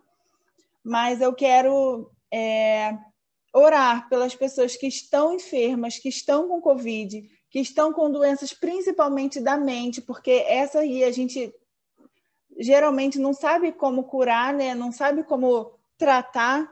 mas 0.84 1.22
eu 1.22 1.34
quero 1.34 2.12
é, 2.34 2.98
orar 3.54 4.10
pelas 4.10 4.34
pessoas 4.34 4.76
que 4.76 4.88
estão 4.88 5.36
enfermas, 5.36 6.00
que 6.00 6.10
estão 6.10 6.48
com 6.48 6.60
Covid, 6.60 7.30
que 7.52 7.60
estão 7.60 7.94
com 7.94 8.10
doenças 8.10 8.52
principalmente 8.52 9.40
da 9.40 9.56
mente, 9.56 10.02
porque 10.02 10.44
essa 10.48 10.80
aí 10.80 11.04
a 11.04 11.12
gente 11.12 11.54
geralmente 12.58 13.20
não 13.20 13.34
sabe 13.34 13.72
como 13.72 14.06
curar, 14.06 14.52
né? 14.52 14.74
não 14.74 14.92
sabe 14.92 15.24
como 15.24 15.78
tratar. 15.96 16.68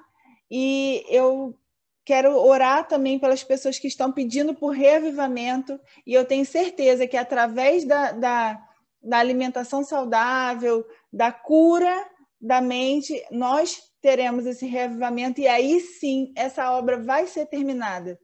E 0.49 1.05
eu 1.07 1.55
quero 2.03 2.35
orar 2.35 2.87
também 2.87 3.19
pelas 3.19 3.43
pessoas 3.43 3.77
que 3.77 3.87
estão 3.87 4.11
pedindo 4.11 4.55
por 4.55 4.69
reavivamento, 4.69 5.79
e 6.07 6.15
eu 6.15 6.25
tenho 6.25 6.45
certeza 6.45 7.05
que 7.05 7.15
através 7.15 7.85
da, 7.85 8.11
da, 8.11 8.67
da 9.03 9.19
alimentação 9.19 9.83
saudável, 9.83 10.83
da 11.13 11.31
cura 11.31 12.09
da 12.39 12.59
mente, 12.59 13.23
nós 13.29 13.90
teremos 14.01 14.45
esse 14.45 14.65
reavivamento, 14.65 15.39
e 15.39 15.47
aí 15.47 15.79
sim 15.79 16.33
essa 16.35 16.71
obra 16.71 16.97
vai 16.97 17.27
ser 17.27 17.45
terminada. 17.45 18.19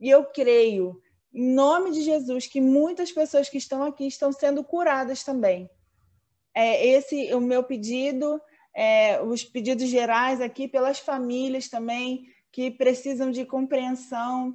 E 0.00 0.08
eu 0.08 0.24
creio, 0.24 1.00
em 1.32 1.52
nome 1.52 1.90
de 1.90 2.02
Jesus, 2.02 2.46
que 2.46 2.60
muitas 2.60 3.12
pessoas 3.12 3.48
que 3.48 3.58
estão 3.58 3.82
aqui 3.82 4.06
estão 4.06 4.32
sendo 4.32 4.64
curadas 4.64 5.22
também. 5.22 5.68
É 6.54 6.86
esse 6.86 7.32
o 7.34 7.40
meu 7.40 7.62
pedido, 7.62 8.40
é, 8.74 9.20
os 9.20 9.44
pedidos 9.44 9.88
gerais 9.88 10.40
aqui 10.40 10.66
pelas 10.66 10.98
famílias 10.98 11.68
também 11.68 12.24
que 12.50 12.70
precisam 12.70 13.30
de 13.30 13.44
compreensão. 13.44 14.54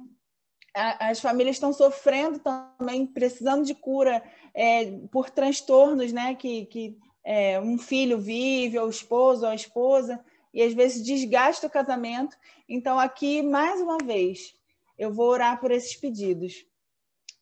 As 0.74 1.20
famílias 1.20 1.56
estão 1.56 1.72
sofrendo 1.72 2.40
também, 2.40 3.06
precisando 3.06 3.64
de 3.64 3.74
cura 3.74 4.22
é, 4.52 4.90
por 5.12 5.30
transtornos, 5.30 6.12
né? 6.12 6.34
Que, 6.34 6.66
que 6.66 6.98
é, 7.24 7.60
um 7.60 7.78
filho 7.78 8.18
vive, 8.18 8.78
ou 8.78 8.86
o 8.86 8.90
esposo, 8.90 9.44
ou 9.44 9.52
a 9.52 9.54
esposa, 9.54 10.22
e 10.54 10.62
às 10.62 10.72
vezes 10.72 11.04
desgasta 11.04 11.66
o 11.66 11.70
casamento. 11.70 12.36
Então, 12.68 12.98
aqui, 12.98 13.42
mais 13.42 13.80
uma 13.80 13.98
vez, 13.98 14.54
eu 14.96 15.12
vou 15.12 15.26
orar 15.26 15.60
por 15.60 15.72
esses 15.72 15.96
pedidos. 15.96 16.64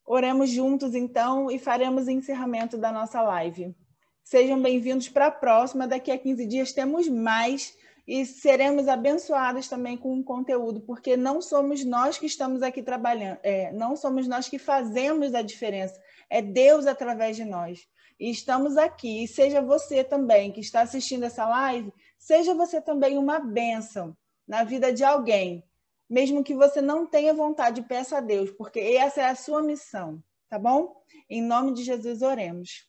Oremos 0.05 0.48
juntos, 0.48 0.94
então, 0.94 1.51
e 1.51 1.59
faremos 1.59 2.06
o 2.06 2.10
encerramento 2.10 2.78
da 2.78 2.90
nossa 2.90 3.20
live. 3.20 3.76
Sejam 4.24 4.60
bem-vindos 4.60 5.10
para 5.10 5.26
a 5.26 5.30
próxima. 5.30 5.86
Daqui 5.86 6.10
a 6.10 6.18
15 6.18 6.47
dias 6.47 6.72
temos 6.72 7.06
mais 7.06 7.76
e 8.06 8.24
seremos 8.24 8.89
abençoados 8.89 9.68
também 9.68 9.97
com 9.97 10.18
o 10.18 10.24
conteúdo, 10.24 10.80
porque 10.80 11.16
não 11.16 11.40
somos 11.40 11.84
nós 11.84 12.18
que 12.18 12.26
estamos 12.26 12.62
aqui 12.62 12.82
trabalhando, 12.82 13.39
é, 13.44 13.70
não 13.72 13.94
somos 13.94 14.26
nós 14.26 14.48
que 14.48 14.59
fazemos 14.59 15.34
a 15.34 15.43
diferença, 15.43 16.01
é 16.28 16.43
Deus 16.43 16.86
através 16.86 17.36
de 17.36 17.44
nós. 17.44 17.86
E 18.18 18.30
estamos 18.30 18.76
aqui, 18.76 19.22
e 19.22 19.28
seja 19.28 19.60
você 19.60 20.02
também 20.02 20.51
que 20.51 20.60
está 20.60 20.80
assistindo 20.80 21.24
essa 21.24 21.47
live, 21.47 21.93
seja 22.22 22.54
você 22.54 22.80
também 22.80 23.18
uma 23.18 23.40
bênção 23.40 24.16
na 24.46 24.62
vida 24.62 24.92
de 24.92 25.02
alguém, 25.02 25.64
mesmo 26.08 26.44
que 26.44 26.54
você 26.54 26.80
não 26.80 27.04
tenha 27.04 27.34
vontade, 27.34 27.82
peça 27.82 28.18
a 28.18 28.20
Deus, 28.20 28.48
porque 28.52 28.78
essa 28.78 29.22
é 29.22 29.24
a 29.24 29.34
sua 29.34 29.60
missão, 29.60 30.22
tá 30.48 30.56
bom? 30.56 31.02
Em 31.28 31.42
nome 31.42 31.72
de 31.72 31.82
Jesus, 31.82 32.22
oremos. 32.22 32.88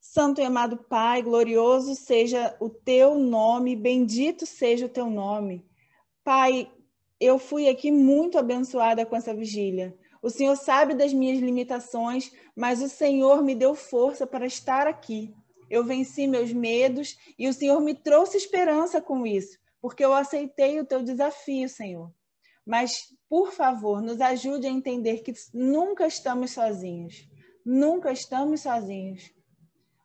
Santo 0.00 0.40
e 0.40 0.44
amado 0.44 0.78
Pai, 0.78 1.22
glorioso 1.22 1.94
seja 1.94 2.56
o 2.58 2.68
teu 2.68 3.14
nome, 3.14 3.76
bendito 3.76 4.46
seja 4.46 4.86
o 4.86 4.88
teu 4.88 5.08
nome. 5.08 5.64
Pai, 6.24 6.68
eu 7.20 7.38
fui 7.38 7.68
aqui 7.68 7.92
muito 7.92 8.36
abençoada 8.36 9.06
com 9.06 9.14
essa 9.14 9.32
vigília. 9.32 9.96
O 10.20 10.28
Senhor 10.28 10.56
sabe 10.56 10.92
das 10.92 11.12
minhas 11.12 11.38
limitações, 11.38 12.32
mas 12.56 12.82
o 12.82 12.88
Senhor 12.88 13.44
me 13.44 13.54
deu 13.54 13.76
força 13.76 14.26
para 14.26 14.44
estar 14.44 14.88
aqui. 14.88 15.32
Eu 15.68 15.84
venci 15.84 16.26
meus 16.26 16.52
medos 16.52 17.16
e 17.38 17.48
o 17.48 17.52
Senhor 17.52 17.80
me 17.80 17.94
trouxe 17.94 18.36
esperança 18.36 19.00
com 19.00 19.26
isso, 19.26 19.58
porque 19.80 20.04
eu 20.04 20.12
aceitei 20.12 20.80
o 20.80 20.84
teu 20.84 21.02
desafio, 21.02 21.68
Senhor. 21.68 22.12
Mas, 22.64 23.14
por 23.28 23.52
favor, 23.52 24.02
nos 24.02 24.20
ajude 24.20 24.66
a 24.66 24.70
entender 24.70 25.22
que 25.22 25.32
nunca 25.54 26.06
estamos 26.06 26.50
sozinhos. 26.50 27.28
Nunca 27.64 28.12
estamos 28.12 28.62
sozinhos. 28.62 29.32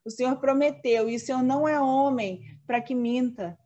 O 0.03 0.09
Senhor 0.09 0.35
prometeu, 0.37 1.09
e 1.09 1.15
o 1.15 1.19
Senhor 1.19 1.43
não 1.43 1.67
é 1.67 1.79
homem 1.79 2.59
para 2.65 2.81
que 2.81 2.95
minta. 2.95 3.57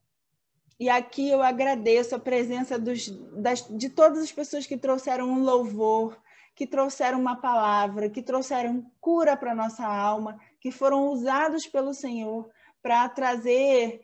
E 0.80 0.90
aqui 0.90 1.30
eu 1.30 1.42
agradeço 1.42 2.16
a 2.16 2.20
presença 2.20 2.78
dos, 2.78 3.10
das, 3.34 3.66
de 3.70 3.90
todas 3.90 4.20
as 4.20 4.32
pessoas 4.32 4.66
que 4.66 4.78
trouxeram 4.78 5.30
um 5.30 5.44
louvor, 5.44 6.18
que 6.54 6.68
trouxeram 6.68 7.20
uma 7.20 7.38
palavra, 7.38 8.10
que 8.10 8.22
trouxeram 8.22 8.86
cura 9.00 9.38
para 9.38 9.56
nossa 9.56 9.86
alma, 9.86 10.38
que 10.66 10.72
foram 10.72 11.10
usados 11.10 11.68
pelo 11.68 11.94
Senhor 11.94 12.50
para 12.82 13.08
trazer 13.08 14.02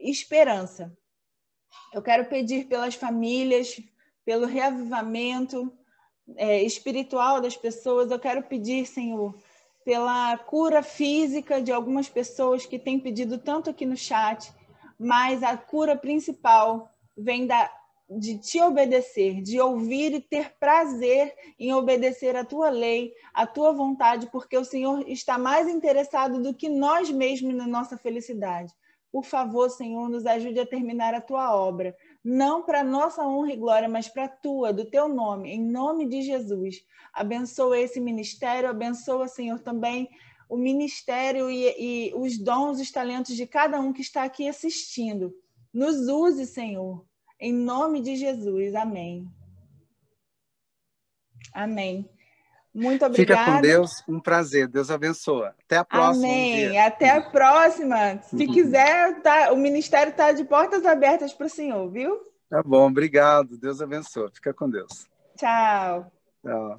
esperança. 0.00 0.92
Eu 1.94 2.02
quero 2.02 2.24
pedir 2.28 2.66
pelas 2.66 2.96
famílias, 2.96 3.80
pelo 4.24 4.44
reavivamento 4.44 5.72
é, 6.34 6.64
espiritual 6.64 7.40
das 7.40 7.56
pessoas, 7.56 8.10
eu 8.10 8.18
quero 8.18 8.42
pedir, 8.42 8.86
Senhor, 8.86 9.40
pela 9.84 10.36
cura 10.36 10.82
física 10.82 11.62
de 11.62 11.70
algumas 11.70 12.08
pessoas 12.08 12.66
que 12.66 12.76
têm 12.76 12.98
pedido 12.98 13.38
tanto 13.38 13.70
aqui 13.70 13.86
no 13.86 13.96
chat, 13.96 14.52
mas 14.98 15.44
a 15.44 15.56
cura 15.56 15.96
principal 15.96 16.92
vem 17.16 17.46
da, 17.46 17.70
de 18.10 18.38
te 18.38 18.60
obedecer, 18.60 19.40
de 19.40 19.60
ouvir 19.60 20.12
e 20.12 20.20
ter 20.20 20.52
prazer 20.58 21.32
em 21.58 21.72
obedecer 21.72 22.34
a 22.34 22.44
tua 22.44 22.68
lei, 22.68 23.12
a 23.32 23.46
tua 23.46 23.72
vontade, 23.72 24.28
porque 24.32 24.58
o 24.58 24.64
Senhor 24.64 25.08
está 25.08 25.38
mais 25.38 25.68
interessado 25.68 26.42
do 26.42 26.52
que 26.52 26.68
nós 26.68 27.08
mesmos 27.10 27.54
na 27.54 27.68
nossa 27.68 27.96
felicidade. 27.96 28.74
Por 29.12 29.24
favor, 29.24 29.68
Senhor, 29.70 30.08
nos 30.08 30.26
ajude 30.26 30.58
a 30.58 30.66
terminar 30.66 31.14
a 31.14 31.20
tua 31.20 31.54
obra, 31.54 31.96
não 32.22 32.62
para 32.62 32.82
nossa 32.82 33.26
honra 33.26 33.52
e 33.52 33.56
glória, 33.56 33.88
mas 33.88 34.08
para 34.08 34.24
a 34.24 34.28
tua, 34.28 34.72
do 34.72 34.84
teu 34.84 35.08
nome, 35.08 35.50
em 35.50 35.60
nome 35.60 36.06
de 36.06 36.22
Jesus. 36.22 36.84
Abençoa 37.12 37.78
esse 37.78 38.00
ministério, 38.00 38.68
abençoa, 38.68 39.28
Senhor, 39.28 39.58
também 39.60 40.08
o 40.48 40.56
ministério 40.56 41.48
e, 41.48 42.08
e 42.08 42.14
os 42.14 42.38
dons, 42.38 42.80
os 42.80 42.90
talentos 42.90 43.36
de 43.36 43.46
cada 43.46 43.80
um 43.80 43.92
que 43.92 44.00
está 44.00 44.24
aqui 44.24 44.48
assistindo. 44.48 45.32
Nos 45.72 46.08
use, 46.08 46.46
Senhor, 46.46 47.04
em 47.40 47.52
nome 47.52 48.00
de 48.00 48.16
Jesus. 48.16 48.74
Amém. 48.74 49.26
Amém. 51.52 52.08
Muito 52.72 53.04
obrigada. 53.04 53.40
Fica 53.40 53.56
com 53.56 53.60
Deus, 53.60 53.90
um 54.08 54.20
prazer. 54.20 54.68
Deus 54.68 54.90
abençoa. 54.90 55.54
Até 55.64 55.76
a 55.78 55.84
próxima. 55.84 56.26
Amém. 56.26 56.70
Um 56.70 56.86
Até 56.86 57.10
a 57.10 57.20
próxima. 57.20 58.22
Se 58.22 58.46
uhum. 58.46 58.52
quiser, 58.52 59.20
tá, 59.22 59.52
o 59.52 59.56
ministério 59.56 60.10
está 60.10 60.30
de 60.32 60.44
portas 60.44 60.86
abertas 60.86 61.32
para 61.32 61.46
o 61.46 61.50
senhor, 61.50 61.90
viu? 61.90 62.20
Tá 62.48 62.62
bom, 62.62 62.86
obrigado. 62.86 63.58
Deus 63.58 63.80
abençoe. 63.80 64.30
Fica 64.32 64.54
com 64.54 64.70
Deus. 64.70 65.08
Tchau. 65.36 66.10
Tchau. 66.42 66.76